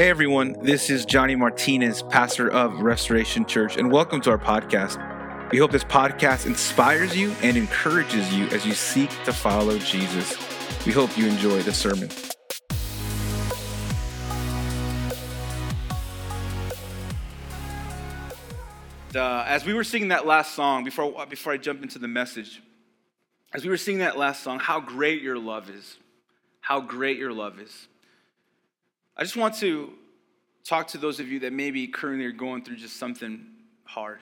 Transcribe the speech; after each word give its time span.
Hey 0.00 0.08
everyone, 0.08 0.56
this 0.62 0.88
is 0.88 1.04
Johnny 1.04 1.36
Martinez, 1.36 2.02
pastor 2.04 2.50
of 2.50 2.80
Restoration 2.80 3.44
Church, 3.44 3.76
and 3.76 3.92
welcome 3.92 4.22
to 4.22 4.30
our 4.30 4.38
podcast. 4.38 4.98
We 5.52 5.58
hope 5.58 5.72
this 5.72 5.84
podcast 5.84 6.46
inspires 6.46 7.14
you 7.14 7.32
and 7.42 7.54
encourages 7.54 8.32
you 8.32 8.46
as 8.46 8.64
you 8.64 8.72
seek 8.72 9.10
to 9.24 9.32
follow 9.34 9.76
Jesus. 9.76 10.38
We 10.86 10.92
hope 10.92 11.18
you 11.18 11.26
enjoy 11.26 11.60
the 11.60 11.74
sermon. 11.74 12.08
Uh, 19.14 19.44
as 19.46 19.66
we 19.66 19.74
were 19.74 19.84
singing 19.84 20.08
that 20.08 20.26
last 20.26 20.54
song, 20.54 20.82
before, 20.82 21.26
before 21.26 21.52
I 21.52 21.58
jump 21.58 21.82
into 21.82 21.98
the 21.98 22.08
message, 22.08 22.62
as 23.52 23.64
we 23.64 23.68
were 23.68 23.76
singing 23.76 23.98
that 23.98 24.16
last 24.16 24.42
song, 24.42 24.60
how 24.60 24.80
great 24.80 25.20
your 25.20 25.36
love 25.38 25.68
is. 25.68 25.98
How 26.62 26.80
great 26.80 27.18
your 27.18 27.34
love 27.34 27.60
is. 27.60 27.86
I 29.16 29.22
just 29.22 29.36
want 29.36 29.54
to 29.56 29.92
talk 30.64 30.88
to 30.88 30.98
those 30.98 31.20
of 31.20 31.28
you 31.28 31.40
that 31.40 31.52
maybe 31.52 31.86
currently 31.86 32.24
are 32.26 32.32
going 32.32 32.64
through 32.64 32.76
just 32.76 32.96
something 32.96 33.44
hard, 33.84 34.20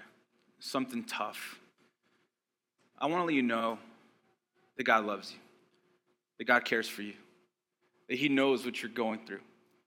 something 0.60 1.04
tough. 1.04 1.60
I 2.98 3.06
want 3.06 3.20
to 3.22 3.26
let 3.26 3.34
you 3.34 3.42
know 3.42 3.78
that 4.76 4.84
God 4.84 5.04
loves 5.04 5.30
you, 5.32 5.38
that 6.38 6.44
God 6.44 6.64
cares 6.64 6.88
for 6.88 7.02
you, 7.02 7.14
that 8.08 8.16
He 8.16 8.28
knows 8.28 8.64
what 8.64 8.82
you're 8.82 8.90
going 8.90 9.20
through, 9.26 9.40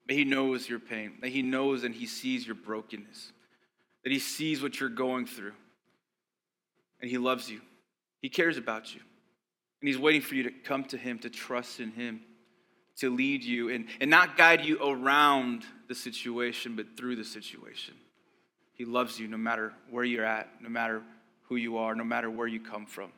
that 0.07 0.13
He 0.13 0.23
knows 0.23 0.69
your 0.69 0.79
pain, 0.79 1.13
that 1.21 1.29
He 1.29 1.41
knows 1.41 1.83
and 1.83 1.93
He 1.93 2.05
sees 2.05 2.45
your 2.45 2.55
brokenness, 2.55 3.31
that 4.03 4.11
He 4.11 4.20
sees 4.20 4.61
what 4.61 4.79
you're 4.79 4.89
going 4.89 5.25
through, 5.25 5.53
and 7.01 7.09
He 7.09 7.17
loves 7.17 7.49
you. 7.49 7.61
He 8.21 8.29
cares 8.29 8.57
about 8.57 8.93
you, 8.93 9.01
and 9.81 9.87
He's 9.87 9.97
waiting 9.97 10.21
for 10.21 10.35
you 10.35 10.43
to 10.43 10.51
come 10.51 10.83
to 10.85 10.97
Him, 10.97 11.20
to 11.20 11.29
trust 11.29 11.79
in 11.79 11.91
Him 11.91 12.21
to 12.97 13.13
lead 13.13 13.43
you 13.43 13.69
and, 13.69 13.85
and 13.99 14.09
not 14.09 14.37
guide 14.37 14.65
you 14.65 14.77
around 14.81 15.65
the 15.87 15.95
situation, 15.95 16.75
but 16.75 16.97
through 16.97 17.15
the 17.15 17.23
situation. 17.23 17.95
He 18.73 18.85
loves 18.85 19.19
you 19.19 19.27
no 19.27 19.37
matter 19.37 19.73
where 19.89 20.03
you're 20.03 20.25
at, 20.25 20.49
no 20.61 20.70
matter 20.70 21.01
who 21.43 21.55
you 21.55 21.77
are, 21.77 21.95
no 21.95 22.03
matter 22.03 22.29
where 22.29 22.48
you 22.48 22.59
come 22.59 22.85
from. 22.85 23.11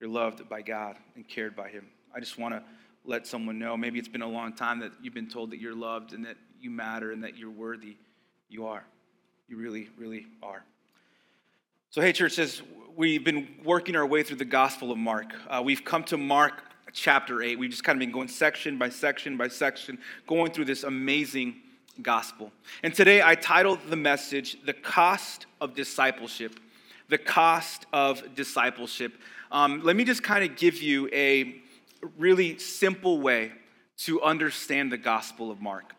You're 0.00 0.10
loved 0.10 0.48
by 0.48 0.62
God 0.62 0.96
and 1.14 1.26
cared 1.26 1.56
by 1.56 1.68
Him. 1.68 1.86
I 2.14 2.20
just 2.20 2.38
want 2.38 2.54
to 2.54 2.62
let 3.04 3.26
someone 3.26 3.58
know 3.58 3.76
maybe 3.76 3.98
it's 3.98 4.08
been 4.08 4.22
a 4.22 4.28
long 4.28 4.52
time 4.52 4.80
that 4.80 4.92
you've 5.00 5.14
been 5.14 5.28
told 5.28 5.52
that 5.52 5.60
you're 5.60 5.74
loved 5.74 6.12
and 6.12 6.24
that 6.26 6.36
you 6.60 6.70
matter 6.70 7.12
and 7.12 7.24
that 7.24 7.36
you're 7.36 7.50
worthy. 7.50 7.96
You 8.48 8.66
are. 8.66 8.84
You 9.48 9.56
really, 9.56 9.88
really 9.96 10.26
are. 10.42 10.64
So, 11.90 12.00
hey, 12.02 12.12
church, 12.12 12.38
as 12.38 12.62
we've 12.96 13.24
been 13.24 13.48
working 13.64 13.96
our 13.96 14.06
way 14.06 14.22
through 14.22 14.36
the 14.36 14.44
Gospel 14.44 14.90
of 14.90 14.98
Mark, 14.98 15.32
uh, 15.48 15.62
we've 15.64 15.84
come 15.84 16.04
to 16.04 16.16
Mark 16.16 16.62
chapter 16.92 17.42
8. 17.42 17.58
We've 17.58 17.70
just 17.70 17.84
kind 17.84 17.96
of 17.96 18.00
been 18.00 18.12
going 18.12 18.28
section 18.28 18.78
by 18.78 18.88
section 18.88 19.36
by 19.36 19.48
section, 19.48 19.98
going 20.26 20.52
through 20.52 20.66
this 20.66 20.84
amazing 20.84 21.56
gospel. 22.02 22.52
And 22.82 22.94
today 22.94 23.22
I 23.22 23.34
titled 23.34 23.80
the 23.88 23.96
message, 23.96 24.58
The 24.64 24.72
Cost 24.72 25.46
of 25.60 25.74
Discipleship. 25.74 26.58
The 27.08 27.18
Cost 27.18 27.86
of 27.92 28.34
Discipleship. 28.34 29.14
Um, 29.50 29.82
let 29.82 29.96
me 29.96 30.04
just 30.04 30.22
kind 30.22 30.44
of 30.44 30.56
give 30.56 30.82
you 30.82 31.08
a 31.12 31.62
really 32.18 32.58
simple 32.58 33.20
way 33.20 33.52
to 33.98 34.22
understand 34.22 34.92
the 34.92 34.98
Gospel 34.98 35.50
of 35.50 35.60
Mark. 35.60 35.94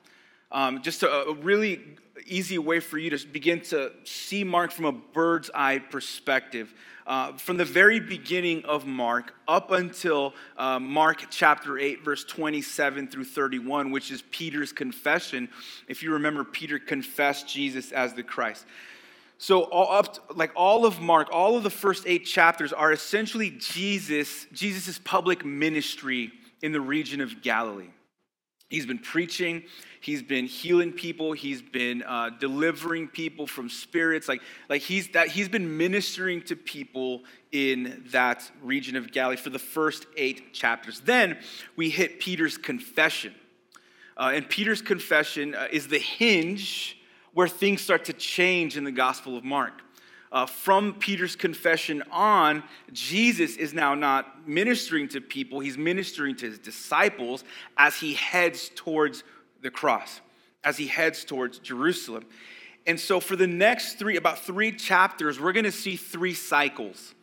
Um, 0.52 0.82
just 0.82 1.04
a, 1.04 1.10
a 1.10 1.34
really 1.34 1.82
easy 2.26 2.58
way 2.58 2.80
for 2.80 2.98
you 2.98 3.10
to 3.10 3.28
begin 3.28 3.62
to 3.62 3.92
see 4.04 4.44
Mark 4.44 4.72
from 4.72 4.86
a 4.86 4.92
bird's 4.92 5.50
eye 5.54 5.80
perspective. 5.80 6.74
Uh, 7.06 7.32
from 7.38 7.56
the 7.56 7.66
very 7.66 8.02
beginning 8.02 8.66
of 8.66 8.86
Mark 8.86 9.34
up 9.48 9.72
until 9.72 10.34
uh, 10.58 10.78
Mark 10.78 11.28
chapter 11.30 11.78
8, 11.78 12.04
verse 12.04 12.26
27 12.26 13.08
through 13.08 13.24
31, 13.24 13.92
which 13.92 14.12
is 14.12 14.24
Peter's 14.30 14.74
confession. 14.74 15.48
If 15.88 16.04
you 16.04 16.12
remember, 16.14 16.44
Peter 16.44 16.80
confessed 16.80 17.48
Jesus 17.48 17.94
as 17.94 18.14
the 18.14 18.24
Christ. 18.24 18.66
So, 19.38 19.64
all 19.64 19.98
up 19.98 20.16
to, 20.16 20.22
like 20.34 20.52
all 20.56 20.86
of 20.86 21.00
Mark, 21.00 21.30
all 21.32 21.56
of 21.56 21.64
the 21.64 21.70
first 21.70 22.04
eight 22.08 22.26
chapters 22.26 22.74
are 22.74 22.92
essentially 22.92 23.52
Jesus, 23.52 24.46
Jesus' 24.52 25.00
public 25.00 25.46
ministry 25.46 26.32
in 26.62 26.72
the 26.72 26.82
region 26.82 27.22
of 27.22 27.42
Galilee. 27.42 27.92
He's 28.70 28.86
been 28.86 29.00
preaching, 29.00 29.64
he's 30.02 30.22
been 30.22 30.46
healing 30.46 30.92
people, 30.92 31.32
he's 31.32 31.62
been 31.62 32.04
uh, 32.04 32.32
delivering 32.38 33.08
people 33.08 33.48
from 33.48 33.70
spirits. 33.70 34.28
Like, 34.28 34.42
like 34.70 34.82
he's, 34.82 35.08
that, 35.10 35.30
he's 35.30 35.48
been 35.48 35.78
ministering 35.78 36.42
to 36.44 36.56
people 36.58 37.24
in 37.54 38.04
that 38.12 38.52
region 38.62 38.98
of 38.98 39.12
Galilee 39.14 39.38
for 39.38 39.52
the 39.52 39.60
first 39.60 40.06
eight 40.18 40.54
chapters. 40.54 41.00
Then 41.00 41.38
we 41.78 41.90
hit 41.90 42.20
Peter's 42.20 42.58
confession. 42.58 43.34
Uh, 44.18 44.32
and 44.34 44.50
Peter's 44.50 44.82
confession 44.82 45.56
uh, 45.56 45.68
is 45.72 45.88
the 45.88 46.00
hinge 46.00 46.98
where 47.34 47.48
things 47.48 47.82
start 47.82 48.04
to 48.06 48.14
change 48.14 48.76
in 48.76 48.84
the 48.84 48.92
Gospel 48.92 49.38
of 49.38 49.46
Mark 49.46 49.82
uh, 50.32 50.46
from 50.46 50.94
Peter's 50.94 51.36
confession 51.36 52.04
on, 52.12 52.64
Jesus 52.92 53.56
is 53.56 53.74
now 53.74 53.96
not 53.96 54.48
ministering 54.48 55.08
to 55.10 55.22
people, 55.22 55.60
he's 55.60 55.78
ministering 55.78 56.36
to 56.38 56.48
his 56.48 56.60
disciples 56.60 57.44
as 57.78 57.96
he 57.96 58.14
heads 58.14 58.70
towards 58.76 59.24
the 59.62 59.72
cross, 59.72 60.22
as 60.64 60.78
he 60.78 60.88
heads 60.88 61.24
towards 61.24 61.60
Jerusalem. 61.60 62.26
And 62.86 63.00
so, 63.00 63.20
for 63.20 63.36
the 63.36 63.48
next 63.48 63.96
three, 63.96 64.18
about 64.18 64.40
three 64.40 64.72
chapters, 64.72 65.40
we're 65.40 65.54
going 65.54 65.66
to 65.66 65.72
see 65.72 65.96
three 65.96 66.34
cycles. 66.34 67.14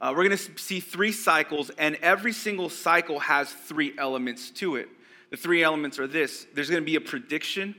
Uh, 0.00 0.12
we're 0.16 0.24
going 0.24 0.36
to 0.36 0.58
see 0.58 0.80
three 0.80 1.12
cycles, 1.12 1.70
and 1.78 1.96
every 1.96 2.32
single 2.32 2.68
cycle 2.68 3.20
has 3.20 3.52
three 3.52 3.92
elements 3.98 4.50
to 4.50 4.76
it. 4.76 4.88
The 5.30 5.36
three 5.36 5.62
elements 5.62 5.98
are 5.98 6.06
this 6.06 6.46
there's 6.54 6.70
going 6.70 6.82
to 6.82 6.86
be 6.86 6.96
a 6.96 7.00
prediction 7.00 7.74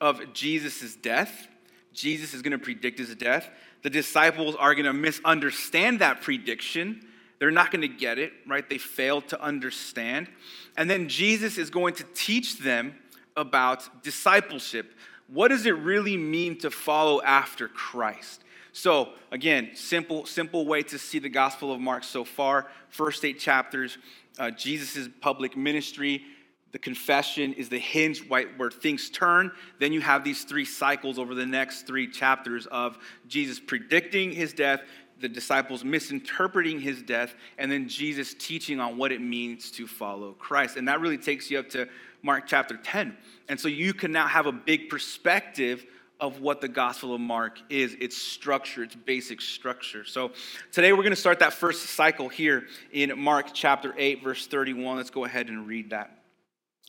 of 0.00 0.32
Jesus' 0.32 0.94
death. 0.96 1.48
Jesus 1.92 2.34
is 2.34 2.42
going 2.42 2.52
to 2.52 2.58
predict 2.58 2.98
his 2.98 3.14
death 3.14 3.48
the 3.82 3.90
disciples 3.90 4.56
are 4.56 4.74
going 4.74 4.86
to 4.86 4.92
misunderstand 4.92 6.00
that 6.00 6.20
prediction. 6.20 7.06
They're 7.38 7.50
not 7.50 7.70
going 7.70 7.82
to 7.82 7.88
get 7.88 8.18
it, 8.18 8.32
right? 8.46 8.68
They 8.68 8.78
failed 8.78 9.28
to 9.28 9.40
understand. 9.40 10.28
And 10.76 10.90
then 10.90 11.08
Jesus 11.08 11.58
is 11.58 11.70
going 11.70 11.94
to 11.94 12.04
teach 12.14 12.58
them 12.58 12.94
about 13.36 14.02
discipleship. 14.02 14.94
What 15.28 15.48
does 15.48 15.66
it 15.66 15.76
really 15.76 16.16
mean 16.16 16.58
to 16.58 16.70
follow 16.70 17.22
after 17.22 17.68
Christ? 17.68 18.42
So, 18.72 19.10
again, 19.30 19.70
simple, 19.74 20.26
simple 20.26 20.66
way 20.66 20.82
to 20.84 20.98
see 20.98 21.18
the 21.18 21.28
Gospel 21.28 21.72
of 21.72 21.80
Mark 21.80 22.04
so 22.04 22.24
far. 22.24 22.68
First 22.88 23.24
eight 23.24 23.38
chapters, 23.38 23.98
uh, 24.38 24.50
Jesus' 24.50 25.08
public 25.20 25.56
ministry, 25.56 26.24
the 26.72 26.78
confession 26.78 27.54
is 27.54 27.68
the 27.68 27.78
hinge 27.78 28.20
where 28.28 28.70
things 28.70 29.08
turn. 29.10 29.50
Then 29.78 29.92
you 29.92 30.00
have 30.00 30.22
these 30.22 30.44
three 30.44 30.66
cycles 30.66 31.18
over 31.18 31.34
the 31.34 31.46
next 31.46 31.86
three 31.86 32.06
chapters 32.06 32.66
of 32.66 32.98
Jesus 33.26 33.58
predicting 33.58 34.32
his 34.32 34.52
death, 34.52 34.82
the 35.20 35.28
disciples 35.28 35.82
misinterpreting 35.82 36.78
his 36.80 37.02
death, 37.02 37.34
and 37.56 37.72
then 37.72 37.88
Jesus 37.88 38.34
teaching 38.34 38.80
on 38.80 38.98
what 38.98 39.12
it 39.12 39.20
means 39.20 39.70
to 39.72 39.86
follow 39.86 40.32
Christ. 40.32 40.76
And 40.76 40.86
that 40.88 41.00
really 41.00 41.18
takes 41.18 41.50
you 41.50 41.58
up 41.58 41.70
to 41.70 41.88
Mark 42.22 42.44
chapter 42.46 42.76
10. 42.76 43.16
And 43.48 43.58
so 43.58 43.68
you 43.68 43.94
can 43.94 44.12
now 44.12 44.26
have 44.26 44.46
a 44.46 44.52
big 44.52 44.90
perspective 44.90 45.86
of 46.20 46.40
what 46.40 46.60
the 46.60 46.68
Gospel 46.68 47.14
of 47.14 47.20
Mark 47.20 47.60
is, 47.70 47.94
its 48.00 48.16
structure, 48.16 48.82
its 48.82 48.94
basic 48.94 49.40
structure. 49.40 50.04
So 50.04 50.32
today 50.72 50.92
we're 50.92 50.98
going 50.98 51.10
to 51.10 51.16
start 51.16 51.38
that 51.38 51.52
first 51.52 51.90
cycle 51.90 52.28
here 52.28 52.66
in 52.92 53.18
Mark 53.18 53.54
chapter 53.54 53.94
8, 53.96 54.22
verse 54.22 54.46
31. 54.46 54.96
Let's 54.96 55.10
go 55.10 55.24
ahead 55.24 55.48
and 55.48 55.66
read 55.66 55.90
that. 55.90 56.17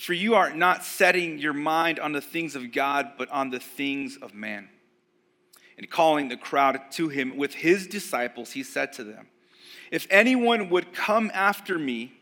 For 0.00 0.14
you 0.14 0.34
are 0.34 0.54
not 0.54 0.82
setting 0.82 1.38
your 1.38 1.52
mind 1.52 2.00
on 2.00 2.12
the 2.12 2.22
things 2.22 2.56
of 2.56 2.72
God, 2.72 3.12
but 3.18 3.30
on 3.30 3.50
the 3.50 3.60
things 3.60 4.16
of 4.16 4.32
man. 4.32 4.70
And 5.76 5.90
calling 5.90 6.28
the 6.28 6.38
crowd 6.38 6.80
to 6.92 7.10
him 7.10 7.36
with 7.36 7.52
his 7.52 7.86
disciples, 7.86 8.52
he 8.52 8.62
said 8.62 8.94
to 8.94 9.04
them, 9.04 9.26
If 9.90 10.06
anyone 10.08 10.70
would 10.70 10.94
come 10.94 11.30
after 11.34 11.78
me, 11.78 12.14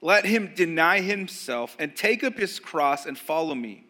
let 0.00 0.24
him 0.24 0.54
deny 0.54 1.02
himself 1.02 1.76
and 1.78 1.94
take 1.94 2.24
up 2.24 2.38
his 2.38 2.58
cross 2.58 3.04
and 3.04 3.18
follow 3.18 3.54
me. 3.54 3.84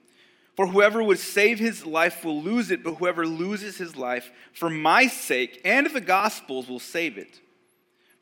For 0.56 0.66
whoever 0.66 1.00
would 1.00 1.20
save 1.20 1.60
his 1.60 1.87
life 1.87 2.25
will 2.25 2.43
lose 2.43 2.72
it, 2.72 2.82
but 2.82 2.94
whoever 2.94 3.28
loses 3.28 3.78
his 3.78 3.94
life 3.94 4.32
for 4.54 4.69
my 4.69 5.06
sake 5.06 5.60
and 5.64 5.87
the 5.87 6.00
gospel's 6.00 6.69
will 6.69 6.81
save 6.81 7.16
it. 7.16 7.40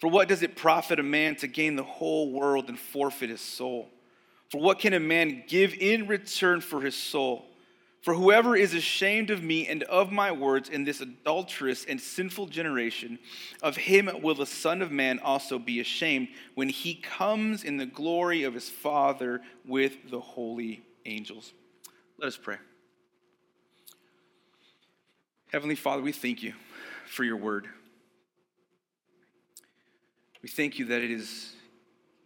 For 0.00 0.08
what 0.08 0.28
does 0.28 0.42
it 0.42 0.54
profit 0.54 1.00
a 1.00 1.02
man 1.02 1.36
to 1.36 1.46
gain 1.46 1.76
the 1.76 1.82
whole 1.82 2.30
world 2.30 2.68
and 2.68 2.78
forfeit 2.78 3.30
his 3.30 3.40
soul? 3.40 3.88
For 4.50 4.60
what 4.60 4.78
can 4.78 4.92
a 4.92 5.00
man 5.00 5.44
give 5.48 5.74
in 5.74 6.06
return 6.06 6.60
for 6.60 6.80
his 6.80 6.94
soul? 6.94 7.46
For 8.04 8.12
whoever 8.12 8.54
is 8.54 8.74
ashamed 8.74 9.30
of 9.30 9.42
me 9.42 9.66
and 9.66 9.82
of 9.84 10.12
my 10.12 10.30
words 10.30 10.68
in 10.68 10.84
this 10.84 11.00
adulterous 11.00 11.86
and 11.86 11.98
sinful 11.98 12.48
generation, 12.48 13.18
of 13.62 13.76
him 13.76 14.10
will 14.20 14.34
the 14.34 14.44
Son 14.44 14.82
of 14.82 14.92
Man 14.92 15.18
also 15.20 15.58
be 15.58 15.80
ashamed 15.80 16.28
when 16.54 16.68
he 16.68 16.96
comes 16.96 17.64
in 17.64 17.78
the 17.78 17.86
glory 17.86 18.42
of 18.42 18.52
his 18.52 18.68
Father 18.68 19.40
with 19.64 20.10
the 20.10 20.20
holy 20.20 20.84
angels. 21.06 21.54
Let 22.18 22.28
us 22.28 22.36
pray. 22.36 22.58
Heavenly 25.50 25.76
Father, 25.76 26.02
we 26.02 26.12
thank 26.12 26.42
you 26.42 26.52
for 27.06 27.24
your 27.24 27.38
word. 27.38 27.68
We 30.42 30.50
thank 30.50 30.78
you 30.78 30.84
that 30.86 31.00
it 31.00 31.10
is 31.10 31.54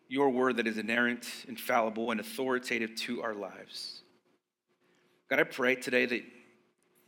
your 0.08 0.31
word 0.31 0.56
that 0.56 0.66
is 0.66 0.78
inerrant, 0.78 1.28
infallible, 1.46 2.10
and 2.10 2.19
authoritative 2.19 2.94
to 2.96 3.22
our 3.22 3.34
lives. 3.34 4.00
God, 5.28 5.38
I 5.38 5.44
pray 5.44 5.75
today 5.75 6.06
that 6.06 6.22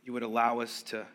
you 0.03 0.13
would 0.13 0.23
allow 0.23 0.59
us 0.59 0.83
to 0.83 1.05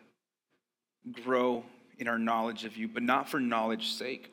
grow 1.23 1.63
in 1.97 2.07
our 2.07 2.19
knowledge 2.19 2.65
of 2.65 2.75
you, 2.75 2.87
but 2.87 3.03
not 3.03 3.29
for 3.29 3.39
knowledge's 3.39 3.91
sake, 3.91 4.31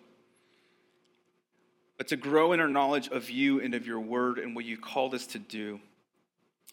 but 1.96 2.08
to 2.08 2.16
grow 2.16 2.52
in 2.52 2.60
our 2.60 2.68
knowledge 2.68 3.08
of 3.08 3.30
you 3.30 3.60
and 3.60 3.74
of 3.74 3.86
your 3.86 4.00
word 4.00 4.38
and 4.38 4.56
what 4.56 4.64
you 4.64 4.76
called 4.76 5.14
us 5.14 5.26
to 5.28 5.38
do 5.38 5.80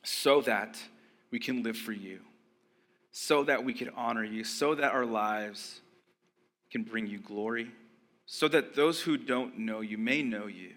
so 0.04 0.42
that 0.42 0.82
we 1.30 1.38
can 1.38 1.62
live 1.62 1.78
for 1.78 1.92
you, 1.92 2.20
so 3.12 3.44
that 3.44 3.64
we 3.64 3.74
can 3.74 3.90
honor 3.96 4.24
you, 4.24 4.44
so 4.44 4.74
that 4.74 4.92
our 4.92 5.06
lives 5.06 5.82
can 6.72 6.82
bring 6.82 7.06
you 7.06 7.20
glory, 7.20 7.70
so 8.26 8.48
that 8.48 8.76
those 8.76 9.02
who 9.02 9.18
don't 9.18 9.58
know 9.60 9.82
you 9.82 9.98
may 9.98 10.22
know 10.22 10.48
you. 10.48 10.74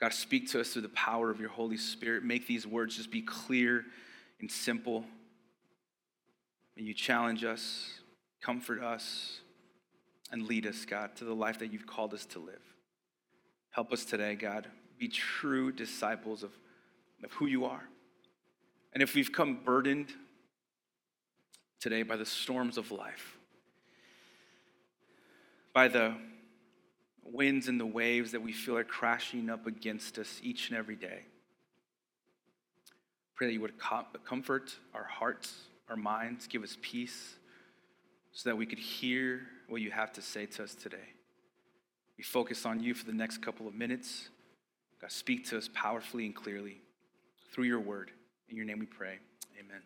God, 0.00 0.12
speak 0.12 0.50
to 0.50 0.60
us 0.60 0.72
through 0.72 0.82
the 0.82 0.88
power 0.90 1.30
of 1.30 1.40
your 1.40 1.48
Holy 1.48 1.76
Spirit. 1.76 2.24
Make 2.24 2.46
these 2.46 2.66
words 2.66 2.96
just 2.96 3.10
be 3.10 3.22
clear 3.22 3.84
and 4.40 4.50
simple. 4.50 5.04
May 6.76 6.82
you 6.82 6.94
challenge 6.94 7.44
us, 7.44 8.00
comfort 8.42 8.82
us, 8.82 9.40
and 10.30 10.46
lead 10.46 10.66
us, 10.66 10.84
God, 10.84 11.16
to 11.16 11.24
the 11.24 11.34
life 11.34 11.60
that 11.60 11.72
you've 11.72 11.86
called 11.86 12.12
us 12.12 12.26
to 12.26 12.38
live. 12.38 12.62
Help 13.70 13.92
us 13.92 14.04
today, 14.04 14.34
God, 14.34 14.68
be 14.98 15.08
true 15.08 15.72
disciples 15.72 16.42
of, 16.42 16.50
of 17.22 17.32
who 17.32 17.46
you 17.46 17.64
are. 17.64 17.84
And 18.92 19.02
if 19.02 19.14
we've 19.14 19.32
come 19.32 19.60
burdened 19.64 20.12
today 21.80 22.02
by 22.02 22.16
the 22.16 22.26
storms 22.26 22.78
of 22.78 22.90
life, 22.90 23.36
by 25.74 25.88
the 25.88 26.14
winds 27.24 27.68
and 27.68 27.80
the 27.80 27.86
waves 27.86 28.32
that 28.32 28.40
we 28.40 28.52
feel 28.52 28.78
are 28.78 28.84
crashing 28.84 29.50
up 29.50 29.66
against 29.66 30.18
us 30.18 30.40
each 30.42 30.70
and 30.70 30.78
every 30.78 30.96
day. 30.96 31.24
Pray 33.34 33.48
that 33.48 33.52
you 33.52 33.60
would 33.60 33.74
comfort 34.24 34.76
our 34.94 35.04
hearts, 35.04 35.54
our 35.90 35.96
minds, 35.96 36.46
give 36.46 36.62
us 36.62 36.78
peace 36.80 37.34
so 38.32 38.48
that 38.48 38.56
we 38.56 38.64
could 38.64 38.78
hear 38.78 39.42
what 39.68 39.80
you 39.80 39.90
have 39.90 40.12
to 40.12 40.22
say 40.22 40.46
to 40.46 40.62
us 40.62 40.74
today. 40.74 41.08
We 42.16 42.22
focus 42.22 42.64
on 42.64 42.80
you 42.80 42.94
for 42.94 43.04
the 43.04 43.12
next 43.12 43.42
couple 43.42 43.66
of 43.66 43.74
minutes. 43.74 44.28
God, 45.00 45.10
speak 45.10 45.48
to 45.48 45.58
us 45.58 45.68
powerfully 45.74 46.26
and 46.26 46.34
clearly 46.34 46.80
through 47.52 47.64
your 47.64 47.80
word. 47.80 48.12
In 48.48 48.56
your 48.56 48.66
name 48.66 48.78
we 48.78 48.86
pray. 48.86 49.18
Amen. 49.58 49.82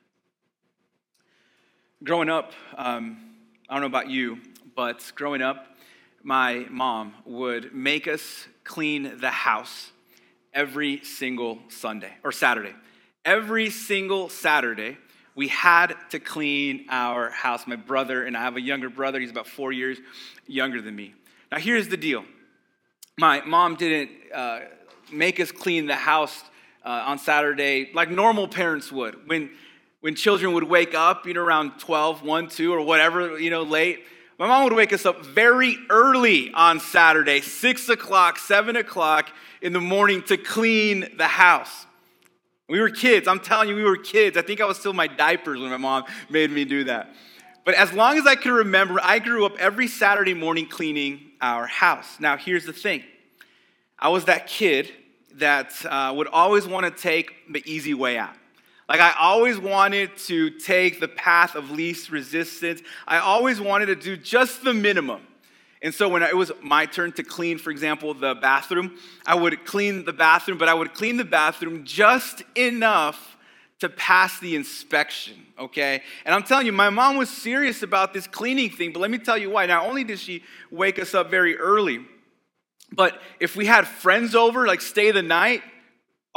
Growing 2.05 2.29
up, 2.29 2.53
um, 2.77 3.19
I 3.69 3.75
don't 3.75 3.81
know 3.81 3.87
about 3.87 4.11
you, 4.11 4.39
but 4.77 5.11
growing 5.15 5.41
up, 5.41 5.78
my 6.29 6.67
mom 6.69 7.15
would 7.25 7.75
make 7.75 8.07
us 8.07 8.47
clean 8.63 9.17
the 9.19 9.31
house 9.31 9.93
every 10.53 11.03
single 11.03 11.59
Sunday 11.69 12.13
or 12.23 12.33
Saturday. 12.33 12.75
Every 13.25 13.71
single 13.71 14.29
Saturday, 14.29 14.99
we 15.35 15.49
had 15.49 15.95
to 16.11 16.21
clean 16.21 16.85
our 16.91 17.31
house. 17.31 17.67
My 17.67 17.77
brother 17.77 18.25
and 18.25 18.37
I 18.37 18.43
have 18.43 18.57
a 18.57 18.61
younger 18.61 18.91
brother, 18.91 19.19
he's 19.19 19.31
about 19.31 19.47
four 19.47 19.73
years 19.73 19.97
younger 20.47 20.83
than 20.83 20.95
me. 20.95 21.15
Now, 21.51 21.61
here's 21.61 21.89
the 21.89 21.97
deal 21.97 22.27
my 23.17 23.41
mom 23.47 23.77
didn't 23.77 24.11
uh, 24.31 24.61
make 25.11 25.41
us 25.41 25.51
clean 25.51 25.87
the 25.87 25.97
house 25.97 26.45
uh, 26.85 27.05
on 27.07 27.19
Saturday 27.19 27.91
like 27.95 28.11
normal 28.11 28.49
parents 28.49 28.93
would. 28.93 29.27
When, 29.27 29.49
when 30.03 30.15
children 30.15 30.53
would 30.53 30.65
wake 30.65 30.95
up, 30.95 31.27
you 31.27 31.33
know, 31.33 31.41
around 31.41 31.79
12, 31.79 32.23
1, 32.23 32.49
2, 32.49 32.71
or 32.71 32.83
whatever, 32.83 33.41
you 33.41 33.49
know, 33.49 33.63
late, 33.63 34.05
my 34.39 34.47
mom 34.47 34.65
would 34.65 34.73
wake 34.73 34.93
us 34.93 35.05
up 35.05 35.25
very 35.25 35.77
early 35.91 36.53
on 36.53 36.79
Saturday, 36.79 37.41
six 37.41 37.89
o'clock, 37.89 38.39
seven 38.39 38.77
o'clock 38.77 39.31
in 39.61 39.73
the 39.73 39.81
morning 39.81 40.23
to 40.25 40.37
clean 40.37 41.09
the 41.17 41.27
house. 41.27 41.87
We 42.69 42.81
were 42.81 42.91
kids. 42.91 43.27
I'm 43.27 43.41
telling 43.41 43.69
you, 43.69 43.75
we 43.75 43.83
were 43.83 43.97
kids. 43.97 44.37
I 44.37 44.43
think 44.43 44.61
I 44.61 44.67
was 44.67 44.79
still 44.79 44.91
in 44.93 44.97
my 44.97 45.09
diapers 45.09 45.59
when 45.59 45.71
my 45.71 45.77
mom 45.77 46.05
made 46.31 46.51
me 46.53 46.65
do 46.65 46.85
that. 46.85 47.13
But 47.65 47.75
as 47.75 47.93
long 47.93 48.17
as 48.17 48.27
I 48.27 48.37
can 48.37 48.53
remember, 48.53 49.01
I 49.03 49.19
grew 49.19 49.45
up 49.45 49.59
every 49.59 49.89
Saturday 49.89 50.35
morning 50.35 50.67
cleaning 50.69 51.33
our 51.41 51.67
house. 51.67 52.21
Now, 52.21 52.37
here's 52.37 52.65
the 52.65 52.73
thing 52.73 53.03
I 53.99 54.09
was 54.09 54.27
that 54.27 54.47
kid 54.47 54.93
that 55.35 55.75
uh, 55.85 56.13
would 56.15 56.29
always 56.29 56.67
want 56.67 56.85
to 56.85 57.03
take 57.03 57.53
the 57.53 57.63
easy 57.67 57.95
way 57.95 58.19
out. 58.19 58.35
Like, 58.89 59.01
I 59.01 59.15
always 59.19 59.59
wanted 59.59 60.17
to 60.29 60.51
take 60.51 60.99
the 60.99 61.09
path 61.09 61.55
of 61.55 61.71
least 61.71 62.11
resistance. 62.11 62.81
I 63.07 63.19
always 63.19 63.61
wanted 63.61 63.87
to 63.87 63.95
do 63.95 64.17
just 64.17 64.65
the 64.65 64.73
minimum. 64.73 65.23
And 65.83 65.95
so, 65.95 66.09
when 66.09 66.23
it 66.23 66.37
was 66.37 66.51
my 66.63 66.87
turn 66.87 67.13
to 67.13 67.23
clean, 67.23 67.59
for 67.59 67.71
example, 67.71 68.15
the 68.15 68.35
bathroom, 68.35 68.97
I 69.27 69.35
would 69.35 69.65
clean 69.65 70.05
the 70.05 70.13
bathroom, 70.13 70.59
but 70.59 70.69
I 70.69 70.75
would 70.75 70.95
clean 70.95 71.19
the 71.19 71.25
bathroom 71.25 71.85
just 71.85 72.43
enough 72.57 73.37
to 73.81 73.89
pass 73.89 74.41
the 74.41 74.57
inspection, 74.57 75.37
okay? 75.59 76.03
And 76.25 76.35
I'm 76.35 76.43
telling 76.43 76.67
you, 76.67 76.73
my 76.73 76.91
mom 76.91 77.17
was 77.17 77.31
serious 77.31 77.83
about 77.83 78.13
this 78.13 78.27
cleaning 78.27 78.71
thing, 78.71 78.93
but 78.93 79.01
let 79.01 79.11
me 79.11 79.19
tell 79.19 79.39
you 79.39 79.51
why. 79.51 79.67
Not 79.67 79.87
only 79.87 80.03
did 80.03 80.19
she 80.19 80.43
wake 80.71 80.99
us 80.99 81.15
up 81.15 81.31
very 81.31 81.57
early, 81.57 82.05
but 82.93 83.21
if 83.39 83.55
we 83.55 83.67
had 83.67 83.87
friends 83.87 84.35
over, 84.35 84.67
like 84.67 84.81
stay 84.81 85.11
the 85.11 85.23
night, 85.23 85.63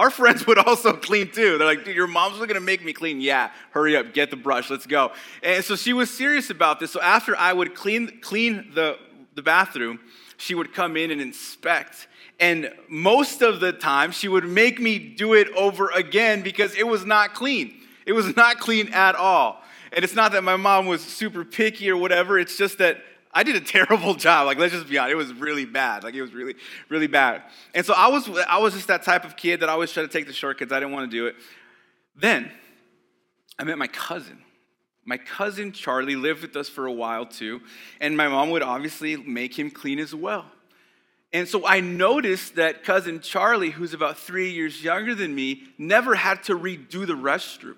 our 0.01 0.09
friends 0.09 0.47
would 0.47 0.57
also 0.57 0.93
clean 1.07 1.31
too. 1.31 1.59
They're 1.59 1.67
like, 1.67 1.85
dude, 1.85 1.95
your 1.95 2.07
mom's 2.07 2.39
gonna 2.39 2.59
make 2.59 2.83
me 2.83 2.91
clean. 2.91 3.21
Yeah, 3.21 3.51
hurry 3.69 3.95
up, 3.95 4.13
get 4.13 4.31
the 4.31 4.35
brush, 4.35 4.69
let's 4.71 4.87
go. 4.87 5.11
And 5.43 5.63
so 5.63 5.75
she 5.75 5.93
was 5.93 6.09
serious 6.09 6.49
about 6.49 6.79
this. 6.79 6.91
So 6.91 6.99
after 6.99 7.37
I 7.37 7.53
would 7.53 7.75
clean, 7.75 8.19
clean 8.19 8.71
the, 8.73 8.97
the 9.35 9.43
bathroom, 9.43 9.99
she 10.37 10.55
would 10.55 10.73
come 10.73 10.97
in 10.97 11.11
and 11.11 11.21
inspect. 11.21 12.07
And 12.39 12.73
most 12.89 13.43
of 13.43 13.59
the 13.59 13.71
time, 13.71 14.11
she 14.11 14.27
would 14.27 14.45
make 14.45 14.79
me 14.79 14.97
do 14.97 15.35
it 15.35 15.47
over 15.55 15.89
again 15.91 16.41
because 16.41 16.73
it 16.73 16.87
was 16.87 17.05
not 17.05 17.35
clean. 17.35 17.79
It 18.07 18.13
was 18.13 18.35
not 18.35 18.59
clean 18.59 18.91
at 18.93 19.13
all. 19.13 19.61
And 19.93 20.03
it's 20.03 20.15
not 20.15 20.31
that 20.31 20.43
my 20.43 20.55
mom 20.55 20.87
was 20.87 21.01
super 21.01 21.45
picky 21.45 21.91
or 21.91 21.97
whatever, 21.97 22.39
it's 22.39 22.57
just 22.57 22.79
that 22.79 22.97
I 23.33 23.43
did 23.43 23.55
a 23.55 23.61
terrible 23.61 24.13
job. 24.15 24.45
Like, 24.45 24.57
let's 24.57 24.73
just 24.73 24.89
be 24.89 24.97
honest. 24.97 25.13
It 25.13 25.15
was 25.15 25.33
really 25.33 25.65
bad. 25.65 26.03
Like, 26.03 26.13
it 26.13 26.21
was 26.21 26.33
really, 26.33 26.55
really 26.89 27.07
bad. 27.07 27.43
And 27.73 27.85
so 27.85 27.93
I 27.93 28.07
was, 28.07 28.29
I 28.47 28.57
was 28.59 28.73
just 28.73 28.87
that 28.87 29.03
type 29.03 29.25
of 29.25 29.35
kid 29.35 29.61
that 29.61 29.69
always 29.69 29.91
tried 29.91 30.03
to 30.03 30.09
take 30.09 30.27
the 30.27 30.33
shortcuts. 30.33 30.71
I 30.71 30.79
didn't 30.79 30.93
want 30.93 31.09
to 31.09 31.17
do 31.17 31.27
it. 31.27 31.35
Then 32.15 32.51
I 33.57 33.63
met 33.63 33.77
my 33.77 33.87
cousin. 33.87 34.39
My 35.03 35.17
cousin 35.17 35.71
Charlie 35.71 36.15
lived 36.15 36.41
with 36.41 36.55
us 36.55 36.69
for 36.69 36.85
a 36.85 36.91
while 36.91 37.25
too. 37.25 37.61
And 37.99 38.15
my 38.15 38.27
mom 38.27 38.51
would 38.51 38.61
obviously 38.61 39.15
make 39.17 39.57
him 39.57 39.71
clean 39.71 39.99
as 39.99 40.13
well. 40.13 40.45
And 41.33 41.47
so 41.47 41.65
I 41.65 41.79
noticed 41.79 42.55
that 42.55 42.83
cousin 42.83 43.21
Charlie, 43.21 43.69
who's 43.69 43.93
about 43.93 44.17
three 44.17 44.51
years 44.51 44.83
younger 44.83 45.15
than 45.15 45.33
me, 45.33 45.63
never 45.77 46.13
had 46.13 46.43
to 46.43 46.57
redo 46.57 47.07
the 47.07 47.13
restroom. 47.13 47.77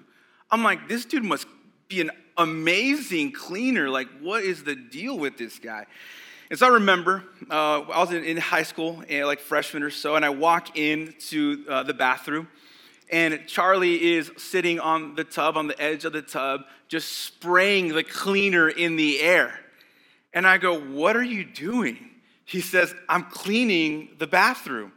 I'm 0.49 0.63
like, 0.63 0.87
this 0.87 1.05
dude 1.05 1.23
must 1.23 1.47
be 1.87 2.01
an 2.01 2.11
amazing 2.37 3.31
cleaner. 3.31 3.89
Like, 3.89 4.07
what 4.21 4.43
is 4.43 4.63
the 4.63 4.75
deal 4.75 5.17
with 5.17 5.37
this 5.37 5.59
guy? 5.59 5.85
And 6.49 6.59
so 6.59 6.67
I 6.67 6.69
remember 6.69 7.23
uh, 7.49 7.81
I 7.81 7.99
was 7.99 8.11
in, 8.11 8.23
in 8.23 8.37
high 8.37 8.63
school, 8.63 9.03
eh, 9.09 9.25
like 9.25 9.39
freshman 9.39 9.81
or 9.81 9.89
so, 9.89 10.15
and 10.15 10.23
I 10.23 10.29
walk 10.29 10.77
into 10.77 11.65
uh, 11.67 11.83
the 11.83 11.93
bathroom, 11.93 12.47
and 13.11 13.41
Charlie 13.47 14.13
is 14.13 14.31
sitting 14.37 14.79
on 14.79 15.15
the 15.15 15.23
tub, 15.23 15.57
on 15.57 15.67
the 15.67 15.81
edge 15.81 16.05
of 16.05 16.13
the 16.13 16.21
tub, 16.21 16.61
just 16.87 17.11
spraying 17.11 17.89
the 17.89 18.03
cleaner 18.03 18.69
in 18.69 18.95
the 18.95 19.19
air. 19.19 19.59
And 20.33 20.47
I 20.47 20.57
go, 20.57 20.79
What 20.79 21.15
are 21.15 21.23
you 21.23 21.43
doing? 21.43 22.09
He 22.45 22.61
says, 22.61 22.93
I'm 23.07 23.23
cleaning 23.23 24.09
the 24.19 24.27
bathroom. 24.27 24.91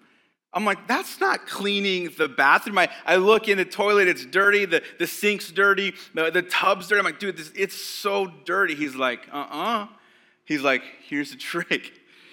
I'm 0.57 0.65
like, 0.65 0.89
that's 0.89 1.21
not 1.21 1.47
cleaning 1.47 2.09
the 2.17 2.29
bathroom. 2.29 2.79
I, 2.79 2.89
I 3.05 3.17
look 3.17 3.47
in 3.47 3.59
the 3.59 3.67
toilet, 3.67 4.09
it's 4.09 4.25
dirty, 4.25 4.65
the, 4.65 4.83
the 4.99 5.07
sink's 5.07 5.53
dirty, 5.53 5.93
the, 6.15 6.31
the 6.31 6.41
tub's 6.41 6.89
dirty. 6.89 7.01
I'm 7.01 7.05
like, 7.05 7.21
dude, 7.21 7.37
this, 7.37 7.53
it's 7.55 7.77
so 7.77 8.33
dirty. 8.47 8.75
He's 8.75 8.97
like, 8.97 9.29
uh 9.31 9.37
uh-uh. 9.37 9.83
uh 9.83 9.87
He's 10.47 10.63
like, 10.63 10.83
here's 11.07 11.33
the 11.33 11.37
trick. 11.37 11.93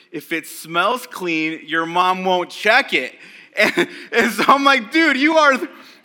If 0.10 0.32
it 0.32 0.48
smells 0.48 1.06
clean, 1.06 1.64
your 1.66 1.86
mom 1.86 2.24
won't 2.24 2.50
check 2.50 2.94
it. 2.94 3.14
And, 3.56 3.88
and 4.12 4.32
so 4.32 4.46
I'm 4.48 4.64
like, 4.64 4.92
dude, 4.92 5.16
you 5.16 5.38
are 5.38 5.54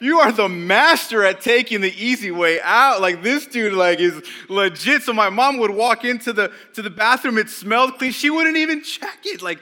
you 0.01 0.19
are 0.19 0.31
the 0.31 0.51
master 0.51 1.25
at 1.25 1.41
taking 1.41 1.81
the 1.81 1.91
easy 1.93 2.31
way 2.31 2.61
out. 2.61 3.01
Like 3.01 3.23
this 3.23 3.47
dude, 3.47 3.73
like 3.73 4.01
is 4.01 4.23
legit. 4.51 5.01
So 5.01 5.15
my 5.15 5.31
mom 5.31 5.57
would 5.57 5.71
walk 5.71 6.05
into 6.05 6.35
the 6.35 6.53
to 6.75 6.83
the 6.83 6.91
bathroom, 6.91 7.39
it 7.39 7.49
smelled 7.49 7.97
clean. 7.97 8.13
She 8.13 8.29
wouldn't 8.29 8.59
even 8.59 8.83
check 8.83 9.21
it. 9.25 9.41
Like 9.41 9.61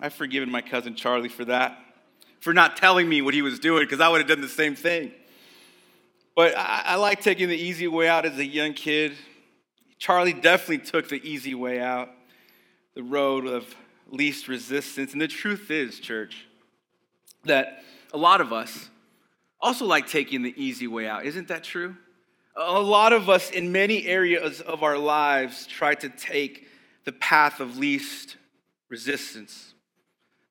I've 0.00 0.14
forgiven 0.14 0.50
my 0.50 0.60
cousin 0.60 0.94
Charlie 0.94 1.28
for 1.28 1.44
that. 1.46 1.78
for 2.40 2.52
not 2.52 2.76
telling 2.76 3.08
me 3.08 3.22
what 3.22 3.34
he 3.34 3.42
was 3.42 3.58
doing 3.58 3.84
because 3.84 4.00
I 4.00 4.08
would 4.08 4.20
have 4.20 4.28
done 4.28 4.40
the 4.40 4.48
same 4.48 4.74
thing. 4.74 5.12
But 6.36 6.56
I, 6.56 6.82
I 6.86 6.94
like 6.96 7.20
taking 7.20 7.48
the 7.48 7.56
easy 7.56 7.88
way 7.88 8.08
out 8.08 8.24
as 8.24 8.38
a 8.38 8.44
young 8.44 8.74
kid. 8.74 9.12
Charlie 9.98 10.32
definitely 10.32 10.78
took 10.78 11.08
the 11.08 11.20
easy 11.28 11.54
way 11.54 11.80
out, 11.80 12.10
the 12.94 13.02
road 13.02 13.46
of 13.46 13.74
least 14.10 14.46
resistance. 14.46 15.12
And 15.12 15.20
the 15.20 15.28
truth 15.28 15.70
is, 15.70 15.98
church, 15.98 16.46
that 17.44 17.82
a 18.12 18.18
lot 18.18 18.40
of 18.40 18.52
us 18.52 18.88
also 19.60 19.84
like 19.84 20.06
taking 20.06 20.42
the 20.42 20.54
easy 20.56 20.86
way 20.86 21.08
out. 21.08 21.24
Isn't 21.24 21.48
that 21.48 21.64
true? 21.64 21.96
A 22.56 22.80
lot 22.80 23.12
of 23.12 23.28
us 23.28 23.50
in 23.50 23.72
many 23.72 24.06
areas 24.06 24.60
of 24.60 24.82
our 24.82 24.98
lives 24.98 25.66
try 25.66 25.94
to 25.96 26.08
take 26.08 26.68
the 27.04 27.12
path 27.12 27.60
of 27.60 27.78
least 27.78 28.36
resistance, 28.88 29.74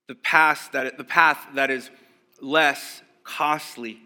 the 0.08 0.16
path 0.16 0.70
that, 0.74 0.98
the 0.98 1.04
path 1.04 1.46
that 1.56 1.70
is 1.70 1.90
less 2.42 3.02
costly, 3.24 4.00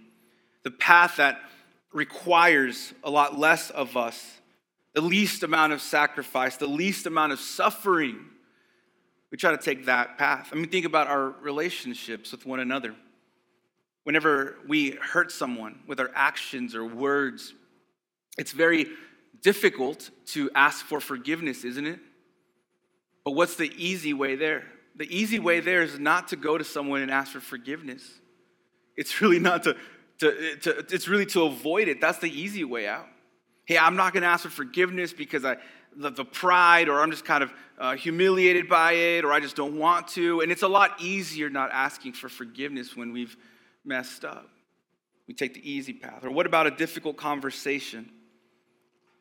the 0.64 0.72
path 0.72 1.18
that 1.18 1.40
requires 1.94 2.94
a 3.04 3.10
lot 3.10 3.38
less 3.38 3.70
of 3.70 3.96
us, 3.96 4.40
the 4.94 5.02
least 5.02 5.44
amount 5.44 5.74
of 5.74 5.82
sacrifice, 5.82 6.58
the 6.58 6.68
least 6.68 7.06
amount 7.06 7.32
of 7.32 7.40
suffering. 7.40 8.26
We 9.32 9.38
try 9.38 9.52
to 9.52 9.58
take 9.58 9.86
that 9.86 10.18
path. 10.18 10.50
I 10.52 10.56
mean, 10.56 10.70
think 10.70 10.86
about 10.86 11.08
our 11.08 11.30
relationships 11.42 12.32
with 12.32 12.46
one 12.46 12.60
another. 12.60 12.96
Whenever 14.04 14.58
we 14.68 14.92
hurt 14.92 15.32
someone 15.32 15.80
with 15.88 16.00
our 16.00 16.12
actions 16.16 16.76
or 16.76 16.84
words, 16.86 17.54
it's 18.38 18.52
very 18.52 18.88
difficult 19.42 20.10
to 20.28 20.50
ask 20.56 20.86
for 20.86 21.00
forgiveness, 21.00 21.64
isn't 21.64 21.86
it? 21.86 22.00
But 23.24 23.32
what's 23.32 23.56
the 23.56 23.72
easy 23.78 24.14
way 24.14 24.36
there? 24.36 24.64
The 24.96 25.06
easy 25.16 25.40
way 25.40 25.60
there 25.60 25.82
is 25.82 25.98
not 25.98 26.30
to 26.30 26.36
go 26.36 26.58
to 26.58 26.64
someone 26.64 27.02
and 27.02 27.10
ask 27.10 27.32
for 27.32 27.40
forgiveness. 27.40 28.04
It's 28.96 29.22
really 29.22 29.40
not 29.40 29.64
to, 29.64 29.76
to, 30.20 30.56
to 30.58 30.78
it's 30.90 31.08
really 31.08 31.26
to 31.28 31.44
avoid 31.44 31.88
it. 31.88 32.02
That's 32.02 32.20
the 32.20 32.30
easy 32.30 32.64
way 32.64 32.88
out. 32.88 33.08
Hey, 33.66 33.78
I'm 33.78 33.96
not 33.96 34.14
going 34.14 34.24
to 34.24 34.30
ask 34.30 34.44
for 34.44 34.50
forgiveness 34.50 35.14
because 35.14 35.46
I, 35.46 35.58
the, 35.96 36.10
the 36.10 36.26
pride, 36.26 36.90
or 36.90 37.00
I'm 37.00 37.12
just 37.12 37.26
kind 37.26 37.44
of 37.44 37.54
uh, 37.78 37.96
humiliated 37.96 38.68
by 38.68 38.94
it, 38.94 39.26
or 39.26 39.32
I 39.32 39.40
just 39.40 39.56
don't 39.56 39.78
want 39.78 40.10
to. 40.10 40.42
And 40.42 40.52
it's 40.52 40.64
a 40.64 40.68
lot 40.68 41.02
easier 41.02 41.50
not 41.50 41.72
asking 41.72 42.14
for 42.14 42.30
forgiveness 42.30 42.96
when 42.96 43.14
we've 43.14 43.36
messed 43.86 44.26
up. 44.26 44.50
We 45.28 45.34
take 45.34 45.54
the 45.54 45.70
easy 45.72 45.94
path. 45.94 46.26
Or 46.26 46.32
what 46.32 46.46
about 46.46 46.68
a 46.68 46.72
difficult 46.72 47.18
conversation? 47.18 48.12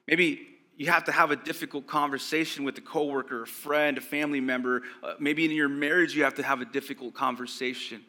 Maybe 0.08 0.49
you 0.80 0.86
have 0.86 1.04
to 1.04 1.12
have 1.12 1.30
a 1.30 1.36
difficult 1.36 1.86
conversation 1.86 2.64
with 2.64 2.78
a 2.78 2.80
coworker, 2.80 3.42
a 3.42 3.46
friend, 3.46 3.98
a 3.98 4.00
family 4.00 4.40
member. 4.40 4.80
Uh, 5.02 5.12
maybe 5.18 5.44
in 5.44 5.50
your 5.50 5.68
marriage, 5.68 6.16
you 6.16 6.24
have 6.24 6.36
to 6.36 6.42
have 6.42 6.62
a 6.62 6.64
difficult 6.64 7.12
conversation. 7.12 8.00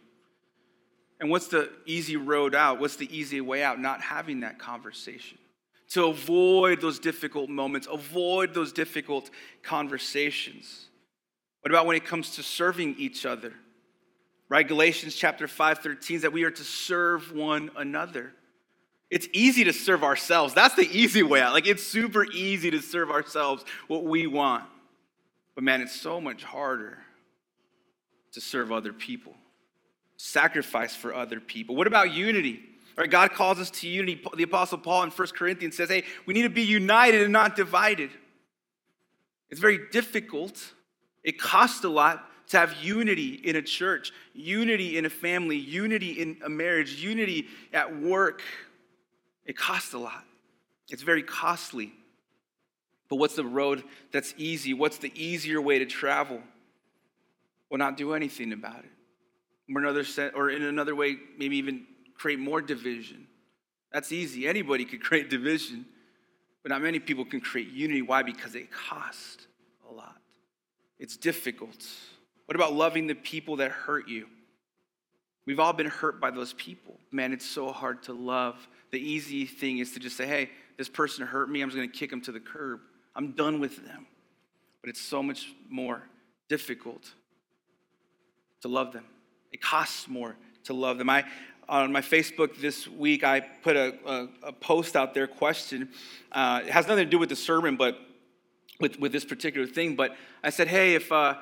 And 1.19 1.29
what's 1.29 1.47
the 1.47 1.69
easy 1.85 2.15
road 2.15 2.55
out? 2.55 2.79
What's 2.79 2.95
the 2.95 3.13
easy 3.13 3.41
way 3.41 3.61
out? 3.61 3.81
Not 3.81 3.99
having 3.99 4.39
that 4.39 4.57
conversation. 4.57 5.37
To 5.89 6.05
avoid 6.05 6.79
those 6.79 6.97
difficult 6.97 7.49
moments, 7.49 7.89
avoid 7.91 8.53
those 8.53 8.71
difficult 8.71 9.29
conversations. 9.63 10.85
What 11.63 11.73
about 11.73 11.87
when 11.87 11.97
it 11.97 12.05
comes 12.05 12.37
to 12.37 12.41
serving 12.41 12.95
each 12.97 13.25
other? 13.25 13.51
Right? 14.47 14.65
Galatians 14.65 15.13
chapter 15.13 15.49
5 15.49 15.79
13 15.79 16.21
that 16.21 16.31
we 16.31 16.45
are 16.45 16.51
to 16.51 16.63
serve 16.63 17.33
one 17.33 17.69
another. 17.75 18.31
It's 19.11 19.27
easy 19.33 19.65
to 19.65 19.73
serve 19.73 20.03
ourselves. 20.03 20.53
That's 20.53 20.73
the 20.73 20.89
easy 20.89 21.21
way 21.21 21.41
out. 21.41 21.53
Like, 21.53 21.67
it's 21.67 21.83
super 21.83 22.23
easy 22.23 22.71
to 22.71 22.81
serve 22.81 23.11
ourselves 23.11 23.65
what 23.87 24.05
we 24.05 24.25
want. 24.25 24.63
But 25.53 25.65
man, 25.65 25.81
it's 25.81 25.93
so 25.93 26.21
much 26.21 26.45
harder 26.45 26.97
to 28.31 28.39
serve 28.39 28.71
other 28.71 28.93
people, 28.93 29.35
sacrifice 30.15 30.95
for 30.95 31.13
other 31.13 31.41
people. 31.41 31.75
What 31.75 31.87
about 31.87 32.13
unity? 32.13 32.61
All 32.97 33.03
right, 33.03 33.11
God 33.11 33.33
calls 33.33 33.59
us 33.59 33.69
to 33.71 33.87
unity. 33.89 34.21
The 34.35 34.43
Apostle 34.43 34.77
Paul 34.77 35.03
in 35.03 35.09
1 35.09 35.27
Corinthians 35.35 35.75
says, 35.75 35.89
hey, 35.89 36.05
we 36.25 36.33
need 36.33 36.43
to 36.43 36.49
be 36.49 36.63
united 36.63 37.21
and 37.21 37.33
not 37.33 37.57
divided. 37.57 38.11
It's 39.49 39.59
very 39.59 39.89
difficult. 39.91 40.71
It 41.21 41.37
costs 41.37 41.83
a 41.83 41.89
lot 41.89 42.29
to 42.47 42.57
have 42.57 42.75
unity 42.81 43.33
in 43.33 43.57
a 43.57 43.61
church, 43.61 44.13
unity 44.33 44.97
in 44.97 45.05
a 45.05 45.09
family, 45.09 45.57
unity 45.57 46.11
in 46.21 46.37
a 46.45 46.49
marriage, 46.49 47.03
unity 47.03 47.47
at 47.73 48.01
work. 48.01 48.41
It 49.45 49.57
costs 49.57 49.93
a 49.93 49.97
lot. 49.97 50.23
It's 50.89 51.03
very 51.03 51.23
costly. 51.23 51.93
But 53.09 53.17
what's 53.17 53.35
the 53.35 53.45
road 53.45 53.83
that's 54.11 54.33
easy? 54.37 54.73
What's 54.73 54.97
the 54.97 55.11
easier 55.15 55.61
way 55.61 55.79
to 55.79 55.85
travel? 55.85 56.41
Well, 57.69 57.77
not 57.77 57.97
do 57.97 58.13
anything 58.13 58.53
about 58.53 58.79
it. 58.79 58.91
Or 59.73 59.81
another 59.81 60.03
set, 60.03 60.35
or 60.35 60.49
in 60.49 60.63
another 60.63 60.95
way, 60.95 61.17
maybe 61.37 61.57
even 61.57 61.85
create 62.15 62.39
more 62.39 62.61
division. 62.61 63.27
That's 63.91 64.11
easy. 64.11 64.47
Anybody 64.47 64.85
could 64.85 65.01
create 65.03 65.29
division, 65.29 65.85
but 66.63 66.69
not 66.69 66.81
many 66.81 66.99
people 66.99 67.25
can 67.25 67.41
create 67.41 67.69
unity. 67.69 68.01
Why? 68.01 68.23
Because 68.23 68.55
it 68.55 68.69
costs 68.71 69.47
a 69.89 69.93
lot. 69.93 70.17
It's 70.99 71.17
difficult. 71.17 71.85
What 72.45 72.55
about 72.55 72.73
loving 72.73 73.07
the 73.07 73.15
people 73.15 73.57
that 73.57 73.71
hurt 73.71 74.07
you? 74.07 74.27
We've 75.45 75.59
all 75.59 75.73
been 75.73 75.87
hurt 75.87 76.21
by 76.21 76.31
those 76.31 76.53
people. 76.53 76.99
Man, 77.11 77.33
it's 77.33 77.45
so 77.45 77.71
hard 77.71 78.03
to 78.03 78.13
love 78.13 78.55
the 78.91 78.99
easy 78.99 79.45
thing 79.45 79.79
is 79.79 79.91
to 79.93 79.99
just 79.99 80.17
say, 80.17 80.27
hey, 80.27 80.49
this 80.77 80.89
person 80.89 81.25
hurt 81.25 81.49
me. 81.49 81.61
I'm 81.61 81.69
just 81.69 81.77
going 81.77 81.89
to 81.89 81.97
kick 81.97 82.09
them 82.09 82.21
to 82.21 82.31
the 82.31 82.39
curb. 82.39 82.81
I'm 83.15 83.31
done 83.31 83.59
with 83.59 83.85
them. 83.85 84.07
But 84.81 84.89
it's 84.89 85.01
so 85.01 85.21
much 85.21 85.53
more 85.69 86.03
difficult 86.49 87.13
to 88.61 88.67
love 88.67 88.93
them. 88.93 89.05
It 89.51 89.61
costs 89.61 90.07
more 90.07 90.35
to 90.65 90.73
love 90.73 90.97
them. 90.97 91.09
I, 91.09 91.23
on 91.69 91.91
my 91.91 92.01
Facebook 92.01 92.59
this 92.59 92.87
week, 92.87 93.23
I 93.23 93.39
put 93.39 93.75
a, 93.75 93.95
a, 94.05 94.27
a 94.43 94.51
post 94.51 94.95
out 94.95 95.13
there, 95.13 95.27
question. 95.27 95.89
Uh, 96.31 96.61
it 96.65 96.71
has 96.71 96.87
nothing 96.87 97.05
to 97.05 97.09
do 97.09 97.19
with 97.19 97.29
the 97.29 97.35
sermon, 97.35 97.75
but 97.75 97.99
with, 98.79 98.99
with 98.99 99.11
this 99.11 99.23
particular 99.23 99.67
thing. 99.67 99.95
But 99.95 100.15
I 100.43 100.49
said, 100.49 100.67
hey, 100.67 100.95
if 100.95 101.11
uh, 101.11 101.35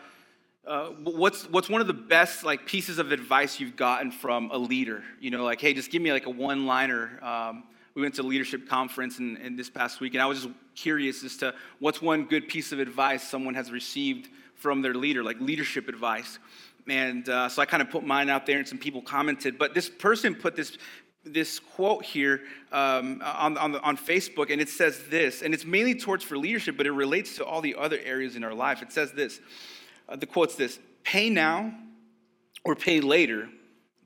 uh, 0.67 0.87
what's 1.03 1.49
what's 1.49 1.69
one 1.69 1.81
of 1.81 1.87
the 1.87 1.93
best 1.93 2.43
like 2.43 2.65
pieces 2.65 2.99
of 2.99 3.11
advice 3.11 3.59
you've 3.59 3.75
gotten 3.75 4.11
from 4.11 4.51
a 4.51 4.57
leader? 4.57 5.03
You 5.19 5.31
know, 5.31 5.43
like, 5.43 5.61
hey, 5.61 5.73
just 5.73 5.91
give 5.91 6.01
me 6.01 6.11
like 6.11 6.25
a 6.25 6.29
one 6.29 6.65
liner. 6.65 7.19
Um, 7.23 7.63
we 7.95 8.01
went 8.03 8.15
to 8.15 8.21
a 8.21 8.23
leadership 8.23 8.69
conference 8.69 9.19
in, 9.19 9.37
in 9.37 9.55
this 9.55 9.69
past 9.69 9.99
week, 9.99 10.13
and 10.13 10.21
I 10.21 10.25
was 10.25 10.43
just 10.43 10.55
curious 10.75 11.23
as 11.23 11.37
to 11.37 11.53
what's 11.79 12.01
one 12.01 12.25
good 12.25 12.47
piece 12.47 12.71
of 12.71 12.79
advice 12.79 13.23
someone 13.23 13.55
has 13.55 13.71
received 13.71 14.29
from 14.55 14.81
their 14.81 14.93
leader, 14.93 15.23
like 15.23 15.39
leadership 15.39 15.87
advice. 15.87 16.39
And 16.87 17.27
uh, 17.27 17.49
so 17.49 17.61
I 17.61 17.65
kind 17.65 17.81
of 17.81 17.89
put 17.89 18.03
mine 18.03 18.29
out 18.29 18.45
there, 18.45 18.57
and 18.57 18.67
some 18.67 18.77
people 18.77 19.01
commented. 19.01 19.57
But 19.57 19.73
this 19.73 19.89
person 19.89 20.35
put 20.35 20.55
this 20.55 20.77
this 21.25 21.59
quote 21.59 22.05
here 22.05 22.41
um, 22.71 23.21
on, 23.23 23.57
on, 23.57 23.75
on, 23.75 23.97
Facebook, 23.97 24.51
and 24.51 24.61
it 24.61 24.69
says 24.69 25.03
this, 25.09 25.41
and 25.41 25.53
it's 25.53 25.65
mainly 25.65 25.93
towards 25.93 26.23
for 26.23 26.37
leadership, 26.37 26.77
but 26.77 26.87
it 26.87 26.91
relates 26.91 27.35
to 27.35 27.45
all 27.45 27.59
the 27.59 27.75
other 27.75 27.99
areas 28.03 28.37
in 28.37 28.43
our 28.43 28.53
life. 28.53 28.81
It 28.81 28.91
says 28.93 29.11
this 29.11 29.41
Uh, 30.09 30.15
the 30.15 30.25
quote's 30.25 30.55
this 30.55 30.79
pay 31.03 31.29
now 31.29 31.73
or 32.65 32.75
pay 32.75 32.99
later, 32.99 33.47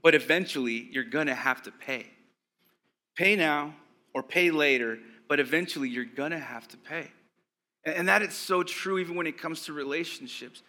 but 0.03 0.13
eventually 0.13 0.89
you're 0.91 1.03
going 1.03 1.27
to 1.27 1.35
have 1.35 1.63
to 1.63 1.71
pay. 1.71 2.05
Pay 3.15 3.35
now 3.35 3.73
or 4.13 4.21
pay 4.21 4.51
later, 4.51 4.99
but 5.27 5.39
eventually 5.39 5.89
you're 5.89 6.05
going 6.05 6.31
to 6.31 6.39
have 6.39 6.67
to 6.67 6.77
pay. 6.77 7.09
And, 7.85 7.95
and 7.95 8.07
that 8.09 8.21
is 8.21 8.33
so 8.33 8.63
true 8.63 8.99
even 8.99 9.15
when 9.15 9.27
it 9.27 9.37
comes 9.37 9.65
to 9.65 9.73
relationships. 9.73 10.61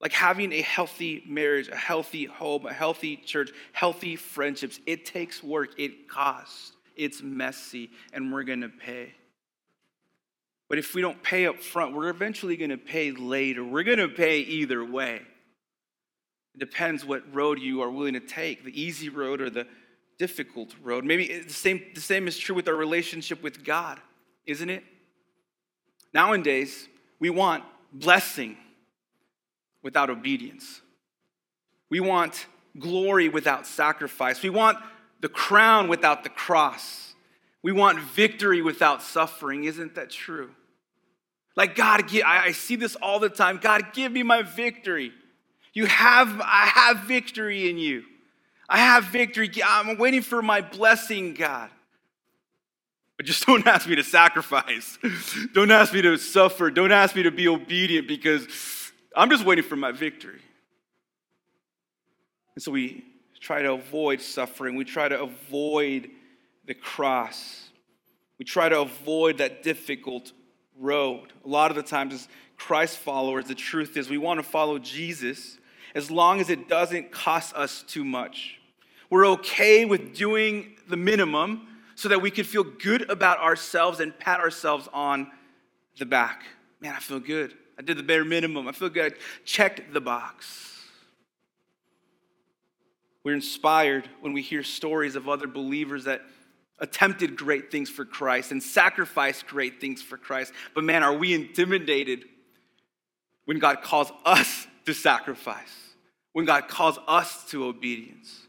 Like 0.00 0.12
having 0.12 0.52
a 0.52 0.62
healthy 0.62 1.22
marriage, 1.28 1.68
a 1.68 1.76
healthy 1.76 2.24
home, 2.24 2.66
a 2.66 2.72
healthy 2.72 3.16
church, 3.16 3.52
healthy 3.72 4.16
friendships, 4.16 4.80
it 4.84 5.04
takes 5.04 5.44
work, 5.44 5.78
it 5.78 6.08
costs, 6.08 6.72
it's 6.96 7.22
messy, 7.22 7.90
and 8.12 8.32
we're 8.32 8.42
gonna 8.42 8.68
pay. 8.68 9.14
But 10.72 10.78
if 10.78 10.94
we 10.94 11.02
don't 11.02 11.22
pay 11.22 11.46
up 11.46 11.58
front, 11.58 11.94
we're 11.94 12.08
eventually 12.08 12.56
going 12.56 12.70
to 12.70 12.78
pay 12.78 13.10
later. 13.10 13.62
We're 13.62 13.82
going 13.82 13.98
to 13.98 14.08
pay 14.08 14.38
either 14.38 14.82
way. 14.82 15.20
It 16.54 16.58
depends 16.58 17.04
what 17.04 17.22
road 17.34 17.58
you 17.58 17.82
are 17.82 17.90
willing 17.90 18.14
to 18.14 18.20
take 18.20 18.64
the 18.64 18.80
easy 18.80 19.10
road 19.10 19.42
or 19.42 19.50
the 19.50 19.66
difficult 20.18 20.74
road. 20.82 21.04
Maybe 21.04 21.40
the 21.40 21.52
same, 21.52 21.82
the 21.94 22.00
same 22.00 22.26
is 22.26 22.38
true 22.38 22.56
with 22.56 22.68
our 22.68 22.74
relationship 22.74 23.42
with 23.42 23.62
God, 23.62 24.00
isn't 24.46 24.70
it? 24.70 24.82
Nowadays, 26.14 26.88
we 27.20 27.28
want 27.28 27.64
blessing 27.92 28.56
without 29.82 30.08
obedience. 30.08 30.80
We 31.90 32.00
want 32.00 32.46
glory 32.78 33.28
without 33.28 33.66
sacrifice. 33.66 34.42
We 34.42 34.48
want 34.48 34.78
the 35.20 35.28
crown 35.28 35.88
without 35.88 36.24
the 36.24 36.30
cross. 36.30 37.12
We 37.62 37.72
want 37.72 37.98
victory 37.98 38.62
without 38.62 39.02
suffering. 39.02 39.64
Isn't 39.64 39.96
that 39.96 40.08
true? 40.08 40.52
Like, 41.56 41.76
God, 41.76 42.04
I 42.24 42.52
see 42.52 42.76
this 42.76 42.96
all 42.96 43.18
the 43.18 43.28
time. 43.28 43.58
God, 43.58 43.92
give 43.92 44.10
me 44.10 44.22
my 44.22 44.42
victory. 44.42 45.12
You 45.74 45.86
have, 45.86 46.40
I 46.40 46.66
have 46.66 47.00
victory 47.00 47.68
in 47.68 47.78
you. 47.78 48.04
I 48.68 48.78
have 48.78 49.04
victory. 49.04 49.50
I'm 49.64 49.98
waiting 49.98 50.22
for 50.22 50.40
my 50.40 50.62
blessing, 50.62 51.34
God. 51.34 51.70
But 53.16 53.26
just 53.26 53.46
don't 53.46 53.66
ask 53.66 53.88
me 53.88 53.96
to 53.96 54.04
sacrifice. 54.04 54.98
don't 55.54 55.70
ask 55.70 55.92
me 55.92 56.02
to 56.02 56.16
suffer. 56.16 56.70
Don't 56.70 56.92
ask 56.92 57.14
me 57.14 57.24
to 57.24 57.30
be 57.30 57.48
obedient 57.48 58.08
because 58.08 58.46
I'm 59.14 59.30
just 59.30 59.44
waiting 59.44 59.64
for 59.64 59.76
my 59.76 59.92
victory. 59.92 60.40
And 62.54 62.62
so 62.62 62.72
we 62.72 63.04
try 63.40 63.62
to 63.62 63.72
avoid 63.72 64.20
suffering. 64.20 64.76
We 64.76 64.84
try 64.84 65.08
to 65.08 65.22
avoid 65.22 66.10
the 66.66 66.74
cross. 66.74 67.68
We 68.38 68.44
try 68.44 68.68
to 68.68 68.80
avoid 68.80 69.38
that 69.38 69.62
difficult 69.62 70.32
road. 70.82 71.32
A 71.44 71.48
lot 71.48 71.70
of 71.70 71.76
the 71.76 71.82
times, 71.82 72.12
as 72.12 72.28
Christ 72.56 72.98
followers, 72.98 73.46
the 73.46 73.54
truth 73.54 73.96
is 73.96 74.10
we 74.10 74.18
want 74.18 74.38
to 74.38 74.44
follow 74.44 74.78
Jesus 74.78 75.58
as 75.94 76.10
long 76.10 76.40
as 76.40 76.50
it 76.50 76.68
doesn't 76.68 77.10
cost 77.10 77.54
us 77.54 77.82
too 77.82 78.04
much. 78.04 78.58
We're 79.10 79.26
okay 79.28 79.84
with 79.84 80.14
doing 80.14 80.76
the 80.88 80.96
minimum 80.96 81.68
so 81.94 82.08
that 82.08 82.20
we 82.20 82.30
can 82.30 82.44
feel 82.44 82.64
good 82.64 83.08
about 83.10 83.38
ourselves 83.38 84.00
and 84.00 84.18
pat 84.18 84.40
ourselves 84.40 84.88
on 84.92 85.30
the 85.98 86.06
back. 86.06 86.44
Man, 86.80 86.94
I 86.94 86.98
feel 86.98 87.20
good. 87.20 87.54
I 87.78 87.82
did 87.82 87.96
the 87.96 88.02
bare 88.02 88.24
minimum. 88.24 88.68
I 88.68 88.72
feel 88.72 88.88
good. 88.88 89.12
I 89.12 89.16
checked 89.44 89.92
the 89.92 90.00
box. 90.00 90.80
We're 93.24 93.34
inspired 93.34 94.08
when 94.20 94.32
we 94.32 94.42
hear 94.42 94.62
stories 94.62 95.14
of 95.14 95.28
other 95.28 95.46
believers 95.46 96.04
that 96.04 96.22
attempted 96.78 97.36
great 97.36 97.70
things 97.70 97.88
for 97.88 98.04
Christ 98.04 98.50
and 98.50 98.62
sacrificed 98.62 99.46
great 99.46 99.80
things 99.80 100.02
for 100.02 100.16
Christ. 100.16 100.52
But 100.74 100.84
man, 100.84 101.02
are 101.02 101.14
we 101.14 101.32
intimidated 101.32 102.24
when 103.44 103.58
God 103.58 103.82
calls 103.82 104.10
us 104.24 104.66
to 104.86 104.92
sacrifice, 104.92 105.94
when 106.32 106.44
God 106.44 106.68
calls 106.68 106.98
us 107.06 107.44
to 107.50 107.64
obedience? 107.66 108.46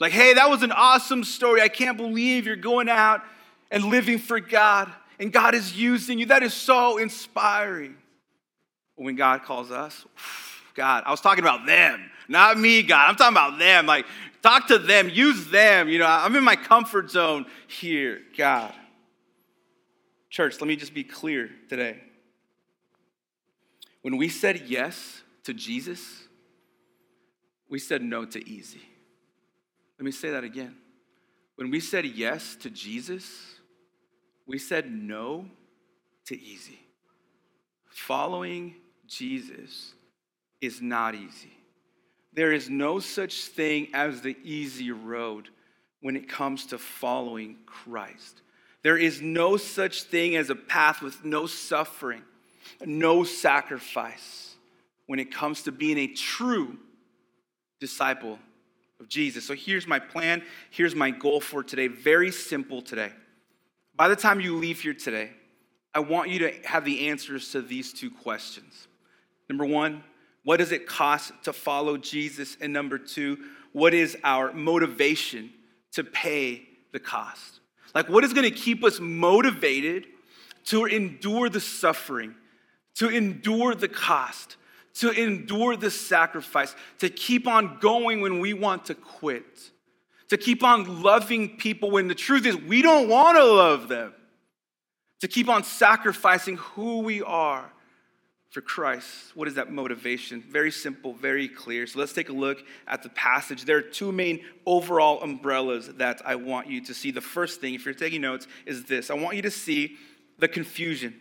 Like, 0.00 0.12
hey, 0.12 0.34
that 0.34 0.50
was 0.50 0.62
an 0.62 0.72
awesome 0.72 1.24
story. 1.24 1.60
I 1.60 1.68
can't 1.68 1.96
believe 1.96 2.46
you're 2.46 2.56
going 2.56 2.88
out 2.88 3.22
and 3.70 3.84
living 3.84 4.18
for 4.18 4.40
God 4.40 4.90
and 5.18 5.32
God 5.32 5.54
is 5.54 5.76
using 5.76 6.18
you. 6.18 6.26
That 6.26 6.42
is 6.42 6.54
so 6.54 6.98
inspiring. 6.98 7.96
When 8.96 9.16
God 9.16 9.42
calls 9.42 9.70
us, 9.70 10.04
God, 10.74 11.04
I 11.06 11.10
was 11.10 11.20
talking 11.20 11.42
about 11.42 11.66
them, 11.66 12.10
not 12.28 12.58
me, 12.58 12.82
God. 12.82 13.08
I'm 13.08 13.16
talking 13.16 13.36
about 13.36 13.58
them. 13.58 13.86
Like, 13.86 14.06
talk 14.42 14.68
to 14.68 14.78
them, 14.78 15.08
use 15.08 15.46
them. 15.48 15.88
You 15.88 15.98
know, 15.98 16.06
I'm 16.06 16.34
in 16.36 16.44
my 16.44 16.56
comfort 16.56 17.10
zone 17.10 17.46
here, 17.66 18.20
God. 18.36 18.72
Church, 20.30 20.60
let 20.60 20.66
me 20.68 20.76
just 20.76 20.94
be 20.94 21.04
clear 21.04 21.50
today. 21.68 22.00
When 24.02 24.16
we 24.16 24.28
said 24.28 24.62
yes 24.66 25.22
to 25.44 25.54
Jesus, 25.54 26.24
we 27.68 27.78
said 27.78 28.02
no 28.02 28.24
to 28.24 28.48
easy. 28.48 28.82
Let 29.98 30.04
me 30.04 30.10
say 30.10 30.30
that 30.30 30.44
again. 30.44 30.76
When 31.56 31.70
we 31.70 31.80
said 31.80 32.04
yes 32.04 32.56
to 32.56 32.70
Jesus, 32.70 33.54
we 34.46 34.58
said 34.58 34.90
no 34.90 35.46
to 36.26 36.38
easy. 36.38 36.80
Following 37.88 38.74
Jesus 39.06 39.94
is 40.60 40.82
not 40.82 41.14
easy. 41.14 41.52
There 42.34 42.52
is 42.52 42.68
no 42.68 42.98
such 42.98 43.44
thing 43.44 43.88
as 43.94 44.20
the 44.20 44.36
easy 44.42 44.90
road 44.90 45.48
when 46.00 46.16
it 46.16 46.28
comes 46.28 46.66
to 46.66 46.78
following 46.78 47.56
Christ. 47.64 48.42
There 48.82 48.98
is 48.98 49.22
no 49.22 49.56
such 49.56 50.02
thing 50.02 50.36
as 50.36 50.50
a 50.50 50.54
path 50.54 51.00
with 51.00 51.24
no 51.24 51.46
suffering, 51.46 52.22
no 52.84 53.24
sacrifice 53.24 54.56
when 55.06 55.18
it 55.18 55.32
comes 55.32 55.62
to 55.62 55.72
being 55.72 55.98
a 55.98 56.08
true 56.08 56.76
disciple 57.80 58.38
of 59.00 59.08
Jesus. 59.08 59.46
So 59.46 59.54
here's 59.54 59.86
my 59.86 59.98
plan. 59.98 60.42
Here's 60.70 60.94
my 60.94 61.10
goal 61.10 61.40
for 61.40 61.62
today. 61.62 61.86
Very 61.86 62.30
simple 62.30 62.82
today. 62.82 63.12
By 63.96 64.08
the 64.08 64.16
time 64.16 64.40
you 64.40 64.56
leave 64.56 64.80
here 64.80 64.94
today, 64.94 65.30
I 65.94 66.00
want 66.00 66.28
you 66.28 66.40
to 66.40 66.52
have 66.64 66.84
the 66.84 67.08
answers 67.08 67.52
to 67.52 67.62
these 67.62 67.92
two 67.92 68.10
questions. 68.10 68.88
Number 69.48 69.64
one, 69.64 70.02
what 70.44 70.58
does 70.58 70.72
it 70.72 70.86
cost 70.86 71.32
to 71.44 71.52
follow 71.52 71.96
Jesus? 71.96 72.56
And 72.60 72.72
number 72.72 72.98
two, 72.98 73.38
what 73.72 73.92
is 73.94 74.16
our 74.22 74.52
motivation 74.52 75.50
to 75.92 76.04
pay 76.04 76.68
the 76.92 77.00
cost? 77.00 77.60
Like, 77.94 78.08
what 78.08 78.24
is 78.24 78.32
going 78.32 78.48
to 78.48 78.56
keep 78.56 78.84
us 78.84 79.00
motivated 79.00 80.06
to 80.66 80.84
endure 80.86 81.48
the 81.48 81.60
suffering, 81.60 82.34
to 82.96 83.08
endure 83.08 83.74
the 83.74 83.88
cost, 83.88 84.56
to 84.94 85.10
endure 85.10 85.76
the 85.76 85.90
sacrifice, 85.90 86.74
to 86.98 87.08
keep 87.08 87.46
on 87.46 87.78
going 87.80 88.20
when 88.20 88.38
we 88.38 88.54
want 88.54 88.86
to 88.86 88.94
quit? 88.94 89.70
to 90.28 90.36
keep 90.36 90.62
on 90.62 91.02
loving 91.02 91.56
people 91.56 91.90
when 91.90 92.08
the 92.08 92.14
truth 92.14 92.46
is 92.46 92.56
we 92.56 92.82
don't 92.82 93.08
want 93.08 93.36
to 93.36 93.44
love 93.44 93.88
them, 93.88 94.12
to 95.20 95.28
keep 95.28 95.48
on 95.48 95.64
sacrificing 95.64 96.56
who 96.56 97.00
we 97.00 97.22
are 97.22 97.70
for 98.54 98.60
Christ. 98.60 99.34
What 99.34 99.48
is 99.48 99.54
that 99.54 99.72
motivation? 99.72 100.40
Very 100.40 100.70
simple, 100.70 101.12
very 101.12 101.48
clear. 101.48 101.88
So 101.88 101.98
let's 101.98 102.12
take 102.12 102.28
a 102.28 102.32
look 102.32 102.62
at 102.86 103.02
the 103.02 103.08
passage. 103.08 103.64
There 103.64 103.76
are 103.78 103.82
two 103.82 104.12
main 104.12 104.44
overall 104.64 105.20
umbrellas 105.24 105.88
that 105.94 106.22
I 106.24 106.36
want 106.36 106.68
you 106.68 106.80
to 106.82 106.94
see. 106.94 107.10
The 107.10 107.20
first 107.20 107.60
thing, 107.60 107.74
if 107.74 107.84
you're 107.84 107.94
taking 107.94 108.20
notes, 108.20 108.46
is 108.64 108.84
this 108.84 109.10
I 109.10 109.14
want 109.14 109.34
you 109.34 109.42
to 109.42 109.50
see 109.50 109.96
the 110.38 110.46
confusion. 110.46 111.18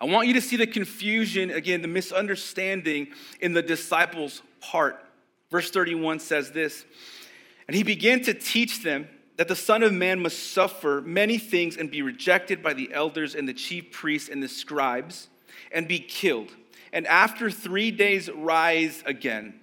I 0.00 0.04
want 0.04 0.28
you 0.28 0.34
to 0.34 0.40
see 0.40 0.54
the 0.54 0.66
confusion, 0.66 1.50
again, 1.50 1.82
the 1.82 1.88
misunderstanding 1.88 3.08
in 3.40 3.52
the 3.52 3.62
disciples' 3.62 4.42
part. 4.60 5.04
Verse 5.50 5.72
31 5.72 6.20
says 6.20 6.52
this 6.52 6.84
and 7.66 7.74
he 7.74 7.82
began 7.82 8.22
to 8.22 8.34
teach 8.34 8.84
them 8.84 9.08
that 9.38 9.48
the 9.48 9.56
Son 9.56 9.82
of 9.82 9.92
Man 9.92 10.20
must 10.20 10.52
suffer 10.52 11.00
many 11.04 11.38
things 11.38 11.76
and 11.76 11.90
be 11.90 12.00
rejected 12.00 12.62
by 12.62 12.74
the 12.74 12.92
elders 12.92 13.34
and 13.34 13.48
the 13.48 13.54
chief 13.54 13.90
priests 13.90 14.28
and 14.28 14.40
the 14.40 14.48
scribes 14.48 15.28
and 15.70 15.88
be 15.88 15.98
killed. 15.98 16.50
And 16.92 17.06
after 17.06 17.50
three 17.50 17.90
days, 17.90 18.30
rise 18.30 19.02
again. 19.06 19.54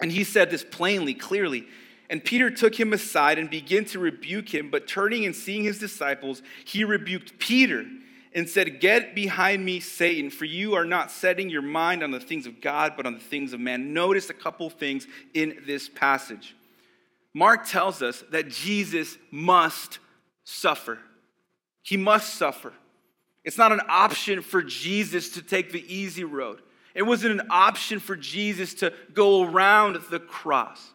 And 0.00 0.10
he 0.10 0.24
said 0.24 0.50
this 0.50 0.64
plainly, 0.64 1.14
clearly. 1.14 1.66
And 2.08 2.24
Peter 2.24 2.50
took 2.50 2.78
him 2.78 2.92
aside 2.92 3.38
and 3.38 3.50
began 3.50 3.84
to 3.86 3.98
rebuke 3.98 4.54
him. 4.54 4.70
But 4.70 4.86
turning 4.86 5.24
and 5.24 5.34
seeing 5.34 5.64
his 5.64 5.78
disciples, 5.78 6.42
he 6.64 6.84
rebuked 6.84 7.38
Peter 7.38 7.84
and 8.34 8.48
said, 8.48 8.80
Get 8.80 9.14
behind 9.14 9.64
me, 9.64 9.80
Satan, 9.80 10.30
for 10.30 10.44
you 10.44 10.74
are 10.74 10.84
not 10.84 11.10
setting 11.10 11.50
your 11.50 11.62
mind 11.62 12.02
on 12.02 12.10
the 12.10 12.20
things 12.20 12.46
of 12.46 12.60
God, 12.60 12.92
but 12.96 13.06
on 13.06 13.14
the 13.14 13.20
things 13.20 13.52
of 13.52 13.60
man. 13.60 13.92
Notice 13.92 14.30
a 14.30 14.34
couple 14.34 14.70
things 14.70 15.06
in 15.34 15.62
this 15.66 15.88
passage. 15.88 16.54
Mark 17.34 17.66
tells 17.66 18.02
us 18.02 18.22
that 18.30 18.48
Jesus 18.48 19.18
must 19.30 19.98
suffer. 20.44 20.98
He 21.82 21.96
must 21.96 22.34
suffer. 22.34 22.72
It's 23.46 23.56
not 23.56 23.70
an 23.70 23.80
option 23.88 24.42
for 24.42 24.60
Jesus 24.60 25.30
to 25.30 25.42
take 25.42 25.70
the 25.70 25.84
easy 25.92 26.24
road. 26.24 26.60
It 26.96 27.02
wasn't 27.02 27.40
an 27.40 27.46
option 27.48 28.00
for 28.00 28.16
Jesus 28.16 28.74
to 28.74 28.92
go 29.14 29.44
around 29.44 29.98
the 30.10 30.18
cross. 30.18 30.92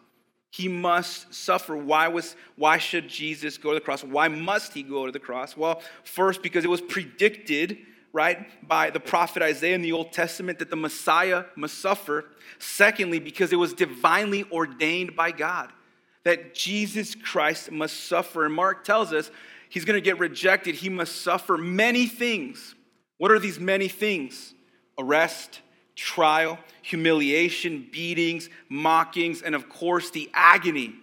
He 0.50 0.68
must 0.68 1.34
suffer. 1.34 1.78
Why, 1.78 2.10
was, 2.10 2.36
why 2.58 2.78
should 2.78 3.08
Jesus 3.08 3.58
go 3.58 3.70
to 3.70 3.76
the 3.76 3.82
cross? 3.82 4.04
Why 4.04 4.28
must 4.28 4.74
he 4.74 4.84
go 4.84 5.06
to 5.06 5.14
the 5.14 5.20
cross? 5.20 5.56
Well, 5.56 5.82
first, 6.04 6.44
because 6.44 6.66
it 6.66 6.70
was 6.70 6.82
predicted, 6.82 7.78
right, 8.12 8.68
by 8.68 8.90
the 8.90 9.00
prophet 9.00 9.42
Isaiah 9.42 9.76
in 9.76 9.82
the 9.82 9.94
Old 9.94 10.12
Testament 10.12 10.60
that 10.60 10.70
the 10.70 10.76
Messiah 10.76 11.46
must 11.56 11.78
suffer. 11.78 12.26
Secondly, 12.60 13.20
because 13.20 13.54
it 13.54 13.58
was 13.58 13.74
divinely 13.74 14.44
ordained 14.52 15.16
by 15.16 15.32
God 15.32 15.72
that 16.24 16.54
Jesus 16.54 17.16
Christ 17.16 17.72
must 17.72 18.08
suffer. 18.08 18.46
And 18.46 18.54
Mark 18.54 18.84
tells 18.84 19.14
us 19.14 19.32
he's 19.72 19.86
going 19.86 19.96
to 19.96 20.02
get 20.02 20.20
rejected. 20.20 20.76
He 20.76 20.90
must 20.90 21.22
suffer 21.22 21.58
many 21.58 22.06
things. 22.06 22.76
What 23.18 23.32
are 23.32 23.40
these 23.40 23.60
many 23.60 23.88
things? 23.88 24.54
Arrest, 25.00 25.62
trial, 25.96 26.60
humiliation, 26.82 27.88
beatings, 27.92 28.50
mockings, 28.70 29.42
and 29.42 29.56
of 29.56 29.70
course, 29.70 30.12
the 30.12 30.30
agony 30.34 30.94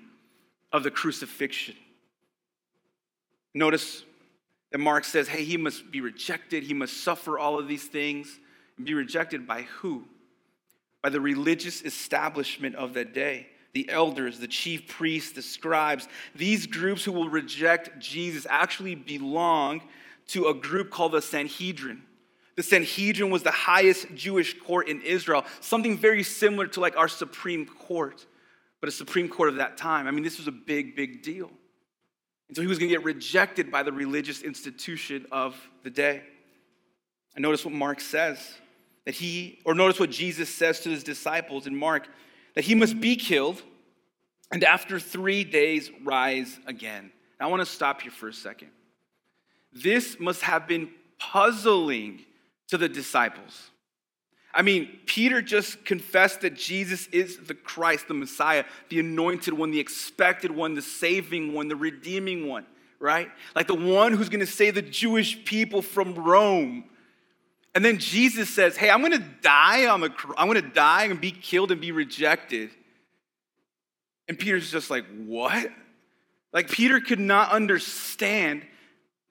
of 0.71 0.83
the 0.83 0.91
crucifixion. 0.91 1.75
Notice 3.55 4.05
that 4.71 4.79
Mark 4.79 5.05
says, 5.05 5.29
hey, 5.29 5.45
he 5.45 5.57
must 5.57 5.91
be 5.91 6.03
rejected. 6.03 6.63
He 6.63 6.75
must 6.75 7.03
suffer 7.03 7.39
all 7.39 7.59
of 7.59 7.69
these 7.69 7.85
things. 7.85 8.39
And 8.77 8.85
be 8.85 8.93
rejected 8.93 9.47
by 9.47 9.63
who? 9.63 10.05
By 11.03 11.09
the 11.09 11.23
religious 11.23 11.81
establishment 11.81 12.75
of 12.75 12.93
that 12.95 13.15
day 13.15 13.47
the 13.79 13.89
elders, 13.93 14.41
the 14.41 14.49
chief 14.49 14.89
priests, 14.89 15.31
the 15.31 15.41
scribes, 15.41 16.09
these 16.35 16.67
groups 16.67 17.05
who 17.05 17.13
will 17.13 17.29
reject 17.29 17.97
Jesus 18.01 18.45
actually 18.51 18.97
belong 18.97 19.81
to 20.27 20.49
a 20.49 20.55
group 20.55 20.91
called 20.91 21.13
the 21.13 21.23
Sanhedrin. 21.23 22.03
The 22.57 22.65
Sanhedrin 22.65 23.31
was 23.31 23.45
the 23.45 23.53
highest 23.53 24.13
Jewish 24.17 24.59
court 24.59 24.89
in 24.89 25.01
Israel, 25.03 25.45
something 25.61 25.97
very 25.97 26.25
similar 26.25 26.67
to 26.67 26.81
like 26.81 26.97
our 26.97 27.07
Supreme 27.07 27.67
Court, 27.67 28.27
but 28.81 28.89
a 28.89 28.93
Supreme 28.93 29.29
Court 29.29 29.49
of 29.49 29.55
that 29.57 29.77
time. 29.77 30.09
I 30.09 30.11
mean, 30.11 30.25
this 30.25 30.39
was 30.39 30.49
a 30.49 30.53
big, 30.53 30.97
big 30.97 31.23
deal. 31.23 31.49
And 32.49 32.57
so 32.57 32.63
he 32.63 32.67
was 32.67 32.81
going 32.81 32.89
to 32.89 32.97
get 32.97 33.05
rejected 33.05 33.71
by 33.71 33.85
the 33.85 33.93
religious 33.93 34.43
institution 34.43 35.25
of 35.31 35.55
the 35.85 35.91
day. 35.91 36.25
And 37.37 37.45
notice 37.45 37.65
what 37.65 37.75
Mark 37.75 38.01
says 38.01 38.55
that 39.05 39.15
he, 39.15 39.61
or 39.65 39.73
notice 39.73 40.01
what 40.01 40.11
Jesus 40.11 40.53
says 40.53 40.81
to 40.81 40.89
his 40.89 41.05
disciples 41.05 41.69
in 41.69 41.77
Mark 41.77 42.09
that 42.59 42.65
he 42.65 42.75
must 42.75 43.01
be 43.01 43.15
killed 43.15 43.63
and 44.51 44.65
after 44.65 44.99
three 44.99 45.45
days 45.45 45.93
rise 46.03 46.59
again. 46.67 47.13
I 47.39 47.47
want 47.47 47.61
to 47.61 47.67
stop 47.67 48.03
here 48.03 48.11
for 48.11 48.27
a 48.27 48.33
second. 48.33 48.71
This 49.73 50.19
must 50.19 50.43
have 50.43 50.67
been 50.67 50.91
puzzling 51.21 52.25
to 52.67 52.77
the 52.77 52.89
disciples. 52.89 53.71
I 54.53 54.63
mean, 54.63 54.89
Peter 55.07 55.41
just 55.41 55.85
confessed 55.85 56.41
that 56.41 56.57
Jesus 56.57 57.07
is 57.13 57.39
the 57.47 57.55
Christ, 57.55 58.09
the 58.09 58.15
Messiah, 58.15 58.65
the 58.89 58.99
anointed 58.99 59.55
one, 59.55 59.71
the 59.71 59.79
expected 59.79 60.51
one, 60.51 60.75
the 60.75 60.83
saving 60.83 61.53
one, 61.53 61.69
the 61.69 61.77
redeeming 61.77 62.49
one, 62.49 62.67
right? 62.99 63.29
Like 63.55 63.69
the 63.69 63.75
one 63.75 64.15
who's 64.15 64.29
going 64.29 64.41
to 64.41 64.47
save 64.47 64.75
the 64.75 64.83
Jewish 64.83 65.45
people 65.45 65.81
from 65.81 66.13
Rome. 66.17 66.87
And 67.75 67.85
then 67.85 67.99
Jesus 67.99 68.49
says, 68.49 68.77
"Hey, 68.77 68.91
I'm 68.91 69.03
to 69.11 69.19
die 69.19 69.87
on 69.87 70.01
the 70.01 70.13
I'm 70.37 70.49
going 70.49 70.63
to 70.63 70.69
die 70.69 71.05
and 71.05 71.21
be 71.21 71.31
killed 71.31 71.71
and 71.71 71.81
be 71.81 71.93
rejected." 71.93 72.71
And 74.27 74.39
Peter's 74.39 74.71
just 74.71 74.91
like, 74.91 75.05
"What?" 75.27 75.71
Like 76.53 76.71
Peter 76.71 77.01
could 77.01 77.21
not 77.21 77.53
understand 77.53 78.67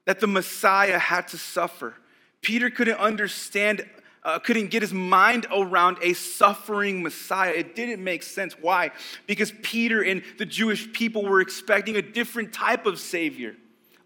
that 0.06 0.20
the 0.20 0.28
Messiah 0.28 1.00
had 1.00 1.28
to 1.30 1.38
suffer. 1.38 1.96
Peter 2.42 2.70
couldn't 2.70 3.00
understand 3.00 3.86
uh, 4.28 4.40
couldn't 4.40 4.68
get 4.68 4.82
his 4.82 4.94
mind 4.94 5.48
around 5.56 5.98
a 6.02 6.12
suffering 6.12 7.02
Messiah. 7.02 7.52
It 7.52 7.76
didn't 7.76 8.04
make 8.04 8.24
sense. 8.24 8.56
Why? 8.60 8.92
Because 9.26 9.54
Peter 9.62 10.02
and 10.04 10.22
the 10.38 10.46
Jewish 10.46 10.92
people 10.92 11.24
were 11.24 11.40
expecting 11.40 11.96
a 11.96 12.02
different 12.02 12.52
type 12.52 12.86
of 12.86 13.00
Savior, 13.00 13.56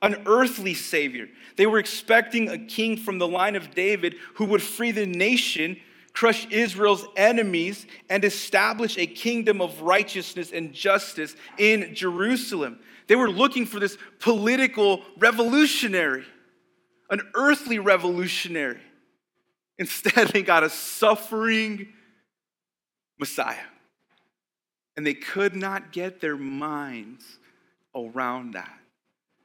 an 0.02 0.24
earthly 0.26 0.74
Savior. 0.74 1.30
They 1.58 1.68
were 1.68 1.80
expecting 1.80 2.50
a 2.50 2.58
king 2.58 2.98
from 2.98 3.20
the 3.20 3.28
line 3.28 3.56
of 3.56 3.76
David 3.76 4.16
who 4.36 4.46
would 4.46 4.62
free 4.62 4.92
the 4.92 5.06
nation, 5.06 5.78
crush 6.14 6.48
Israel's 6.50 7.06
enemies, 7.16 7.86
and 8.10 8.26
establish 8.26 8.98
a 8.98 9.06
kingdom 9.06 9.62
of 9.62 9.82
righteousness 9.82 10.52
and 10.52 10.74
justice 10.74 11.36
in 11.58 11.94
Jerusalem. 11.94 12.80
They 13.08 13.16
were 13.16 13.30
looking 13.30 13.66
for 13.66 13.80
this 13.80 13.98
political 14.20 15.02
revolutionary, 15.18 16.26
an 17.10 17.22
earthly 17.36 17.78
revolutionary. 17.78 18.80
Instead, 19.78 20.30
they 20.30 20.42
got 20.42 20.64
a 20.64 20.70
suffering 20.70 21.90
Messiah. 23.20 23.58
And 24.98 25.08
they 25.08 25.14
could 25.14 25.56
not 25.56 25.92
get 25.92 26.22
their 26.22 26.36
minds 26.36 27.24
around 27.96 28.54
that. 28.56 28.81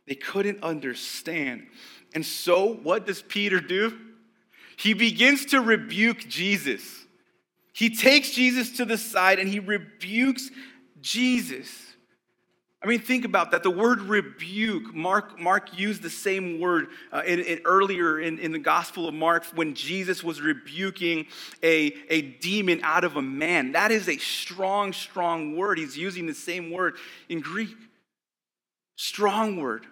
They 0.06 0.14
couldn't 0.14 0.62
understand. 0.62 1.66
And 2.14 2.24
so, 2.24 2.74
what 2.74 3.06
does 3.06 3.22
Peter 3.22 3.60
do? 3.60 3.98
He 4.76 4.94
begins 4.94 5.46
to 5.46 5.60
rebuke 5.60 6.18
Jesus. 6.28 7.06
He 7.72 7.94
takes 7.94 8.30
Jesus 8.30 8.76
to 8.78 8.84
the 8.84 8.98
side 8.98 9.38
and 9.38 9.48
he 9.48 9.58
rebukes 9.58 10.50
Jesus. 11.00 11.68
I 12.82 12.88
mean, 12.88 13.00
think 13.00 13.24
about 13.24 13.50
that. 13.50 13.62
The 13.62 13.70
word 13.70 14.00
rebuke, 14.02 14.94
Mark, 14.94 15.40
Mark 15.40 15.76
used 15.78 16.02
the 16.02 16.10
same 16.10 16.60
word 16.60 16.88
uh, 17.10 17.22
in, 17.26 17.40
in, 17.40 17.60
earlier 17.64 18.20
in, 18.20 18.38
in 18.38 18.52
the 18.52 18.58
Gospel 18.58 19.08
of 19.08 19.14
Mark 19.14 19.44
when 19.54 19.74
Jesus 19.74 20.22
was 20.22 20.40
rebuking 20.40 21.26
a, 21.62 21.92
a 22.08 22.22
demon 22.22 22.80
out 22.82 23.02
of 23.02 23.16
a 23.16 23.22
man. 23.22 23.72
That 23.72 23.90
is 23.90 24.08
a 24.08 24.18
strong, 24.18 24.92
strong 24.92 25.56
word. 25.56 25.78
He's 25.78 25.96
using 25.96 26.26
the 26.26 26.34
same 26.34 26.70
word 26.70 26.96
in 27.28 27.40
Greek. 27.40 27.74
Strong 28.96 29.56
word. 29.56 29.86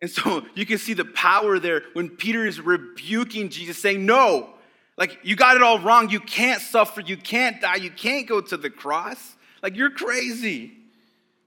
And 0.00 0.10
so 0.10 0.44
you 0.54 0.66
can 0.66 0.78
see 0.78 0.94
the 0.94 1.04
power 1.04 1.58
there 1.58 1.82
when 1.92 2.10
Peter 2.10 2.46
is 2.46 2.60
rebuking 2.60 3.48
Jesus, 3.48 3.78
saying, 3.78 4.04
No, 4.04 4.50
like 4.96 5.18
you 5.22 5.36
got 5.36 5.56
it 5.56 5.62
all 5.62 5.78
wrong. 5.78 6.10
You 6.10 6.20
can't 6.20 6.60
suffer. 6.60 7.00
You 7.00 7.16
can't 7.16 7.60
die. 7.60 7.76
You 7.76 7.90
can't 7.90 8.26
go 8.26 8.40
to 8.40 8.56
the 8.56 8.70
cross. 8.70 9.36
Like 9.62 9.76
you're 9.76 9.90
crazy. 9.90 10.72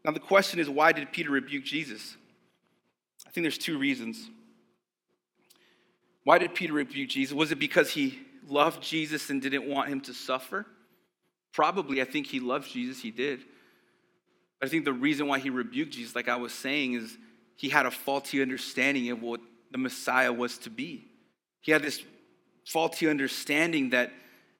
Now, 0.04 0.12
the 0.12 0.20
question 0.20 0.60
is 0.60 0.70
why 0.70 0.94
did 0.94 1.12
Peter 1.12 1.30
rebuke 1.30 1.64
Jesus? 1.64 2.18
I 3.28 3.30
think 3.30 3.44
there's 3.44 3.58
two 3.58 3.78
reasons. 3.78 4.30
Why 6.24 6.38
did 6.38 6.54
Peter 6.54 6.74
rebuke 6.74 7.10
Jesus? 7.10 7.34
Was 7.34 7.52
it 7.52 7.60
because 7.60 7.92
he 7.92 8.20
loved 8.48 8.82
Jesus 8.84 9.30
and 9.30 9.42
didn't 9.42 9.68
want 9.68 9.90
him 9.90 10.02
to 10.02 10.14
suffer? 10.14 10.66
Probably, 11.54 12.02
I 12.02 12.06
think 12.06 12.28
he 12.28 12.40
loved 12.40 12.70
Jesus, 12.72 13.02
he 13.02 13.12
did. 13.12 13.42
But 14.60 14.68
I 14.68 14.70
think 14.70 14.86
the 14.86 14.94
reason 14.94 15.28
why 15.28 15.40
he 15.40 15.50
rebuked 15.50 15.94
Jesus, 15.94 16.16
like 16.16 16.30
I 16.30 16.36
was 16.36 16.54
saying, 16.54 16.94
is 16.94 17.18
he 17.56 17.70
had 17.70 17.86
a 17.86 17.92
faulty 17.92 18.42
understanding 18.42 19.10
of 19.10 19.22
what 19.22 19.42
the 19.72 19.78
Messiah 19.78 20.34
was 20.34 20.58
to 20.60 20.70
be. 20.70 21.08
He 21.62 21.72
had 21.72 21.84
this 21.84 22.02
faulty 22.66 23.08
understanding 23.08 23.92
that 23.92 24.12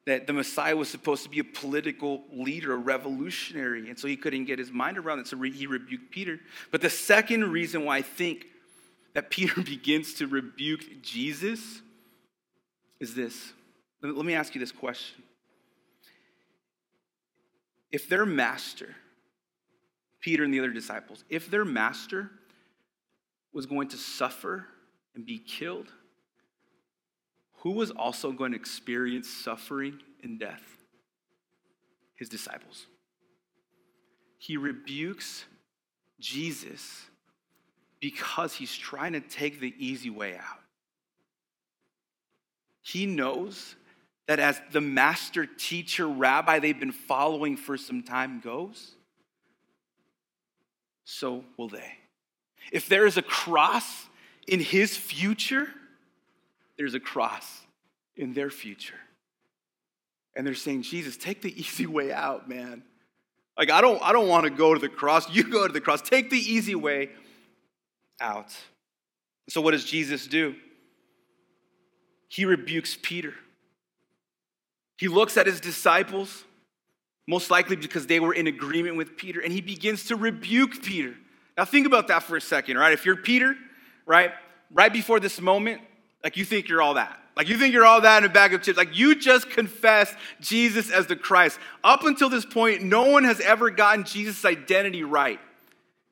that 0.06 0.25
the 0.25 0.34
Messiah 0.34 0.75
was 0.75 0.89
supposed 0.89 1.23
to 1.23 1.30
be 1.30 1.39
a 1.39 1.43
political 1.43 2.23
leader, 2.34 2.73
a 2.73 2.77
revolutionary, 2.77 3.88
and 3.88 3.99
so 3.99 4.08
he 4.08 4.17
couldn't 4.17 4.45
get 4.45 4.58
his 4.58 4.71
mind 4.71 4.97
around 4.97 5.19
it, 5.19 5.27
so 5.27 5.39
he 5.39 5.67
rebuked 5.67 6.12
Peter. 6.12 6.39
But 6.71 6.82
the 6.82 6.89
second 6.89 7.51
reason 7.51 7.86
why 7.86 7.97
I 7.97 8.01
think 8.01 8.47
that 9.13 9.30
Peter 9.30 9.62
begins 9.62 10.15
to 10.15 10.27
rebuke 10.27 11.04
Jesus 11.04 11.82
is 12.99 13.13
this. 13.13 13.54
Let 14.01 14.25
me 14.25 14.34
ask 14.34 14.56
you 14.56 14.60
this 14.60 14.71
question. 14.71 15.23
If 17.91 18.10
their 18.10 18.25
master, 18.25 18.95
Peter 20.21 20.43
and 20.43 20.54
the 20.54 20.60
other 20.60 20.71
disciples, 20.71 21.23
if 21.30 21.51
their 21.51 21.65
master 21.65 22.32
was 23.53 23.65
going 23.65 23.89
to 23.89 23.97
suffer 23.97 24.65
and 25.15 25.25
be 25.25 25.37
killed, 25.37 25.91
who 27.57 27.71
was 27.71 27.91
also 27.91 28.31
going 28.31 28.51
to 28.51 28.57
experience 28.57 29.29
suffering 29.29 29.99
and 30.23 30.39
death? 30.39 30.63
His 32.15 32.29
disciples. 32.29 32.85
He 34.37 34.57
rebukes 34.57 35.45
Jesus 36.19 37.05
because 37.99 38.53
he's 38.53 38.75
trying 38.75 39.13
to 39.13 39.21
take 39.21 39.59
the 39.59 39.73
easy 39.77 40.09
way 40.09 40.35
out. 40.35 40.59
He 42.81 43.05
knows 43.05 43.75
that 44.27 44.39
as 44.39 44.59
the 44.71 44.81
master 44.81 45.45
teacher 45.45 46.07
rabbi 46.07 46.59
they've 46.59 46.79
been 46.79 46.91
following 46.91 47.57
for 47.57 47.77
some 47.77 48.01
time 48.01 48.39
goes, 48.39 48.95
so 51.03 51.43
will 51.57 51.67
they. 51.67 52.00
If 52.71 52.88
there 52.88 53.06
is 53.06 53.17
a 53.17 53.21
cross 53.21 54.08
in 54.47 54.60
his 54.60 54.95
future, 54.97 55.67
there's 56.78 56.93
a 56.93 57.00
cross 57.00 57.62
in 58.15 58.34
their 58.34 58.50
future. 58.50 58.95
And 60.36 60.45
they're 60.45 60.54
saying, 60.54 60.84
Jesus, 60.84 61.17
take 61.17 61.41
the 61.41 61.52
easy 61.60 61.86
way 61.86 62.12
out, 62.12 62.47
man. 62.47 62.84
Like, 63.58 63.69
I 63.69 63.82
don't, 63.82 64.02
I 64.02 64.13
don't 64.13 64.28
want 64.28 64.45
to 64.45 64.50
go 64.50 64.74
to 64.74 64.80
the 64.80 64.89
cross. 64.89 65.30
You 65.30 65.43
go 65.43 65.67
to 65.67 65.74
the 65.74 65.82
cross. 65.82 66.02
Take 66.02 66.30
the 66.30 66.38
easy 66.38 66.76
way 66.76 67.10
out. 68.19 68.56
So, 69.50 69.62
what 69.62 69.71
does 69.71 69.84
Jesus 69.84 70.26
do? 70.26 70.56
He 72.30 72.45
rebukes 72.45 72.97
Peter. 73.02 73.34
He 74.97 75.08
looks 75.08 75.36
at 75.36 75.47
his 75.47 75.60
disciples, 75.60 76.45
most 77.28 77.52
likely 77.52 77.76
because 77.76 78.08
they 78.08 78.19
were 78.19 78.34
in 78.34 78.47
agreement 78.47 78.95
with 78.95 79.17
Peter, 79.17 79.41
and 79.41 79.52
he 79.52 79.60
begins 79.60 80.06
to 80.06 80.15
rebuke 80.15 80.82
Peter. 80.82 81.15
Now, 81.62 81.65
think 81.65 81.86
about 81.86 82.08
that 82.08 82.24
for 82.24 82.36
a 82.36 82.41
second, 82.41 82.80
right? 82.80 82.91
If 82.91 83.06
you're 83.06 83.15
Peter, 83.15 83.56
right, 84.08 84.32
right 84.71 84.91
before 84.91 85.19
this 85.19 85.39
moment, 85.39 85.84
like 86.24 86.36
you 86.36 86.43
think 86.43 86.67
you're 86.67 86.82
all 86.82 86.95
that. 86.95 87.19
Like 87.38 87.50
you 87.50 87.56
think 87.56 87.71
you're 87.71 87.86
all 87.86 88.02
that 88.02 88.24
in 88.24 88.28
a 88.28 88.34
bag 88.34 88.56
of 88.56 88.63
chips. 88.63 88.80
Like 88.80 88.97
you 88.97 89.13
just 89.13 89.47
confessed 89.47 90.15
Jesus 90.39 90.89
as 90.89 91.06
the 91.06 91.15
Christ. 91.15 91.60
Up 91.84 92.04
until 92.04 92.30
this 92.30 92.45
point, 92.45 92.82
no 92.82 93.12
one 93.12 93.26
has 93.26 93.39
ever 93.41 93.69
gotten 93.69 94.06
Jesus' 94.06 94.43
identity 94.43 95.04
right. 95.04 95.39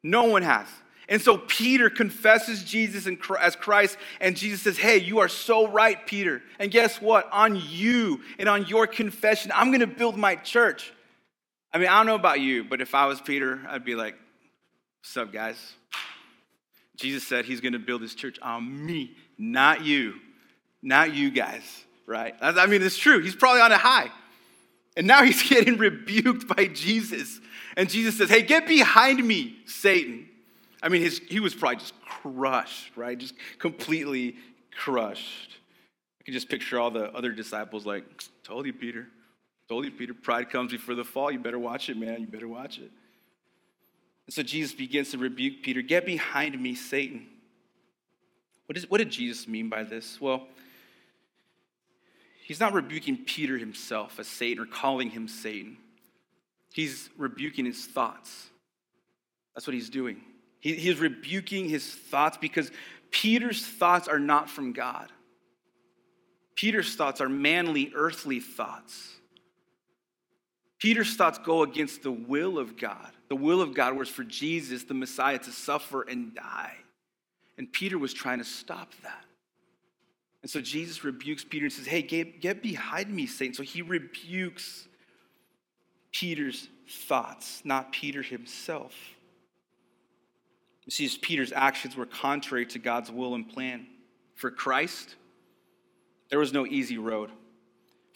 No 0.04 0.26
one 0.26 0.44
has. 0.44 0.68
And 1.08 1.20
so 1.20 1.40
Peter 1.40 1.90
confesses 1.90 2.64
Jesus 2.64 3.10
as 3.42 3.56
Christ, 3.56 3.98
and 4.22 4.38
Jesus 4.38 4.62
says, 4.62 4.78
Hey, 4.78 5.00
you 5.00 5.18
are 5.18 5.28
so 5.28 5.68
right, 5.68 6.06
Peter. 6.06 6.44
And 6.60 6.70
guess 6.70 7.02
what? 7.02 7.28
On 7.32 7.56
you 7.56 8.22
and 8.38 8.48
on 8.48 8.68
your 8.68 8.86
confession, 8.86 9.52
I'm 9.56 9.70
going 9.70 9.80
to 9.80 9.88
build 9.88 10.16
my 10.16 10.36
church. 10.36 10.94
I 11.74 11.80
mean, 11.80 11.88
I 11.88 11.98
don't 11.98 12.06
know 12.06 12.14
about 12.14 12.40
you, 12.40 12.66
but 12.66 12.82
if 12.82 12.94
I 12.94 13.08
was 13.08 13.20
Peter, 13.20 13.60
I'd 13.68 13.84
be 13.84 13.96
like, 13.96 14.16
What's 15.02 15.18
up, 15.18 15.32
guys? 15.32 15.74
Jesus 16.98 17.26
said 17.26 17.46
he's 17.46 17.62
going 17.62 17.74
to 17.74 17.80
build 17.80 18.02
his 18.02 18.14
church 18.14 18.38
on 18.42 18.86
me, 18.86 19.16
not 19.38 19.84
you, 19.84 20.16
not 20.82 21.14
you 21.14 21.32
guys, 21.32 21.86
right? 22.06 22.36
I 22.42 22.66
mean, 22.66 22.82
it's 22.82 22.98
true. 22.98 23.22
He's 23.22 23.36
probably 23.36 23.62
on 23.62 23.72
a 23.72 23.78
high. 23.78 24.12
And 24.98 25.08
now 25.08 25.24
he's 25.26 25.42
getting 25.48 25.78
rebuked 25.78 26.48
by 26.48 26.68
Jesus. 26.68 27.40
And 27.78 27.90
Jesus 27.90 28.18
says, 28.18 28.30
Hey, 28.30 28.42
get 28.42 28.68
behind 28.68 29.26
me, 29.26 29.56
Satan. 29.66 30.28
I 30.84 30.90
mean, 30.90 31.02
his, 31.02 31.20
he 31.20 31.40
was 31.40 31.56
probably 31.56 31.78
just 31.78 31.94
crushed, 32.02 32.92
right? 32.98 33.18
Just 33.18 33.36
completely 33.58 34.36
crushed. 34.78 35.58
I 36.22 36.24
can 36.26 36.34
just 36.34 36.50
picture 36.50 36.80
all 36.80 36.92
the 36.92 37.12
other 37.14 37.32
disciples 37.32 37.86
like, 37.86 38.04
Told 38.44 38.66
you, 38.66 38.74
Peter. 38.74 39.08
Told 39.70 39.86
you, 39.86 39.92
Peter. 39.92 40.14
Pride 40.14 40.50
comes 40.50 40.72
before 40.72 40.96
the 40.96 41.06
fall. 41.06 41.32
You 41.32 41.40
better 41.40 41.60
watch 41.60 41.90
it, 41.90 41.98
man. 41.98 42.22
You 42.22 42.28
better 42.28 42.48
watch 42.48 42.80
it. 42.80 42.92
And 44.30 44.34
so 44.36 44.44
Jesus 44.44 44.76
begins 44.76 45.10
to 45.10 45.18
rebuke 45.18 45.64
Peter 45.64 45.82
Get 45.82 46.06
behind 46.06 46.62
me, 46.62 46.76
Satan. 46.76 47.26
What, 48.68 48.78
is, 48.78 48.88
what 48.88 49.00
did 49.00 49.10
Jesus 49.10 49.48
mean 49.48 49.70
by 49.70 49.82
this? 49.82 50.22
Well, 50.22 50.46
he's 52.46 52.60
not 52.60 52.74
rebuking 52.74 53.18
Peter 53.26 53.58
himself 53.58 54.20
as 54.20 54.28
Satan 54.28 54.62
or 54.62 54.68
calling 54.68 55.10
him 55.10 55.28
Satan. 55.28 55.78
He's 56.72 57.10
rebuking 57.18 57.66
his 57.66 57.88
thoughts. 57.88 58.50
That's 59.56 59.66
what 59.66 59.74
he's 59.74 59.90
doing. 59.90 60.22
He, 60.60 60.76
he's 60.76 61.00
rebuking 61.00 61.68
his 61.68 61.92
thoughts 61.92 62.38
because 62.38 62.70
Peter's 63.10 63.66
thoughts 63.66 64.08
are 64.08 64.20
not 64.20 64.48
from 64.48 64.74
God. 64.74 65.12
Peter's 66.54 66.96
thoughts 66.96 67.20
are 67.20 67.30
manly, 67.30 67.92
earthly 67.96 68.42
thoughts. 68.42 69.10
Peter's 70.80 71.16
thoughts 71.16 71.38
go 71.38 71.64
against 71.64 72.04
the 72.04 72.12
will 72.12 72.58
of 72.58 72.78
God. 72.78 73.12
The 73.28 73.36
will 73.36 73.62
of 73.62 73.74
God 73.74 73.98
was 73.98 74.10
for 74.10 74.24
Jesus, 74.24 74.84
the 74.84 74.94
Messiah, 74.94 75.38
to 75.38 75.52
suffer 75.52 76.02
and 76.04 76.34
die. 76.34 76.76
And 77.58 77.72
Peter 77.72 77.98
was 77.98 78.14
trying 78.14 78.40
to 78.40 78.46
stop 78.46 78.94
that. 79.04 79.26
And 80.42 80.50
so 80.50 80.62
Jesus 80.62 81.04
rebukes 81.04 81.44
Peter 81.44 81.66
and 81.66 81.74
says, 81.74 81.86
Hey, 81.86 82.02
get, 82.02 82.40
get 82.40 82.64
behind 82.64 83.14
me, 83.14 83.26
Satan. 83.26 83.54
So 83.54 83.64
he 83.64 83.82
rebukes 83.82 84.88
Peter's 86.14 86.70
thoughts, 86.88 87.62
not 87.66 87.92
Peter 87.92 88.22
himself. 88.22 88.96
You 90.86 90.92
see, 90.92 91.10
Peter's 91.22 91.52
actions 91.52 91.96
were 91.96 92.06
contrary 92.06 92.66
to 92.68 92.80
God's 92.80 93.12
will 93.12 93.36
and 93.36 93.48
plan. 93.48 93.86
For 94.36 94.50
Christ, 94.50 95.16
there 96.30 96.40
was 96.40 96.54
no 96.54 96.66
easy 96.66 96.98
road. 96.98 97.32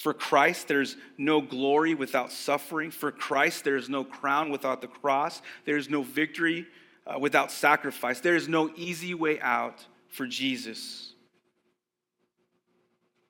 For 0.03 0.13
Christ, 0.13 0.67
there's 0.67 0.97
no 1.17 1.39
glory 1.39 1.95
without 1.95 2.29
suffering. 2.29 2.91
For 2.91 3.09
Christ, 3.09 3.63
there 3.63 3.77
is 3.77 3.87
no 3.87 4.03
crown 4.03 4.49
without 4.49 4.81
the 4.81 4.87
cross. 4.89 5.41
There 5.63 5.77
is 5.77 5.89
no 5.89 6.03
victory 6.03 6.67
uh, 7.07 7.17
without 7.19 7.53
sacrifice. 7.53 8.19
There 8.19 8.35
is 8.35 8.49
no 8.49 8.69
easy 8.75 9.13
way 9.13 9.39
out 9.39 9.85
for 10.09 10.27
Jesus. 10.27 11.13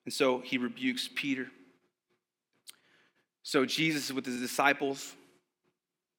And 0.04 0.12
so 0.12 0.40
he 0.40 0.58
rebukes 0.58 1.08
Peter. 1.14 1.46
So 3.44 3.64
Jesus 3.64 4.06
is 4.06 4.12
with 4.12 4.26
his 4.26 4.40
disciples. 4.40 5.14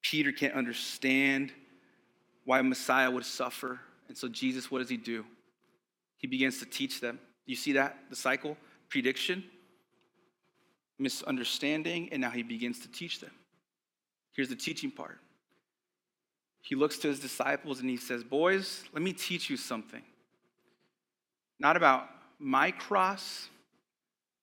Peter 0.04 0.32
can't 0.32 0.54
understand 0.54 1.52
why 2.46 2.62
Messiah 2.62 3.12
would 3.12 3.26
suffer. 3.26 3.82
And 4.08 4.18
so 4.18 4.30
Jesus, 4.30 4.72
what 4.72 4.80
does 4.80 4.90
he 4.90 4.96
do? 4.96 5.26
He 6.16 6.28
begins 6.28 6.60
to 6.60 6.66
teach 6.66 7.02
them. 7.02 7.20
You 7.46 7.58
see 7.58 7.74
that? 7.74 7.98
The 8.10 8.16
cycle? 8.16 8.56
Prediction, 8.88 9.44
misunderstanding, 10.98 12.10
and 12.12 12.22
now 12.22 12.30
he 12.30 12.44
begins 12.44 12.80
to 12.80 12.88
teach 12.92 13.20
them. 13.20 13.32
Here's 14.34 14.50
the 14.50 14.56
teaching 14.56 14.92
part. 14.92 15.20
He 16.62 16.76
looks 16.76 16.98
to 17.00 17.08
his 17.08 17.20
disciples 17.20 17.80
and 17.80 17.90
he 17.90 17.98
says, 17.98 18.24
Boys, 18.24 18.84
let 18.92 19.04
me 19.04 19.14
teach 19.14 19.50
you 19.50 19.58
something. 19.58 20.02
Not 21.60 21.78
about 21.78 22.10
my 22.40 22.72
cross, 22.72 23.50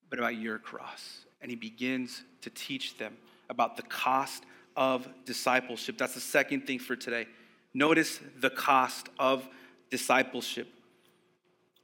but 0.08 0.18
about 0.18 0.36
your 0.36 0.58
cross. 0.58 1.24
And 1.40 1.50
he 1.50 1.56
begins 1.56 2.22
to 2.42 2.50
teach 2.50 2.96
them 2.96 3.16
about 3.50 3.76
the 3.76 3.82
cost 3.82 4.44
of 4.76 5.08
discipleship. 5.24 5.98
That's 5.98 6.14
the 6.14 6.20
second 6.20 6.66
thing 6.66 6.78
for 6.78 6.96
today. 6.96 7.26
Notice 7.74 8.20
the 8.38 8.50
cost 8.50 9.08
of 9.18 9.46
discipleship. 9.90 10.68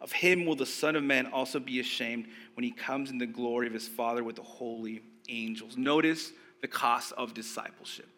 of 0.00 0.12
him 0.12 0.44
will 0.44 0.56
the 0.56 0.66
Son 0.66 0.96
of 0.96 1.02
Man 1.02 1.26
also 1.26 1.58
be 1.58 1.80
ashamed 1.80 2.26
when 2.54 2.64
he 2.64 2.70
comes 2.70 3.10
in 3.10 3.18
the 3.18 3.26
glory 3.26 3.66
of 3.66 3.72
his 3.72 3.88
Father 3.88 4.22
with 4.22 4.36
the 4.36 4.42
holy 4.42 5.02
angels. 5.28 5.76
Notice 5.76 6.32
the 6.60 6.68
cost 6.68 7.12
of 7.12 7.34
discipleship. 7.34 8.08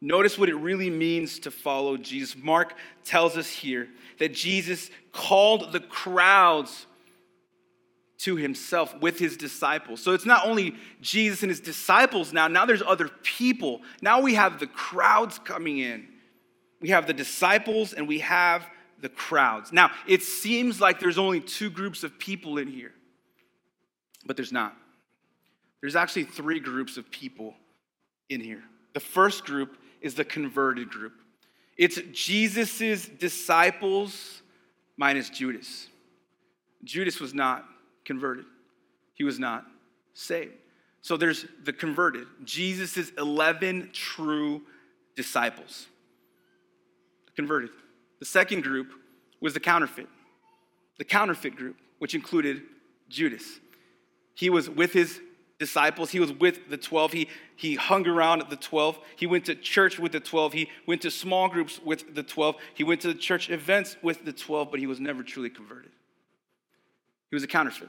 Notice 0.00 0.36
what 0.36 0.48
it 0.48 0.56
really 0.56 0.90
means 0.90 1.38
to 1.40 1.50
follow 1.50 1.96
Jesus. 1.96 2.36
Mark 2.36 2.74
tells 3.04 3.36
us 3.36 3.48
here 3.48 3.88
that 4.18 4.34
Jesus 4.34 4.90
called 5.12 5.72
the 5.72 5.80
crowds 5.80 6.86
to 8.18 8.36
himself 8.36 8.94
with 9.00 9.18
his 9.18 9.36
disciples. 9.36 10.00
So 10.02 10.12
it's 10.12 10.26
not 10.26 10.46
only 10.46 10.74
Jesus 11.00 11.42
and 11.42 11.50
his 11.50 11.60
disciples 11.60 12.32
now, 12.32 12.48
now 12.48 12.66
there's 12.66 12.82
other 12.82 13.08
people. 13.22 13.80
Now 14.00 14.20
we 14.20 14.34
have 14.34 14.58
the 14.58 14.66
crowds 14.66 15.38
coming 15.38 15.78
in. 15.78 16.08
We 16.80 16.88
have 16.88 17.06
the 17.06 17.14
disciples 17.14 17.92
and 17.92 18.08
we 18.08 18.20
have 18.20 18.66
the 19.02 19.08
crowds. 19.08 19.72
Now, 19.72 19.90
it 20.06 20.22
seems 20.22 20.80
like 20.80 21.00
there's 21.00 21.18
only 21.18 21.40
two 21.40 21.68
groups 21.68 22.04
of 22.04 22.18
people 22.18 22.56
in 22.56 22.68
here, 22.68 22.92
but 24.24 24.36
there's 24.36 24.52
not. 24.52 24.74
There's 25.80 25.96
actually 25.96 26.24
three 26.24 26.60
groups 26.60 26.96
of 26.96 27.10
people 27.10 27.54
in 28.30 28.40
here. 28.40 28.62
The 28.94 29.00
first 29.00 29.44
group 29.44 29.76
is 30.00 30.14
the 30.14 30.24
converted 30.24 30.88
group. 30.88 31.14
It's 31.76 32.00
Jesus' 32.12 33.08
disciples 33.08 34.42
minus 34.96 35.28
Judas. 35.28 35.88
Judas 36.84 37.20
was 37.20 37.34
not 37.34 37.64
converted, 38.04 38.44
he 39.14 39.24
was 39.24 39.38
not 39.38 39.66
saved. 40.14 40.54
So 41.00 41.16
there's 41.16 41.46
the 41.64 41.72
converted, 41.72 42.28
Jesus' 42.44 43.10
11 43.18 43.90
true 43.92 44.62
disciples. 45.16 45.86
Converted. 47.34 47.70
The 48.22 48.26
second 48.26 48.62
group 48.62 48.92
was 49.40 49.52
the 49.52 49.58
counterfeit, 49.58 50.06
the 50.96 51.04
counterfeit 51.04 51.56
group, 51.56 51.74
which 51.98 52.14
included 52.14 52.62
Judas. 53.08 53.58
He 54.36 54.48
was 54.48 54.70
with 54.70 54.92
his 54.92 55.20
disciples. 55.58 56.12
He 56.12 56.20
was 56.20 56.32
with 56.32 56.70
the 56.70 56.76
12. 56.76 57.12
He, 57.14 57.28
he 57.56 57.74
hung 57.74 58.06
around 58.06 58.44
the 58.48 58.54
12. 58.54 58.96
He 59.16 59.26
went 59.26 59.46
to 59.46 59.56
church 59.56 59.98
with 59.98 60.12
the 60.12 60.20
12. 60.20 60.52
He 60.52 60.68
went 60.86 61.02
to 61.02 61.10
small 61.10 61.48
groups 61.48 61.80
with 61.84 62.14
the 62.14 62.22
12. 62.22 62.54
He 62.74 62.84
went 62.84 63.00
to 63.00 63.12
church 63.12 63.50
events 63.50 63.96
with 64.02 64.24
the 64.24 64.32
12, 64.32 64.70
but 64.70 64.78
he 64.78 64.86
was 64.86 65.00
never 65.00 65.24
truly 65.24 65.50
converted. 65.50 65.90
He 67.28 67.34
was 67.34 67.42
a 67.42 67.48
counterfeit 67.48 67.88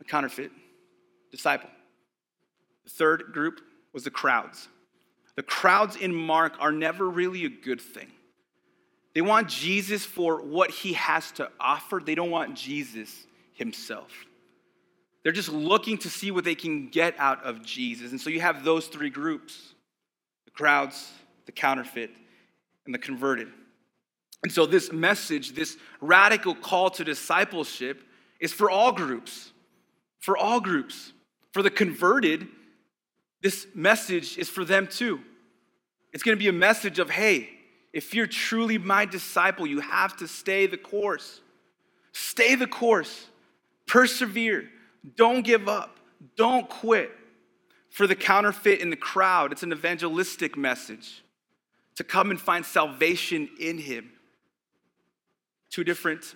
a 0.00 0.04
counterfeit 0.04 0.52
disciple. 1.32 1.70
The 2.84 2.90
third 2.90 3.32
group 3.32 3.62
was 3.92 4.04
the 4.04 4.12
crowds. 4.12 4.68
The 5.34 5.42
crowds 5.42 5.96
in 5.96 6.14
Mark 6.14 6.54
are 6.60 6.70
never 6.70 7.10
really 7.10 7.44
a 7.44 7.50
good 7.50 7.80
thing. 7.80 8.06
They 9.14 9.20
want 9.20 9.48
Jesus 9.48 10.04
for 10.04 10.42
what 10.42 10.70
he 10.70 10.94
has 10.94 11.30
to 11.32 11.50
offer, 11.60 12.00
they 12.04 12.14
don't 12.14 12.30
want 12.30 12.54
Jesus 12.54 13.26
himself. 13.52 14.10
They're 15.22 15.32
just 15.32 15.52
looking 15.52 15.98
to 15.98 16.10
see 16.10 16.32
what 16.32 16.44
they 16.44 16.56
can 16.56 16.88
get 16.88 17.14
out 17.18 17.44
of 17.44 17.64
Jesus. 17.64 18.10
And 18.10 18.20
so 18.20 18.28
you 18.28 18.40
have 18.40 18.64
those 18.64 18.86
three 18.88 19.10
groups 19.10 19.74
the 20.44 20.50
crowds, 20.50 21.12
the 21.46 21.52
counterfeit, 21.52 22.10
and 22.86 22.94
the 22.94 22.98
converted. 22.98 23.48
And 24.42 24.50
so 24.50 24.66
this 24.66 24.90
message, 24.90 25.52
this 25.52 25.76
radical 26.00 26.54
call 26.54 26.90
to 26.90 27.04
discipleship, 27.04 28.02
is 28.40 28.52
for 28.52 28.68
all 28.68 28.90
groups 28.90 29.52
for 30.22 30.38
all 30.38 30.60
groups. 30.60 31.12
For 31.52 31.62
the 31.62 31.70
converted, 31.70 32.48
this 33.42 33.66
message 33.74 34.38
is 34.38 34.48
for 34.48 34.64
them 34.64 34.86
too. 34.86 35.20
It's 36.14 36.22
going 36.22 36.36
to 36.36 36.42
be 36.42 36.48
a 36.48 36.52
message 36.52 36.98
of, 36.98 37.10
hey, 37.10 37.50
if 37.92 38.14
you're 38.14 38.26
truly 38.26 38.78
my 38.78 39.04
disciple, 39.04 39.66
you 39.66 39.80
have 39.80 40.16
to 40.18 40.28
stay 40.28 40.66
the 40.66 40.76
course. 40.76 41.40
Stay 42.12 42.54
the 42.54 42.66
course. 42.66 43.26
Persevere. 43.86 44.68
Don't 45.16 45.42
give 45.42 45.68
up. 45.68 45.98
Don't 46.36 46.68
quit. 46.68 47.10
For 47.90 48.06
the 48.06 48.14
counterfeit 48.14 48.80
in 48.80 48.88
the 48.88 48.96
crowd, 48.96 49.52
it's 49.52 49.62
an 49.62 49.72
evangelistic 49.72 50.56
message 50.56 51.22
to 51.96 52.04
come 52.04 52.30
and 52.30 52.40
find 52.40 52.64
salvation 52.64 53.50
in 53.60 53.76
him. 53.76 54.12
Two 55.68 55.84
different, 55.84 56.34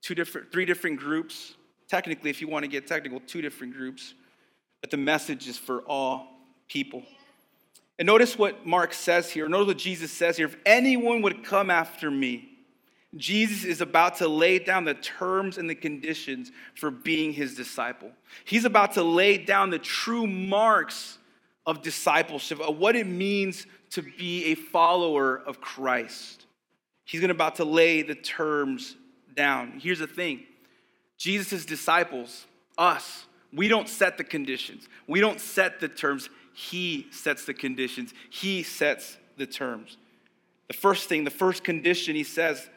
two 0.00 0.14
different, 0.14 0.50
three 0.50 0.64
different 0.64 0.98
groups 0.98 1.54
technically, 1.88 2.30
if 2.30 2.40
you 2.40 2.48
want 2.48 2.64
to 2.64 2.68
get 2.68 2.86
technical, 2.86 3.20
two 3.20 3.42
different 3.42 3.74
groups, 3.74 4.14
but 4.80 4.90
the 4.90 4.96
message 4.96 5.48
is 5.48 5.56
for 5.56 5.82
all 5.82 6.26
people. 6.68 7.02
And 7.98 8.06
notice 8.06 8.36
what 8.36 8.66
Mark 8.66 8.92
says 8.92 9.30
here. 9.30 9.48
Notice 9.48 9.68
what 9.68 9.78
Jesus 9.78 10.10
says 10.10 10.36
here. 10.36 10.46
If 10.46 10.56
anyone 10.66 11.22
would 11.22 11.44
come 11.44 11.70
after 11.70 12.10
me, 12.10 12.50
Jesus 13.16 13.64
is 13.64 13.80
about 13.80 14.16
to 14.16 14.28
lay 14.28 14.58
down 14.58 14.84
the 14.84 14.94
terms 14.94 15.58
and 15.58 15.70
the 15.70 15.74
conditions 15.74 16.50
for 16.74 16.90
being 16.90 17.32
his 17.32 17.54
disciple. 17.54 18.10
He's 18.44 18.64
about 18.64 18.94
to 18.94 19.04
lay 19.04 19.38
down 19.38 19.70
the 19.70 19.78
true 19.78 20.26
marks 20.26 21.18
of 21.66 21.82
discipleship, 21.82 22.60
of 22.60 22.78
what 22.78 22.96
it 22.96 23.06
means 23.06 23.66
to 23.90 24.02
be 24.02 24.46
a 24.46 24.54
follower 24.56 25.36
of 25.46 25.60
Christ. 25.60 26.46
He's 27.04 27.20
going 27.20 27.30
about 27.30 27.56
to 27.56 27.64
lay 27.64 28.02
the 28.02 28.14
terms 28.14 28.96
down. 29.36 29.78
Here's 29.80 30.00
the 30.00 30.06
thing 30.06 30.42
Jesus' 31.16 31.64
disciples, 31.64 32.46
us, 32.76 33.26
we 33.52 33.68
don't 33.68 33.88
set 33.88 34.18
the 34.18 34.24
conditions. 34.24 34.88
We 35.06 35.20
don't 35.20 35.40
set 35.40 35.80
the 35.80 35.88
terms. 35.88 36.28
He 36.54 37.08
sets 37.10 37.44
the 37.44 37.52
conditions. 37.52 38.14
He 38.30 38.62
sets 38.62 39.18
the 39.36 39.46
terms. 39.46 39.98
The 40.68 40.74
first 40.74 41.08
thing, 41.08 41.24
the 41.24 41.30
first 41.30 41.64
condition 41.64 42.14
he 42.14 42.24
says, 42.24 42.68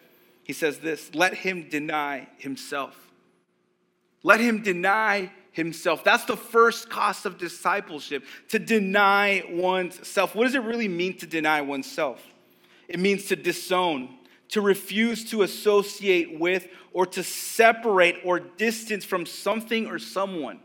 he 0.43 0.53
says 0.53 0.79
this 0.79 1.13
let 1.13 1.35
him 1.35 1.69
deny 1.69 2.27
himself. 2.37 2.95
Let 4.23 4.39
him 4.39 4.63
deny 4.63 5.31
himself. 5.51 6.03
That's 6.03 6.25
the 6.25 6.35
first 6.35 6.89
cost 6.89 7.25
of 7.25 7.37
discipleship, 7.37 8.23
to 8.49 8.59
deny 8.59 9.43
oneself. 9.49 10.35
What 10.35 10.45
does 10.45 10.55
it 10.55 10.63
really 10.63 10.87
mean 10.87 11.17
to 11.17 11.27
deny 11.27 11.61
oneself? 11.61 12.25
It 12.87 12.99
means 12.99 13.25
to 13.25 13.35
disown, 13.35 14.17
to 14.49 14.61
refuse 14.61 15.29
to 15.31 15.43
associate 15.43 16.39
with, 16.39 16.67
or 16.93 17.05
to 17.05 17.23
separate 17.23 18.17
or 18.23 18.39
distance 18.39 19.05
from 19.05 19.25
something 19.25 19.85
or 19.87 19.99
someone. 19.99 20.59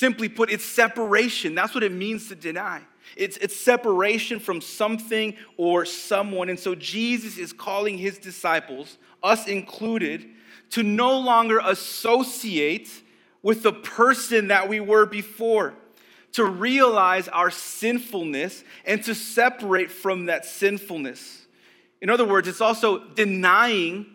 Simply 0.00 0.30
put, 0.30 0.50
it's 0.50 0.64
separation. 0.64 1.54
That's 1.54 1.74
what 1.74 1.84
it 1.84 1.92
means 1.92 2.28
to 2.28 2.34
deny. 2.34 2.80
It's, 3.18 3.36
it's 3.36 3.54
separation 3.54 4.40
from 4.40 4.62
something 4.62 5.36
or 5.58 5.84
someone. 5.84 6.48
And 6.48 6.58
so 6.58 6.74
Jesus 6.74 7.36
is 7.36 7.52
calling 7.52 7.98
his 7.98 8.16
disciples, 8.16 8.96
us 9.22 9.46
included, 9.46 10.26
to 10.70 10.82
no 10.82 11.18
longer 11.18 11.60
associate 11.62 12.88
with 13.42 13.62
the 13.62 13.74
person 13.74 14.48
that 14.48 14.70
we 14.70 14.80
were 14.80 15.04
before, 15.04 15.74
to 16.32 16.46
realize 16.46 17.28
our 17.28 17.50
sinfulness 17.50 18.64
and 18.86 19.04
to 19.04 19.14
separate 19.14 19.90
from 19.90 20.24
that 20.26 20.46
sinfulness. 20.46 21.44
In 22.00 22.08
other 22.08 22.24
words, 22.24 22.48
it's 22.48 22.62
also 22.62 23.04
denying 23.04 24.06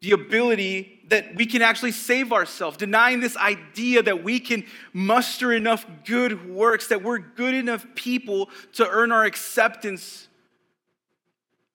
the 0.00 0.10
ability 0.10 1.01
that 1.12 1.36
we 1.36 1.44
can 1.44 1.60
actually 1.60 1.92
save 1.92 2.32
ourselves, 2.32 2.78
denying 2.78 3.20
this 3.20 3.36
idea 3.36 4.02
that 4.02 4.24
we 4.24 4.40
can 4.40 4.64
muster 4.94 5.52
enough 5.52 5.84
good 6.06 6.48
works, 6.48 6.86
that 6.86 7.02
we're 7.02 7.18
good 7.18 7.52
enough 7.52 7.86
people 7.94 8.48
to 8.72 8.88
earn 8.88 9.12
our 9.12 9.24
acceptance 9.24 10.26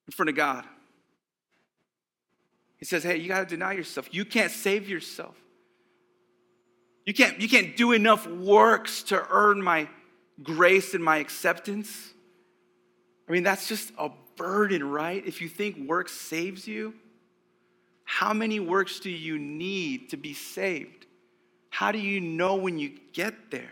in 0.08 0.12
front 0.12 0.30
of 0.30 0.36
God. 0.36 0.66
He 2.80 2.86
says, 2.86 3.04
hey, 3.04 3.18
you 3.18 3.28
got 3.28 3.42
to 3.42 3.46
deny 3.46 3.74
yourself. 3.74 4.12
You 4.12 4.26
can't 4.26 4.52
save 4.52 4.90
yourself. 4.90 5.36
You 7.06 7.14
can't, 7.14 7.40
you 7.40 7.48
can't 7.48 7.78
do 7.78 7.92
enough 7.92 8.26
works 8.26 9.04
to 9.04 9.24
earn 9.30 9.62
my 9.62 9.88
grace 10.42 10.96
and 10.96 11.04
my 11.04 11.18
acceptance. 11.18 12.12
I 13.30 13.34
mean, 13.34 13.44
that's 13.44 13.68
just 13.68 13.92
a 14.00 14.10
burden, 14.36 14.84
right? 14.90 15.24
If 15.28 15.42
you 15.42 15.48
think 15.48 15.88
work 15.88 16.10
saves 16.10 16.68
you, 16.68 16.96
how 18.10 18.32
many 18.32 18.62
works 18.62 19.02
do 19.02 19.10
you 19.10 19.38
need 19.38 20.12
to 20.12 20.18
be 20.18 20.34
saved? 20.34 21.06
How 21.70 21.92
do 21.92 22.00
you 22.00 22.22
know 22.22 22.56
when 22.56 22.80
you 22.80 22.98
get 23.12 23.52
there? 23.52 23.70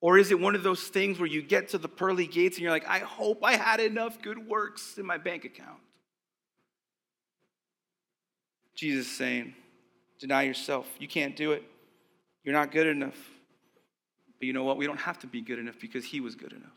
Or 0.00 0.18
is 0.18 0.32
it 0.32 0.40
one 0.40 0.56
of 0.56 0.64
those 0.64 0.82
things 0.82 1.20
where 1.20 1.28
you 1.28 1.40
get 1.40 1.68
to 1.68 1.78
the 1.78 1.88
pearly 1.88 2.26
gates 2.26 2.56
and 2.56 2.64
you're 2.64 2.72
like, 2.72 2.88
I 2.88 2.98
hope 2.98 3.44
I 3.44 3.54
had 3.54 3.78
enough 3.78 4.20
good 4.20 4.48
works 4.48 4.98
in 4.98 5.06
my 5.06 5.18
bank 5.18 5.44
account? 5.44 5.78
Jesus 8.74 9.06
saying, 9.06 9.54
deny 10.18 10.42
yourself. 10.42 10.88
You 10.98 11.06
can't 11.06 11.36
do 11.36 11.52
it. 11.52 11.62
You're 12.42 12.56
not 12.56 12.72
good 12.72 12.88
enough. 12.88 13.16
But 14.40 14.46
you 14.46 14.52
know 14.52 14.64
what? 14.64 14.78
We 14.78 14.86
don't 14.86 14.98
have 14.98 15.20
to 15.20 15.28
be 15.28 15.42
good 15.42 15.60
enough 15.60 15.76
because 15.80 16.04
He 16.04 16.20
was 16.20 16.34
good 16.34 16.52
enough. 16.52 16.74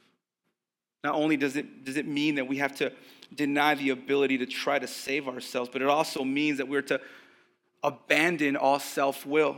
Not 1.03 1.15
only 1.15 1.37
does 1.37 1.55
it, 1.55 1.85
does 1.85 1.97
it 1.97 2.07
mean 2.07 2.35
that 2.35 2.47
we 2.47 2.57
have 2.57 2.75
to 2.75 2.93
deny 3.33 3.75
the 3.75 3.89
ability 3.89 4.37
to 4.39 4.45
try 4.45 4.79
to 4.79 4.87
save 4.87 5.27
ourselves, 5.27 5.69
but 5.71 5.81
it 5.81 5.87
also 5.87 6.23
means 6.23 6.57
that 6.57 6.67
we're 6.67 6.81
to 6.83 6.99
abandon 7.83 8.55
all 8.55 8.79
self 8.79 9.25
will, 9.25 9.57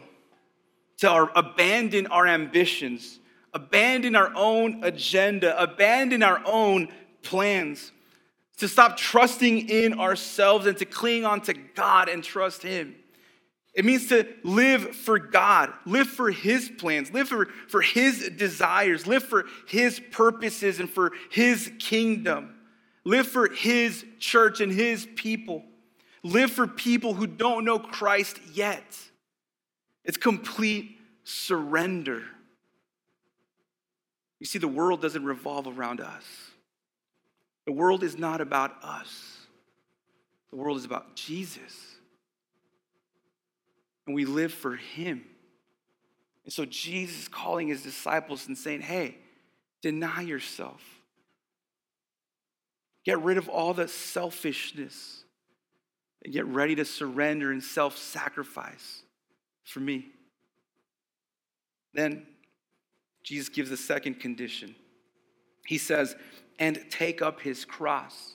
to 0.98 1.10
our, 1.10 1.32
abandon 1.36 2.08
our 2.08 2.28
ambitions, 2.28 3.20
abandon 3.54 4.16
our 4.16 4.32
own 4.36 4.84
agenda, 4.84 5.60
abandon 5.62 6.24
our 6.24 6.42
own 6.46 6.90
plans, 7.24 7.92
to 8.58 8.68
stop 8.68 8.98
trusting 8.98 9.70
in 9.70 10.00
ourselves 10.00 10.66
and 10.66 10.78
to 10.78 10.86
cling 10.86 11.26
on 11.26 11.42
to 11.42 11.54
God 11.54 12.10
and 12.10 12.24
trust 12.24 12.64
Him. 12.64 12.96
It 13.74 13.86
means 13.86 14.08
to 14.08 14.28
live 14.44 14.96
for 14.96 15.20
God, 15.20 15.72
live 15.86 16.08
for 16.08 16.32
His 16.32 16.68
plans, 16.68 17.14
live 17.14 17.30
for, 17.30 17.46
for 17.68 17.82
His 17.82 18.28
desires, 18.30 19.06
live 19.06 19.24
for 19.24 19.46
His 19.68 20.02
purposes 20.12 20.80
and 20.80 20.90
for 20.90 21.12
His 21.30 21.72
kingdom, 21.78 22.56
live 23.08 23.28
for 23.28 23.50
His 23.50 24.06
church 24.20 24.60
and 24.62 24.72
His 24.72 25.08
people, 25.16 25.64
live 26.24 26.52
for 26.52 26.68
people 26.68 27.14
who 27.14 27.28
don't 27.28 27.66
know 27.66 27.80
Christ 27.80 28.40
yet. 28.54 28.98
It's 30.04 30.18
complete 30.18 30.98
surrender. 31.24 32.24
You 34.40 34.46
see, 34.46 34.60
the 34.60 34.68
world 34.68 35.02
doesn't 35.02 35.24
revolve 35.24 35.68
around 35.68 36.02
us, 36.02 36.26
the 37.66 37.72
world 37.72 38.04
is 38.04 38.18
not 38.18 38.42
about 38.42 38.84
us, 38.84 39.38
the 40.50 40.56
world 40.56 40.78
is 40.78 40.86
about 40.86 41.16
Jesus 41.16 41.98
and 44.08 44.16
we 44.16 44.26
live 44.26 44.54
for 44.54 44.76
Him. 44.76 45.24
And 46.46 46.54
so 46.54 46.64
Jesus 46.64 47.28
calling 47.28 47.68
his 47.68 47.84
disciples 47.84 48.48
and 48.48 48.58
saying, 48.58 48.80
hey, 48.80 49.18
deny 49.82 50.22
yourself. 50.22 50.82
Get 53.08 53.24
rid 53.24 53.38
of 53.38 53.48
all 53.48 53.74
the 53.74 53.88
selfishness 53.88 55.24
and 56.26 56.34
get 56.34 56.46
ready 56.46 56.76
to 56.76 56.84
surrender 56.84 57.54
and 57.54 57.64
self 57.64 57.98
sacrifice 57.98 59.02
for 59.64 59.80
me. 59.80 60.08
Then 61.94 62.28
Jesus 63.24 63.48
gives 63.48 63.72
a 63.72 63.78
second 63.78 64.20
condition. 64.20 64.76
He 65.66 65.78
says, 65.78 66.18
and 66.60 66.84
take 66.90 67.22
up 67.22 67.40
his 67.40 67.64
cross. 67.64 68.34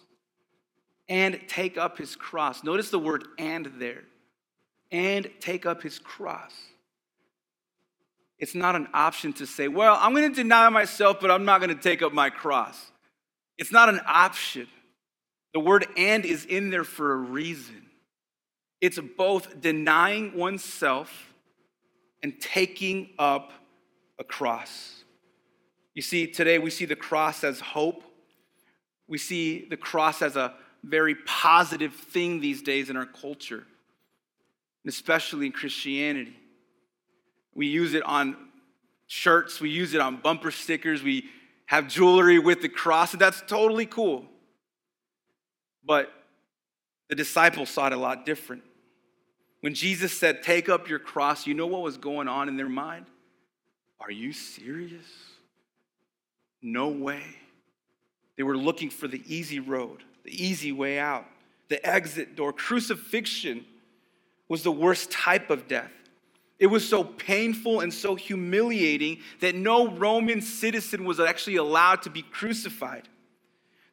And 1.06 1.38
take 1.48 1.76
up 1.76 1.98
his 1.98 2.16
cross. 2.16 2.64
Notice 2.64 2.88
the 2.88 2.98
word 2.98 3.26
and 3.38 3.70
there 3.76 4.04
and 4.90 5.28
take 5.38 5.66
up 5.66 5.82
his 5.82 5.98
cross. 5.98 6.54
It's 8.38 8.54
not 8.54 8.74
an 8.74 8.88
option 8.94 9.34
to 9.34 9.46
say, 9.46 9.68
well, 9.68 9.98
I'm 10.00 10.14
going 10.14 10.30
to 10.30 10.34
deny 10.34 10.70
myself, 10.70 11.18
but 11.20 11.30
I'm 11.30 11.44
not 11.44 11.60
going 11.60 11.76
to 11.76 11.82
take 11.82 12.00
up 12.00 12.14
my 12.14 12.30
cross. 12.30 12.92
It's 13.58 13.72
not 13.72 13.88
an 13.88 14.00
option. 14.06 14.66
The 15.52 15.60
word 15.60 15.86
and 15.96 16.24
is 16.24 16.44
in 16.44 16.70
there 16.70 16.84
for 16.84 17.12
a 17.12 17.16
reason. 17.16 17.86
It's 18.80 18.98
both 19.16 19.60
denying 19.60 20.36
oneself 20.36 21.32
and 22.22 22.40
taking 22.40 23.10
up 23.18 23.52
a 24.18 24.24
cross. 24.24 25.04
You 25.94 26.02
see, 26.02 26.26
today 26.26 26.58
we 26.58 26.70
see 26.70 26.84
the 26.84 26.96
cross 26.96 27.44
as 27.44 27.60
hope. 27.60 28.02
We 29.08 29.18
see 29.18 29.66
the 29.68 29.76
cross 29.76 30.22
as 30.22 30.36
a 30.36 30.54
very 30.82 31.14
positive 31.14 31.94
thing 31.94 32.40
these 32.40 32.62
days 32.62 32.90
in 32.90 32.96
our 32.96 33.06
culture 33.06 33.66
and 34.84 34.92
especially 34.92 35.46
in 35.46 35.52
Christianity. 35.52 36.36
We 37.54 37.66
use 37.66 37.94
it 37.94 38.02
on 38.02 38.36
shirts, 39.06 39.60
we 39.60 39.70
use 39.70 39.94
it 39.94 40.00
on 40.00 40.16
bumper 40.16 40.50
stickers, 40.50 41.02
we 41.02 41.28
have 41.72 41.88
jewelry 41.88 42.38
with 42.38 42.60
the 42.60 42.68
cross, 42.68 43.12
and 43.14 43.20
that's 43.22 43.40
totally 43.46 43.86
cool. 43.86 44.26
But 45.82 46.12
the 47.08 47.14
disciples 47.14 47.70
saw 47.70 47.86
it 47.86 47.94
a 47.94 47.96
lot 47.96 48.26
different. 48.26 48.62
When 49.62 49.72
Jesus 49.72 50.12
said, 50.12 50.42
Take 50.42 50.68
up 50.68 50.90
your 50.90 50.98
cross, 50.98 51.46
you 51.46 51.54
know 51.54 51.66
what 51.66 51.80
was 51.80 51.96
going 51.96 52.28
on 52.28 52.50
in 52.50 52.58
their 52.58 52.68
mind? 52.68 53.06
Are 54.00 54.10
you 54.10 54.34
serious? 54.34 55.06
No 56.60 56.88
way. 56.88 57.24
They 58.36 58.42
were 58.42 58.58
looking 58.58 58.90
for 58.90 59.08
the 59.08 59.22
easy 59.26 59.58
road, 59.58 60.04
the 60.24 60.44
easy 60.44 60.72
way 60.72 60.98
out, 60.98 61.24
the 61.70 61.84
exit 61.88 62.36
door. 62.36 62.52
Crucifixion 62.52 63.64
was 64.46 64.62
the 64.62 64.70
worst 64.70 65.10
type 65.10 65.48
of 65.48 65.68
death. 65.68 65.90
It 66.62 66.70
was 66.70 66.88
so 66.88 67.02
painful 67.02 67.80
and 67.80 67.92
so 67.92 68.14
humiliating 68.14 69.18
that 69.40 69.56
no 69.56 69.88
Roman 69.88 70.40
citizen 70.40 71.04
was 71.04 71.18
actually 71.18 71.56
allowed 71.56 72.02
to 72.02 72.10
be 72.10 72.22
crucified. 72.22 73.08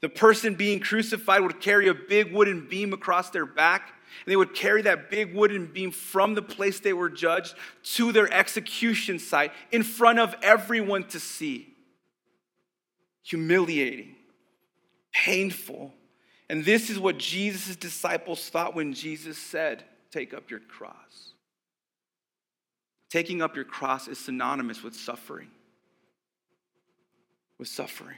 The 0.01 0.09
person 0.09 0.53
being 0.53 0.79
crucified 0.79 1.41
would 1.41 1.61
carry 1.61 1.87
a 1.87 1.95
big 1.95 2.31
wooden 2.31 2.67
beam 2.69 2.93
across 2.93 3.31
their 3.31 3.47
back, 3.47 3.91
and 4.23 4.31
they 4.31 4.35
would 4.35 4.53
carry 4.53 4.83
that 4.83 5.09
big 5.09 5.33
wooden 5.33 5.65
beam 5.65 5.89
from 5.89 6.35
the 6.35 6.43
place 6.43 6.79
they 6.79 6.93
were 6.93 7.09
judged 7.09 7.55
to 7.95 8.11
their 8.11 8.31
execution 8.31 9.17
site 9.17 9.51
in 9.71 9.81
front 9.81 10.19
of 10.19 10.35
everyone 10.43 11.05
to 11.05 11.19
see. 11.19 11.73
Humiliating, 13.23 14.15
painful. 15.11 15.91
And 16.47 16.63
this 16.63 16.91
is 16.91 16.99
what 16.99 17.17
Jesus' 17.17 17.75
disciples 17.75 18.47
thought 18.47 18.75
when 18.75 18.93
Jesus 18.93 19.39
said, 19.39 19.85
take 20.11 20.35
up 20.35 20.51
your 20.51 20.59
cross. 20.59 21.28
Taking 23.09 23.41
up 23.41 23.55
your 23.55 23.65
cross 23.65 24.07
is 24.07 24.19
synonymous 24.19 24.83
with 24.83 24.95
suffering. 24.95 25.49
With 27.57 27.67
suffering. 27.67 28.17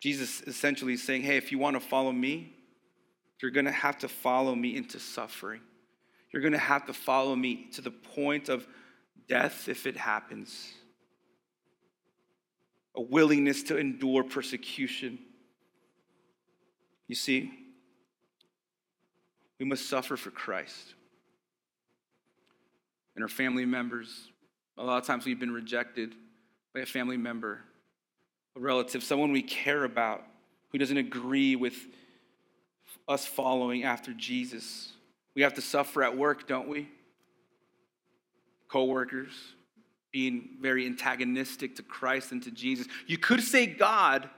Jesus 0.00 0.40
essentially 0.42 0.94
is 0.94 1.02
saying, 1.02 1.22
hey, 1.22 1.36
if 1.36 1.52
you 1.52 1.58
want 1.58 1.74
to 1.74 1.80
follow 1.80 2.12
me, 2.12 2.52
you're 3.40 3.50
going 3.50 3.66
to 3.66 3.72
have 3.72 3.98
to 3.98 4.08
follow 4.08 4.54
me 4.54 4.76
into 4.76 4.98
suffering. 4.98 5.60
You're 6.32 6.42
going 6.42 6.52
to 6.52 6.58
have 6.58 6.86
to 6.86 6.92
follow 6.92 7.36
me 7.36 7.68
to 7.72 7.80
the 7.80 7.90
point 7.90 8.48
of 8.48 8.66
death 9.28 9.68
if 9.68 9.86
it 9.86 9.96
happens. 9.96 10.72
A 12.96 13.00
willingness 13.00 13.62
to 13.64 13.76
endure 13.76 14.22
persecution. 14.22 15.18
You 17.08 17.14
see, 17.14 17.50
we 19.58 19.66
must 19.66 19.88
suffer 19.88 20.16
for 20.16 20.30
Christ. 20.30 20.94
And 23.14 23.22
our 23.22 23.28
family 23.28 23.66
members. 23.66 24.28
A 24.78 24.84
lot 24.84 24.98
of 24.98 25.06
times 25.06 25.26
we've 25.26 25.40
been 25.40 25.52
rejected 25.52 26.14
by 26.74 26.80
a 26.80 26.86
family 26.86 27.16
member, 27.16 27.60
a 28.56 28.60
relative, 28.60 29.02
someone 29.04 29.32
we 29.32 29.42
care 29.42 29.84
about 29.84 30.24
who 30.70 30.78
doesn't 30.78 30.96
agree 30.96 31.56
with 31.56 31.74
us 33.06 33.26
following 33.26 33.84
after 33.84 34.12
Jesus. 34.14 34.92
We 35.34 35.42
have 35.42 35.54
to 35.54 35.62
suffer 35.62 36.02
at 36.02 36.16
work, 36.16 36.46
don't 36.46 36.68
we? 36.68 36.88
Co-workers 38.68 39.32
being 40.12 40.56
very 40.60 40.86
antagonistic 40.86 41.76
to 41.76 41.82
Christ 41.82 42.32
and 42.32 42.42
to 42.42 42.50
Jesus. 42.50 42.86
You 43.06 43.18
could 43.18 43.42
say 43.42 43.66
God, 43.66 44.28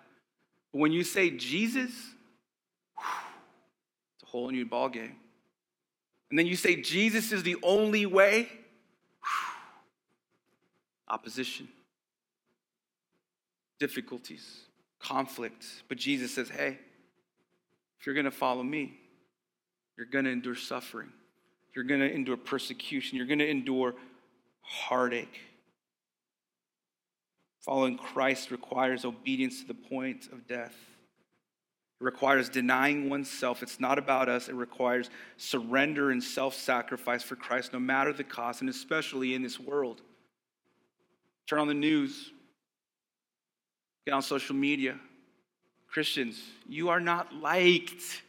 but 0.72 0.78
when 0.78 0.92
you 0.92 1.04
say 1.04 1.30
Jesus, 1.30 1.90
it's 4.14 4.22
a 4.22 4.26
whole 4.26 4.50
new 4.50 4.66
ballgame. 4.66 5.14
And 6.30 6.38
then 6.38 6.46
you 6.46 6.56
say 6.56 6.76
Jesus 6.80 7.32
is 7.32 7.42
the 7.42 7.56
only 7.62 8.06
way, 8.06 8.48
opposition, 11.14 11.68
difficulties, 13.78 14.62
conflict. 14.98 15.64
But 15.88 15.96
Jesus 15.96 16.34
says, 16.34 16.48
hey, 16.48 16.78
if 18.00 18.06
you're 18.06 18.16
going 18.16 18.24
to 18.24 18.32
follow 18.32 18.64
me, 18.64 18.98
you're 19.96 20.08
going 20.08 20.24
to 20.24 20.32
endure 20.32 20.56
suffering. 20.56 21.10
You're 21.74 21.84
going 21.84 22.00
to 22.00 22.12
endure 22.12 22.36
persecution. 22.36 23.16
You're 23.16 23.28
going 23.28 23.38
to 23.38 23.48
endure 23.48 23.94
heartache. 24.60 25.40
Following 27.60 27.96
Christ 27.96 28.50
requires 28.50 29.04
obedience 29.04 29.60
to 29.60 29.68
the 29.68 29.74
point 29.74 30.28
of 30.32 30.48
death. 30.48 30.74
It 32.00 32.04
requires 32.04 32.48
denying 32.48 33.08
oneself. 33.08 33.62
It's 33.62 33.78
not 33.78 33.98
about 33.98 34.28
us. 34.28 34.48
It 34.48 34.54
requires 34.54 35.10
surrender 35.36 36.10
and 36.10 36.22
self 36.22 36.54
sacrifice 36.54 37.22
for 37.22 37.36
Christ, 37.36 37.72
no 37.72 37.78
matter 37.78 38.12
the 38.12 38.24
cost, 38.24 38.62
and 38.62 38.68
especially 38.68 39.34
in 39.34 39.42
this 39.42 39.60
world. 39.60 40.02
Turn 41.46 41.58
on 41.58 41.68
the 41.68 41.74
news, 41.74 42.30
get 44.06 44.12
on 44.12 44.22
social 44.22 44.56
media. 44.56 44.98
Christians, 45.88 46.40
you 46.68 46.88
are 46.88 47.00
not 47.00 47.32
liked 47.34 48.22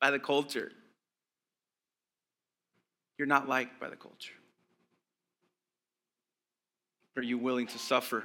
by 0.00 0.10
the 0.10 0.18
culture. 0.18 0.70
You're 3.18 3.26
not 3.26 3.48
liked 3.48 3.80
by 3.80 3.88
the 3.88 3.96
culture. 3.96 4.34
Are 7.16 7.22
you 7.22 7.38
willing 7.38 7.66
to 7.68 7.78
suffer? 7.78 8.24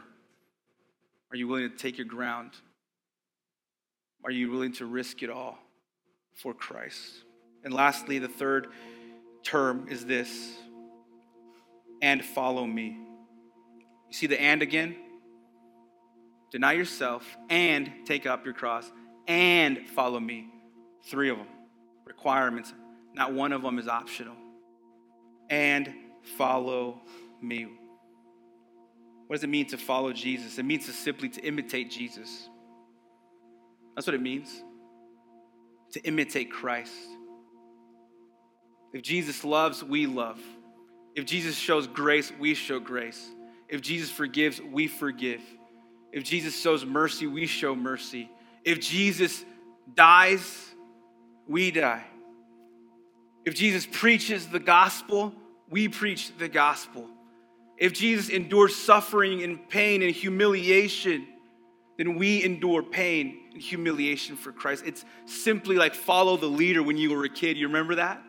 Are 1.32 1.38
you 1.38 1.48
willing 1.48 1.70
to 1.70 1.78
take 1.78 1.98
your 1.98 2.08
ground? 2.08 2.52
Are 4.24 4.32
you 4.32 4.52
willing 4.52 4.74
to 4.74 4.86
risk 4.86 5.24
it 5.24 5.30
all 5.30 5.58
for 6.34 6.54
Christ? 6.54 7.24
And 7.64 7.74
lastly, 7.74 8.20
the 8.20 8.28
third 8.28 8.68
term 9.44 9.88
is 9.90 10.06
this 10.06 10.58
and 12.02 12.24
follow 12.24 12.66
me. 12.66 12.98
You 14.10 14.18
see 14.18 14.28
the 14.28 14.40
and 14.40 14.62
again? 14.62 14.96
Deny 16.52 16.74
yourself 16.74 17.38
and 17.50 17.92
take 18.06 18.26
up 18.26 18.44
your 18.44 18.54
cross 18.54 18.92
and 19.28 19.88
follow 19.90 20.20
me. 20.20 20.50
Three 21.06 21.30
of 21.30 21.38
them. 21.38 21.48
Requirements. 22.06 22.74
Not 23.14 23.34
one 23.34 23.52
of 23.52 23.62
them 23.62 23.78
is 23.78 23.88
optional. 23.88 24.36
And 25.50 25.94
follow 26.38 27.02
me. 27.42 27.68
What 29.28 29.36
does 29.36 29.44
it 29.44 29.50
mean 29.50 29.68
to 29.68 29.78
follow 29.78 30.12
Jesus? 30.12 30.58
It 30.58 30.64
means 30.64 30.88
to 30.88 30.92
simply 30.92 31.30
to 31.30 31.42
imitate 31.42 31.92
Jesus. 31.92 32.50
That's 33.96 34.08
what 34.08 34.16
it 34.16 34.22
means. 34.22 34.64
To 35.94 36.02
imitate 36.02 36.52
Christ. 36.52 36.94
If 38.92 39.04
Jesus 39.04 39.44
loves, 39.44 39.84
we 39.84 40.08
love. 40.08 40.40
If 41.16 41.26
Jesus 41.26 41.56
shows 41.56 41.86
grace, 41.86 42.32
we 42.40 42.56
show 42.56 42.80
grace. 42.80 43.30
If 43.70 43.82
Jesus 43.82 44.10
forgives, 44.10 44.60
we 44.62 44.88
forgive. 44.88 45.42
If 46.12 46.24
Jesus 46.24 46.60
shows 46.60 46.84
mercy, 46.86 47.28
we 47.28 47.46
show 47.46 47.76
mercy. 47.76 48.30
If 48.64 48.80
Jesus 48.80 49.46
dies, 49.94 50.74
we 51.48 51.72
die. 51.72 52.04
If 53.46 53.56
Jesus 53.56 53.88
preaches 53.90 54.48
the 54.48 54.60
gospel, 54.60 55.34
we 55.70 55.88
preach 55.88 56.36
the 56.38 56.50
gospel. 56.50 57.08
If 57.78 57.94
Jesus 57.94 58.30
endures 58.30 58.76
suffering 58.76 59.44
and 59.44 59.70
pain 59.70 60.02
and 60.02 60.12
humiliation, 60.12 61.28
then 61.98 62.16
we 62.16 62.44
endure 62.44 62.84
pain 62.84 63.40
and 63.54 63.62
humiliation 63.62 64.36
for 64.36 64.52
Christ. 64.52 64.84
It's 64.86 65.06
simply 65.26 65.78
like 65.78 65.94
follow 65.94 66.38
the 66.38 66.48
leader 66.48 66.84
when 66.84 66.98
you 66.98 67.12
were 67.14 67.24
a 67.24 67.30
kid. 67.30 67.58
You 67.58 67.68
remember 67.68 67.96
that? 67.96 68.22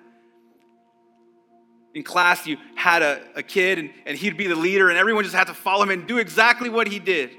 In 1.95 2.03
class, 2.05 2.47
you 2.47 2.57
had 2.77 3.03
a, 3.03 3.21
a 3.35 3.43
kid 3.43 3.79
and, 3.79 3.91
and 4.07 4.17
he'd 4.17 4.37
be 4.37 4.47
the 4.47 4.55
leader, 4.55 4.91
and 4.91 4.99
everyone 4.99 5.25
just 5.25 5.35
had 5.35 5.49
to 5.49 5.55
follow 5.55 5.83
him 5.83 5.91
and 5.91 6.07
do 6.07 6.19
exactly 6.19 6.69
what 6.69 6.87
he 6.87 6.99
did. 6.99 7.31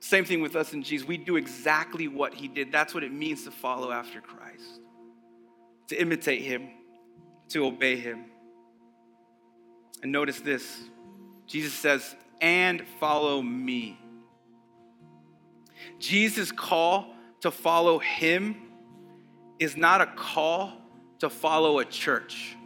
Same 0.00 0.24
thing 0.24 0.40
with 0.42 0.56
us 0.56 0.72
in 0.72 0.82
Jesus. 0.82 1.06
We 1.06 1.16
do 1.16 1.36
exactly 1.36 2.08
what 2.08 2.34
he 2.34 2.48
did. 2.48 2.70
That's 2.70 2.94
what 2.94 3.04
it 3.04 3.12
means 3.12 3.44
to 3.44 3.50
follow 3.50 3.90
after 3.90 4.20
Christ, 4.20 4.80
to 5.88 6.00
imitate 6.00 6.42
him, 6.42 6.68
to 7.48 7.66
obey 7.66 7.96
him. 7.96 8.26
And 10.02 10.12
notice 10.12 10.40
this 10.40 10.82
Jesus 11.46 11.72
says, 11.72 12.14
and 12.40 12.84
follow 13.00 13.40
me. 13.40 13.98
Jesus' 15.98 16.52
call 16.52 17.14
to 17.40 17.50
follow 17.50 17.98
him 17.98 18.56
is 19.58 19.76
not 19.76 20.00
a 20.00 20.06
call 20.06 20.72
to 21.20 21.30
follow 21.30 21.78
a 21.78 21.84
church. 21.84 22.56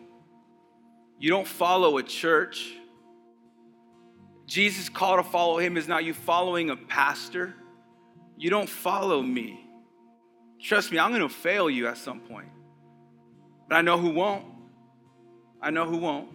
You 1.19 1.31
don't 1.31 1.47
follow 1.47 1.99
a 1.99 2.03
church. 2.03 2.73
Jesus' 4.47 4.89
call 4.89 5.16
to 5.16 5.23
follow 5.23 5.59
him 5.59 5.77
is 5.77 5.89
not 5.89 6.05
you 6.05 6.14
following 6.14 6.71
a 6.71 6.77
pastor. 6.77 7.55
You 8.37 8.51
don't 8.51 8.69
follow 8.69 9.21
me. 9.21 9.69
Trust 10.61 10.91
me, 10.91 10.99
I'm 10.99 11.11
going 11.11 11.23
to 11.23 11.29
fail 11.29 11.69
you 11.69 11.87
at 11.87 11.99
some 11.99 12.21
point. 12.21 12.49
But 13.69 13.77
I 13.77 13.83
know 13.83 13.99
who 13.99 14.11
won't. 14.11 14.45
I 15.61 15.71
know 15.71 15.85
who 15.85 15.99
won't. 15.99 16.31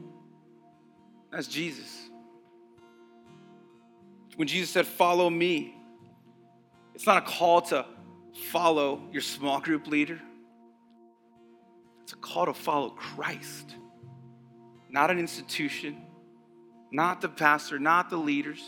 That's 1.32 1.48
Jesus. 1.48 2.10
When 4.36 4.48
Jesus 4.48 4.70
said, 4.70 4.86
Follow 4.86 5.30
me, 5.30 5.76
it's 6.94 7.06
not 7.06 7.18
a 7.18 7.26
call 7.26 7.62
to 7.62 7.86
follow 8.52 9.02
your 9.12 9.22
small 9.22 9.60
group 9.60 9.88
leader, 9.88 10.20
it's 12.04 12.14
a 12.14 12.18
call 12.18 12.46
to 12.46 12.54
follow 12.54 12.90
Christ, 12.90 13.76
not 14.94 15.10
an 15.10 15.18
institution, 15.18 15.98
not 16.92 17.20
the 17.20 17.28
pastor, 17.28 17.80
not 17.80 18.12
the 18.12 18.16
leaders. 18.16 18.64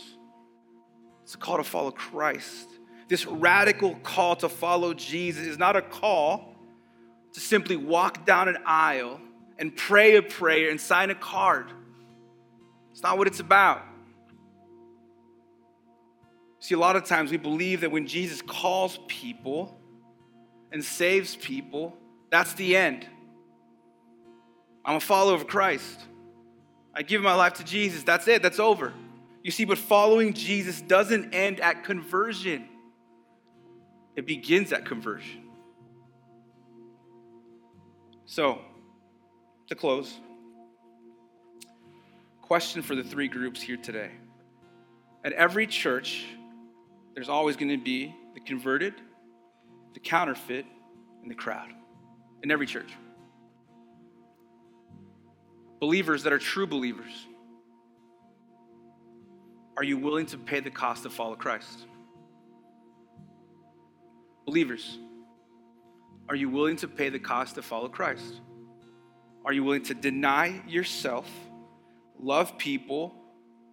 It's 1.22 1.36
a 1.36 1.38
call 1.38 1.56
to 1.56 1.64
follow 1.64 1.92
Christ. 1.92 2.68
This 3.08 3.24
radical 3.24 3.94
call 4.02 4.34
to 4.36 4.48
follow 4.48 4.92
Jesus 4.92 5.46
is 5.46 5.56
not 5.56 5.76
a 5.76 5.82
call 5.82 6.56
to 7.32 7.40
simply 7.40 7.76
walk 7.76 8.26
down 8.26 8.48
an 8.48 8.58
aisle 8.66 9.20
and 9.58 9.74
pray 9.74 10.16
a 10.16 10.22
prayer 10.22 10.70
and 10.70 10.80
sign 10.80 11.10
a 11.10 11.14
card. 11.14 11.70
It's 12.90 13.02
not 13.02 13.18
what 13.18 13.28
it's 13.28 13.40
about. 13.40 13.82
See, 16.58 16.74
a 16.74 16.78
lot 16.78 16.96
of 16.96 17.04
times 17.04 17.30
we 17.30 17.36
believe 17.36 17.82
that 17.82 17.92
when 17.92 18.08
Jesus 18.08 18.42
calls 18.42 18.98
people 19.06 19.78
and 20.72 20.84
saves 20.84 21.36
people, 21.36 21.96
that's 22.30 22.54
the 22.54 22.76
end. 22.76 23.06
I'm 24.84 24.96
a 24.96 25.00
follower 25.00 25.36
of 25.36 25.46
Christ. 25.46 26.00
I 26.96 27.02
give 27.02 27.20
my 27.20 27.34
life 27.34 27.54
to 27.54 27.64
Jesus. 27.64 28.02
That's 28.02 28.26
it. 28.26 28.40
That's 28.40 28.58
over. 28.58 28.92
You 29.42 29.50
see, 29.50 29.66
but 29.66 29.76
following 29.76 30.32
Jesus 30.32 30.80
doesn't 30.80 31.34
end 31.34 31.60
at 31.60 31.84
conversion, 31.84 32.66
it 34.16 34.26
begins 34.26 34.72
at 34.72 34.86
conversion. 34.86 35.44
So, 38.24 38.60
to 39.68 39.74
close, 39.74 40.14
question 42.40 42.80
for 42.80 42.96
the 42.96 43.04
three 43.04 43.28
groups 43.28 43.60
here 43.60 43.76
today. 43.76 44.10
At 45.22 45.32
every 45.34 45.66
church, 45.66 46.24
there's 47.14 47.28
always 47.28 47.56
going 47.56 47.68
to 47.68 47.84
be 47.84 48.14
the 48.34 48.40
converted, 48.40 48.94
the 49.92 50.00
counterfeit, 50.00 50.64
and 51.22 51.30
the 51.30 51.34
crowd. 51.34 51.68
In 52.42 52.50
every 52.50 52.66
church. 52.66 52.90
Believers 55.86 56.24
that 56.24 56.32
are 56.32 56.38
true 56.40 56.66
believers. 56.66 57.26
Are 59.76 59.84
you 59.84 59.96
willing 59.96 60.26
to 60.26 60.36
pay 60.36 60.58
the 60.58 60.70
cost 60.70 61.04
to 61.04 61.10
follow 61.10 61.36
Christ? 61.36 61.86
Believers, 64.46 64.98
are 66.28 66.34
you 66.34 66.48
willing 66.48 66.74
to 66.78 66.88
pay 66.88 67.08
the 67.08 67.20
cost 67.20 67.54
to 67.54 67.62
follow 67.62 67.88
Christ? 67.88 68.40
Are 69.44 69.52
you 69.52 69.62
willing 69.62 69.84
to 69.84 69.94
deny 69.94 70.60
yourself? 70.66 71.30
love 72.18 72.58
people 72.58 73.14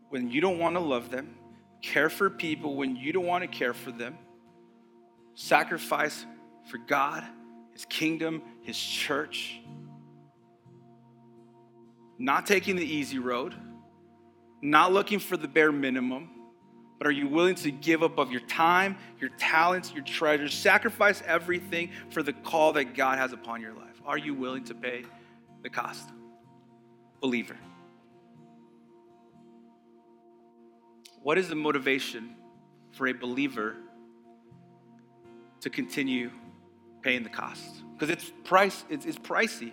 when 0.09 0.29
you 0.29 0.39
don't 0.39 0.59
want 0.59 0.75
to 0.75 0.79
love 0.79 1.09
them, 1.09 1.35
care 1.81 2.09
for 2.09 2.29
people 2.29 2.75
when 2.75 2.95
you 2.95 3.11
don't 3.11 3.25
want 3.25 3.41
to 3.41 3.47
care 3.47 3.73
for 3.73 3.91
them, 3.91 4.15
sacrifice 5.33 6.27
for 6.69 6.77
God, 6.77 7.23
His 7.71 7.85
kingdom, 7.85 8.43
His 8.61 8.77
church. 8.77 9.59
Not 12.17 12.45
taking 12.45 12.75
the 12.75 12.85
easy 12.85 13.19
road, 13.19 13.55
not 14.61 14.93
looking 14.93 15.19
for 15.19 15.37
the 15.37 15.47
bare 15.47 15.71
minimum, 15.71 16.29
but 16.97 17.07
are 17.07 17.11
you 17.11 17.27
willing 17.27 17.55
to 17.55 17.71
give 17.71 18.01
up 18.01 18.17
of 18.17 18.31
your 18.31 18.41
time, 18.41 18.97
your 19.19 19.29
talents, 19.31 19.91
your 19.93 20.03
treasures, 20.03 20.53
sacrifice 20.53 21.21
everything 21.25 21.89
for 22.09 22.23
the 22.23 22.31
call 22.31 22.73
that 22.73 22.95
God 22.95 23.17
has 23.17 23.33
upon 23.33 23.61
your 23.61 23.73
life? 23.73 24.01
Are 24.05 24.17
you 24.17 24.33
willing 24.33 24.63
to 24.65 24.75
pay 24.75 25.03
the 25.63 25.69
cost? 25.69 26.09
Believer. 27.19 27.57
What 31.21 31.37
is 31.37 31.47
the 31.47 31.55
motivation 31.55 32.35
for 32.91 33.07
a 33.07 33.13
believer 33.13 33.75
to 35.61 35.69
continue 35.69 36.31
paying 37.01 37.23
the 37.23 37.29
cost? 37.29 37.83
Because 37.93 38.09
it's 38.09 38.31
price, 38.43 38.83
it's, 38.89 39.05
it's 39.05 39.17
pricey. 39.17 39.71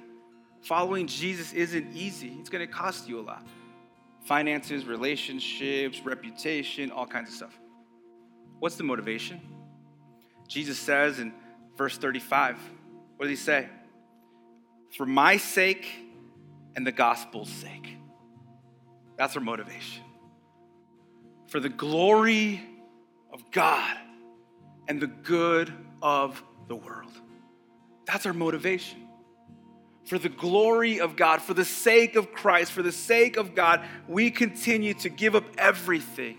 Following 0.62 1.06
Jesus 1.06 1.52
isn't 1.52 1.94
easy. 1.94 2.36
It's 2.40 2.50
going 2.50 2.66
to 2.66 2.72
cost 2.72 3.08
you 3.08 3.18
a 3.20 3.22
lot. 3.22 3.46
Finances, 4.24 4.84
relationships, 4.84 6.00
reputation, 6.04 6.90
all 6.90 7.06
kinds 7.06 7.30
of 7.30 7.34
stuff. 7.34 7.58
What's 8.58 8.76
the 8.76 8.84
motivation? 8.84 9.40
Jesus 10.46 10.78
says 10.78 11.18
in 11.18 11.32
verse 11.76 11.96
35, 11.96 12.58
what 13.16 13.26
does 13.26 13.38
he 13.38 13.42
say? 13.42 13.68
For 14.96 15.06
my 15.06 15.36
sake 15.36 15.88
and 16.76 16.86
the 16.86 16.92
gospel's 16.92 17.48
sake. 17.48 17.96
That's 19.16 19.36
our 19.36 19.42
motivation 19.42 20.04
for 21.50 21.58
the 21.58 21.68
glory 21.68 22.62
of 23.32 23.50
God 23.50 23.96
and 24.88 25.00
the 25.00 25.08
good 25.08 25.72
of 26.00 26.42
the 26.68 26.76
world. 26.76 27.12
That's 28.06 28.24
our 28.24 28.32
motivation. 28.32 29.08
For 30.10 30.18
the 30.18 30.28
glory 30.28 30.98
of 30.98 31.14
God, 31.14 31.40
for 31.40 31.54
the 31.54 31.64
sake 31.64 32.16
of 32.16 32.32
Christ, 32.32 32.72
for 32.72 32.82
the 32.82 32.90
sake 32.90 33.36
of 33.36 33.54
God, 33.54 33.80
we 34.08 34.32
continue 34.32 34.92
to 34.94 35.08
give 35.08 35.36
up 35.36 35.44
everything 35.56 36.36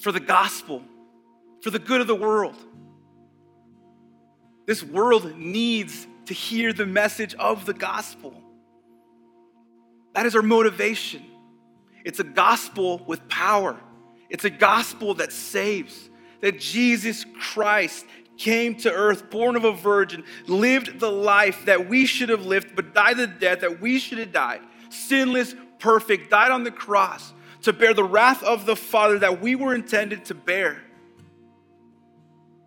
for 0.00 0.10
the 0.10 0.18
gospel, 0.18 0.82
for 1.62 1.70
the 1.70 1.78
good 1.78 2.00
of 2.00 2.08
the 2.08 2.16
world. 2.16 2.56
This 4.66 4.82
world 4.82 5.36
needs 5.36 6.08
to 6.24 6.34
hear 6.34 6.72
the 6.72 6.84
message 6.84 7.36
of 7.36 7.64
the 7.64 7.74
gospel. 7.74 8.34
That 10.16 10.26
is 10.26 10.34
our 10.34 10.42
motivation. 10.42 11.22
It's 12.04 12.18
a 12.18 12.24
gospel 12.24 13.04
with 13.06 13.28
power. 13.28 13.78
It's 14.28 14.44
a 14.44 14.50
gospel 14.50 15.14
that 15.14 15.30
saves. 15.30 16.10
That 16.40 16.58
Jesus 16.58 17.24
Christ 17.38 18.04
came 18.40 18.74
to 18.74 18.90
earth, 18.90 19.28
born 19.28 19.54
of 19.54 19.64
a 19.64 19.72
virgin, 19.72 20.24
lived 20.46 20.98
the 20.98 21.10
life 21.10 21.66
that 21.66 21.88
we 21.90 22.06
should 22.06 22.30
have 22.30 22.46
lived, 22.46 22.74
but 22.74 22.94
died 22.94 23.18
the 23.18 23.26
death 23.26 23.60
that 23.60 23.80
we 23.82 23.98
should 23.98 24.16
have 24.16 24.32
died. 24.32 24.62
Sinless, 24.88 25.54
perfect, 25.78 26.30
died 26.30 26.50
on 26.50 26.64
the 26.64 26.70
cross 26.70 27.34
to 27.62 27.74
bear 27.74 27.92
the 27.92 28.02
wrath 28.02 28.42
of 28.42 28.64
the 28.64 28.74
Father 28.74 29.18
that 29.18 29.42
we 29.42 29.54
were 29.54 29.74
intended 29.74 30.24
to 30.24 30.34
bear. 30.34 30.82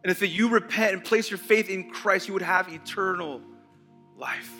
And 0.03 0.11
if 0.11 0.21
you 0.21 0.49
repent 0.49 0.93
and 0.93 1.03
place 1.03 1.31
your 1.31 1.39
faith 1.39 1.69
in 1.69 1.89
Christ, 1.89 2.27
you 2.27 2.33
would 2.33 2.43
have 2.43 2.71
eternal 2.71 3.41
life. 4.15 4.51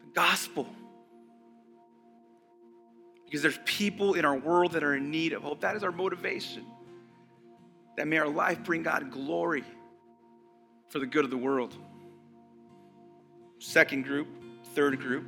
The 0.00 0.06
gospel 0.14 0.66
because 3.24 3.42
there's 3.42 3.58
people 3.64 4.14
in 4.14 4.24
our 4.24 4.36
world 4.36 4.72
that 4.72 4.84
are 4.84 4.94
in 4.94 5.10
need 5.10 5.32
of 5.32 5.42
hope. 5.42 5.60
That 5.60 5.74
is 5.74 5.82
our 5.82 5.90
motivation. 5.90 6.64
That 7.96 8.08
may 8.08 8.18
our 8.18 8.28
life 8.28 8.62
bring 8.64 8.82
God 8.82 9.10
glory 9.10 9.64
for 10.88 10.98
the 10.98 11.06
good 11.06 11.24
of 11.24 11.30
the 11.30 11.36
world. 11.36 11.74
Second 13.58 14.04
group, 14.04 14.28
third 14.74 15.00
group, 15.00 15.24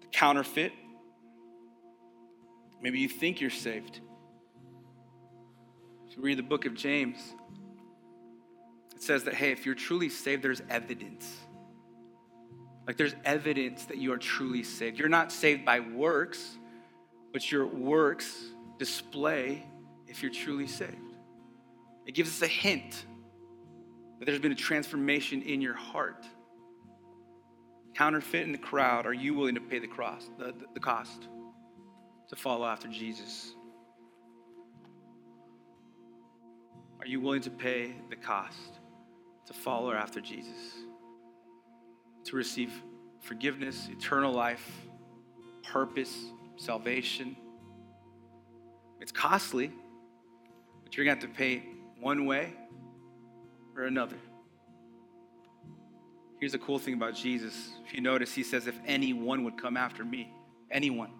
the 0.00 0.06
counterfeit. 0.08 0.72
Maybe 2.80 3.00
you 3.00 3.08
think 3.08 3.40
you're 3.40 3.50
saved. 3.50 4.00
If 6.08 6.16
you 6.16 6.22
read 6.22 6.38
the 6.38 6.42
book 6.42 6.66
of 6.66 6.74
James, 6.74 7.18
it 8.94 9.02
says 9.02 9.24
that, 9.24 9.34
hey, 9.34 9.52
if 9.52 9.66
you're 9.66 9.74
truly 9.74 10.08
saved, 10.08 10.42
there's 10.42 10.62
evidence. 10.68 11.30
Like 12.86 12.96
there's 12.96 13.14
evidence 13.24 13.86
that 13.86 13.96
you 13.96 14.12
are 14.12 14.18
truly 14.18 14.62
saved. 14.62 14.98
You're 14.98 15.08
not 15.08 15.32
saved 15.32 15.64
by 15.64 15.80
works, 15.80 16.58
but 17.32 17.50
your 17.50 17.66
works 17.66 18.50
display 18.78 19.64
if 20.14 20.22
you're 20.22 20.32
truly 20.32 20.66
saved. 20.66 20.96
It 22.06 22.14
gives 22.14 22.30
us 22.30 22.42
a 22.42 22.50
hint 22.50 23.04
that 24.18 24.26
there's 24.26 24.38
been 24.38 24.52
a 24.52 24.56
transformation 24.56 25.42
in 25.42 25.60
your 25.60 25.74
heart. 25.74 26.24
Counterfeit 27.94 28.42
in 28.42 28.52
the 28.52 28.58
crowd, 28.58 29.06
are 29.06 29.12
you 29.12 29.34
willing 29.34 29.54
to 29.56 29.60
pay 29.60 29.78
the, 29.78 29.86
cross, 29.86 30.30
the, 30.38 30.46
the, 30.46 30.64
the 30.74 30.80
cost 30.80 31.28
to 32.28 32.36
follow 32.36 32.66
after 32.66 32.88
Jesus? 32.88 33.54
Are 37.00 37.06
you 37.06 37.20
willing 37.20 37.42
to 37.42 37.50
pay 37.50 37.94
the 38.08 38.16
cost 38.16 38.78
to 39.46 39.52
follow 39.52 39.92
after 39.92 40.20
Jesus? 40.20 40.84
to 42.24 42.36
receive 42.36 42.72
forgiveness, 43.20 43.88
eternal 43.90 44.32
life, 44.32 44.86
purpose, 45.62 46.26
salvation. 46.56 47.36
It's 49.00 49.12
costly, 49.12 49.72
you're 50.96 51.04
going 51.04 51.18
to 51.18 51.26
have 51.26 51.32
to 51.32 51.38
pay 51.38 51.62
one 52.00 52.26
way 52.26 52.54
or 53.76 53.84
another. 53.84 54.16
Here's 56.40 56.52
the 56.52 56.58
cool 56.58 56.78
thing 56.78 56.94
about 56.94 57.14
Jesus. 57.14 57.70
If 57.86 57.94
you 57.94 58.00
notice, 58.00 58.34
he 58.34 58.42
says, 58.42 58.66
if 58.66 58.78
anyone 58.86 59.44
would 59.44 59.56
come 59.56 59.76
after 59.76 60.04
me, 60.04 60.32
anyone, 60.70 61.10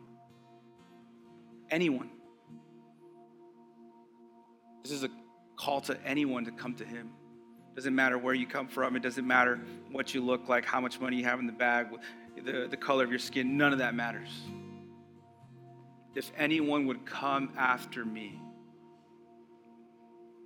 anyone. 1.70 2.10
This 4.82 4.92
is 4.92 5.02
a 5.02 5.08
call 5.56 5.80
to 5.82 5.98
anyone 6.04 6.44
to 6.44 6.50
come 6.50 6.74
to 6.74 6.84
him. 6.84 7.10
Doesn't 7.74 7.94
matter 7.94 8.18
where 8.18 8.34
you 8.34 8.46
come 8.46 8.68
from. 8.68 8.96
It 8.96 9.02
doesn't 9.02 9.26
matter 9.26 9.60
what 9.90 10.14
you 10.14 10.20
look 10.20 10.48
like, 10.48 10.64
how 10.64 10.80
much 10.80 11.00
money 11.00 11.16
you 11.16 11.24
have 11.24 11.40
in 11.40 11.46
the 11.46 11.52
bag, 11.52 11.88
the, 12.36 12.68
the 12.70 12.76
color 12.76 13.02
of 13.02 13.10
your 13.10 13.18
skin. 13.18 13.56
None 13.56 13.72
of 13.72 13.78
that 13.78 13.94
matters. 13.94 14.28
If 16.14 16.30
anyone 16.36 16.86
would 16.86 17.06
come 17.06 17.52
after 17.56 18.04
me, 18.04 18.40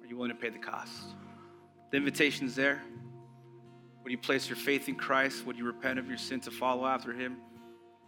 you 0.09 0.17
willing 0.17 0.31
to 0.31 0.37
pay 0.37 0.51
the 0.51 0.59
cost? 0.59 0.93
The 1.91 1.97
invitation's 1.97 2.55
there. 2.55 2.83
Would 4.03 4.13
you 4.13 4.19
place 4.19 4.49
your 4.49 4.57
faith 4.57 4.89
in 4.89 4.95
Christ? 4.95 5.45
Would 5.47 5.57
you 5.57 5.65
repent 5.65 5.99
of 5.99 6.09
your 6.09 6.19
sin 6.19 6.41
to 6.41 6.51
follow 6.51 6.87
after 6.87 7.13
him? 7.13 7.37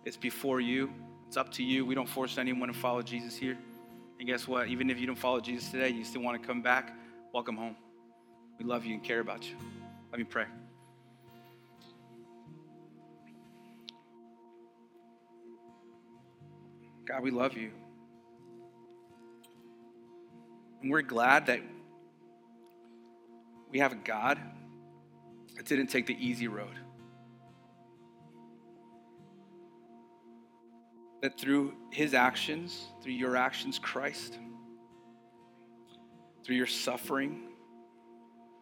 It's 0.05 0.16
before 0.16 0.61
you. 0.61 0.90
It's 1.26 1.36
up 1.36 1.53
to 1.53 1.62
you. 1.62 1.84
We 1.84 1.94
don't 1.94 2.09
force 2.09 2.38
anyone 2.38 2.68
to 2.68 2.74
follow 2.74 3.03
Jesus 3.03 3.36
here. 3.36 3.57
And 4.18 4.26
guess 4.26 4.48
what? 4.48 4.68
Even 4.68 4.90
if 4.90 4.98
you 4.98 5.07
don't 5.07 5.18
follow 5.18 5.40
Jesus 5.40 5.70
today, 5.70 5.90
you 5.90 6.05
still 6.05 6.22
want 6.22 6.40
to 6.40 6.46
come 6.46 6.62
back, 6.62 6.96
welcome 7.32 7.57
home. 7.57 7.76
We 8.59 8.64
love 8.64 8.84
you 8.84 8.94
and 8.94 9.03
care 9.03 9.20
about 9.20 9.48
you. 9.48 9.57
Let 10.11 10.18
me 10.18 10.24
pray. 10.24 10.44
God, 17.07 17.22
we 17.22 17.30
love 17.30 17.57
you. 17.57 17.70
And 20.82 20.90
we're 20.90 21.03
glad 21.03 21.46
that 21.46 21.61
we 23.70 23.78
have 23.78 23.92
a 23.92 23.96
God 23.96 24.38
that 25.56 25.66
didn't 25.66 25.88
take 25.88 26.06
the 26.06 26.16
easy 26.18 26.48
road. 26.48 26.78
That 31.22 31.38
through 31.38 31.74
his 31.90 32.14
actions, 32.14 32.86
through 33.02 33.12
your 33.12 33.36
actions, 33.36 33.78
Christ, 33.78 34.38
through 36.44 36.56
your 36.56 36.66
suffering, 36.66 37.48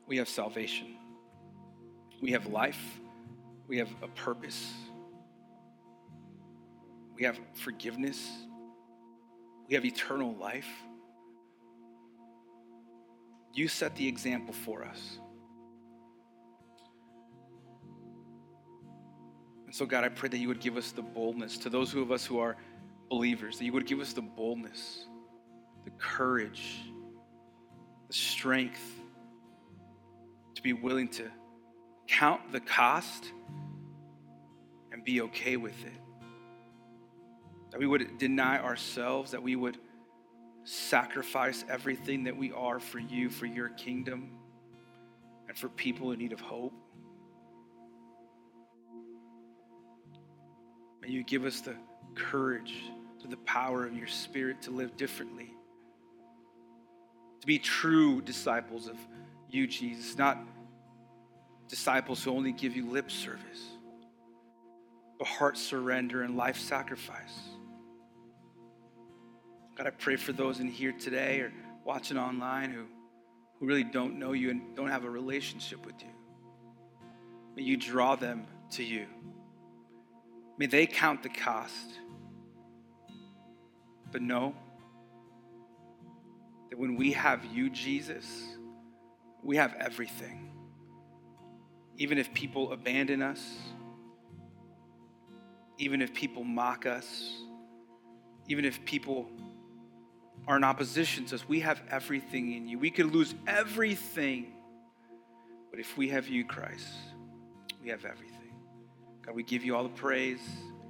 we 0.06 0.16
have 0.16 0.28
salvation. 0.28 0.96
We 2.20 2.32
have 2.32 2.46
life. 2.46 2.98
We 3.68 3.78
have 3.78 3.90
a 4.02 4.08
purpose. 4.08 4.72
We 7.14 7.24
have 7.24 7.38
forgiveness. 7.54 8.28
We 9.68 9.74
have 9.74 9.84
eternal 9.84 10.34
life. 10.34 10.66
You 13.58 13.66
set 13.66 13.96
the 13.96 14.06
example 14.06 14.54
for 14.54 14.84
us. 14.84 15.18
And 19.66 19.74
so, 19.74 19.84
God, 19.84 20.04
I 20.04 20.10
pray 20.10 20.28
that 20.28 20.38
you 20.38 20.46
would 20.46 20.60
give 20.60 20.76
us 20.76 20.92
the 20.92 21.02
boldness 21.02 21.58
to 21.58 21.68
those 21.68 21.92
of 21.92 22.12
us 22.12 22.24
who 22.24 22.38
are 22.38 22.56
believers, 23.10 23.58
that 23.58 23.64
you 23.64 23.72
would 23.72 23.88
give 23.88 23.98
us 23.98 24.12
the 24.12 24.22
boldness, 24.22 25.06
the 25.84 25.90
courage, 25.98 26.82
the 28.06 28.12
strength 28.12 28.80
to 30.54 30.62
be 30.62 30.72
willing 30.72 31.08
to 31.08 31.28
count 32.06 32.52
the 32.52 32.60
cost 32.60 33.32
and 34.92 35.02
be 35.02 35.20
okay 35.22 35.56
with 35.56 35.84
it. 35.84 36.00
That 37.72 37.80
we 37.80 37.88
would 37.88 38.18
deny 38.18 38.60
ourselves, 38.60 39.32
that 39.32 39.42
we 39.42 39.56
would 39.56 39.78
sacrifice 40.68 41.64
everything 41.70 42.24
that 42.24 42.36
we 42.36 42.52
are 42.52 42.78
for 42.78 42.98
you, 42.98 43.30
for 43.30 43.46
your 43.46 43.70
kingdom, 43.70 44.30
and 45.48 45.56
for 45.56 45.70
people 45.70 46.12
in 46.12 46.18
need 46.18 46.32
of 46.32 46.40
hope. 46.40 46.74
May 51.00 51.08
you 51.08 51.24
give 51.24 51.46
us 51.46 51.62
the 51.62 51.74
courage, 52.14 52.74
to 53.22 53.28
the 53.28 53.38
power 53.38 53.86
of 53.86 53.94
your 53.94 54.06
spirit 54.06 54.60
to 54.62 54.70
live 54.70 54.96
differently. 54.96 55.54
To 57.40 57.46
be 57.46 57.58
true 57.58 58.20
disciples 58.20 58.88
of 58.88 58.96
you, 59.48 59.66
Jesus, 59.66 60.18
not 60.18 60.38
disciples 61.68 62.22
who 62.22 62.30
only 62.30 62.52
give 62.52 62.76
you 62.76 62.90
lip 62.90 63.10
service, 63.10 63.62
but 65.18 65.26
heart 65.26 65.56
surrender 65.56 66.22
and 66.22 66.36
life 66.36 66.58
sacrifice. 66.58 67.38
God, 69.78 69.86
I 69.86 69.90
pray 69.90 70.16
for 70.16 70.32
those 70.32 70.58
in 70.58 70.66
here 70.66 70.90
today 70.90 71.38
or 71.38 71.52
watching 71.84 72.18
online 72.18 72.72
who, 72.72 72.86
who 73.60 73.66
really 73.66 73.84
don't 73.84 74.18
know 74.18 74.32
you 74.32 74.50
and 74.50 74.74
don't 74.74 74.88
have 74.88 75.04
a 75.04 75.10
relationship 75.10 75.86
with 75.86 75.94
you. 76.02 76.08
May 77.54 77.62
you 77.62 77.76
draw 77.76 78.16
them 78.16 78.48
to 78.72 78.82
you. 78.82 79.06
May 80.58 80.66
they 80.66 80.84
count 80.88 81.22
the 81.22 81.28
cost. 81.28 81.92
But 84.10 84.20
know 84.20 84.52
that 86.70 86.78
when 86.78 86.96
we 86.96 87.12
have 87.12 87.44
you, 87.44 87.70
Jesus, 87.70 88.26
we 89.44 89.58
have 89.58 89.76
everything. 89.78 90.50
Even 91.98 92.18
if 92.18 92.34
people 92.34 92.72
abandon 92.72 93.22
us, 93.22 93.58
even 95.76 96.02
if 96.02 96.12
people 96.14 96.42
mock 96.42 96.84
us, 96.84 97.32
even 98.48 98.64
if 98.64 98.84
people 98.84 99.28
are 100.48 100.56
in 100.56 100.64
opposition 100.64 101.26
to 101.26 101.34
us, 101.34 101.46
we 101.46 101.60
have 101.60 101.80
everything 101.90 102.54
in 102.54 102.66
you. 102.66 102.78
We 102.78 102.90
could 102.90 103.14
lose 103.14 103.34
everything, 103.46 104.46
but 105.70 105.78
if 105.78 105.96
we 105.98 106.08
have 106.08 106.26
you, 106.26 106.44
Christ, 106.44 106.88
we 107.82 107.90
have 107.90 108.06
everything. 108.06 108.54
God, 109.24 109.34
we 109.34 109.42
give 109.42 109.62
you 109.62 109.76
all 109.76 109.82
the 109.82 109.90
praise 109.90 110.40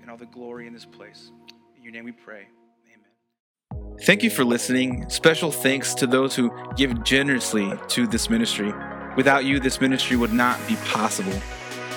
and 0.00 0.08
all 0.08 0.16
the 0.16 0.26
glory 0.26 0.68
in 0.68 0.72
this 0.72 0.84
place. 0.84 1.32
In 1.76 1.82
your 1.82 1.92
name 1.92 2.04
we 2.04 2.12
pray. 2.12 2.46
Amen. 2.86 3.98
Thank 4.02 4.22
you 4.22 4.30
for 4.30 4.44
listening. 4.44 5.10
Special 5.10 5.50
thanks 5.50 5.92
to 5.94 6.06
those 6.06 6.36
who 6.36 6.52
give 6.76 7.02
generously 7.02 7.72
to 7.88 8.06
this 8.06 8.30
ministry. 8.30 8.72
Without 9.16 9.44
you, 9.44 9.58
this 9.58 9.80
ministry 9.80 10.16
would 10.16 10.32
not 10.32 10.56
be 10.68 10.76
possible. 10.84 11.34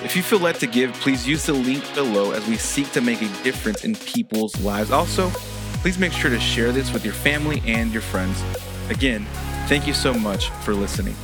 If 0.03 0.15
you 0.15 0.23
feel 0.23 0.39
led 0.39 0.55
to 0.55 0.67
give, 0.67 0.93
please 0.93 1.27
use 1.27 1.45
the 1.45 1.53
link 1.53 1.83
below 1.93 2.31
as 2.31 2.43
we 2.47 2.57
seek 2.57 2.91
to 2.93 3.01
make 3.01 3.21
a 3.21 3.43
difference 3.43 3.83
in 3.83 3.93
people's 3.93 4.59
lives. 4.61 4.89
Also, 4.89 5.31
please 5.81 5.97
make 5.97 6.13
sure 6.13 6.29
to 6.29 6.39
share 6.39 6.71
this 6.71 6.93
with 6.93 7.03
your 7.03 7.13
family 7.13 7.61
and 7.65 7.91
your 7.91 8.03
friends. 8.03 8.41
Again, 8.89 9.25
thank 9.67 9.87
you 9.87 9.93
so 9.93 10.13
much 10.13 10.49
for 10.63 10.73
listening. 10.73 11.15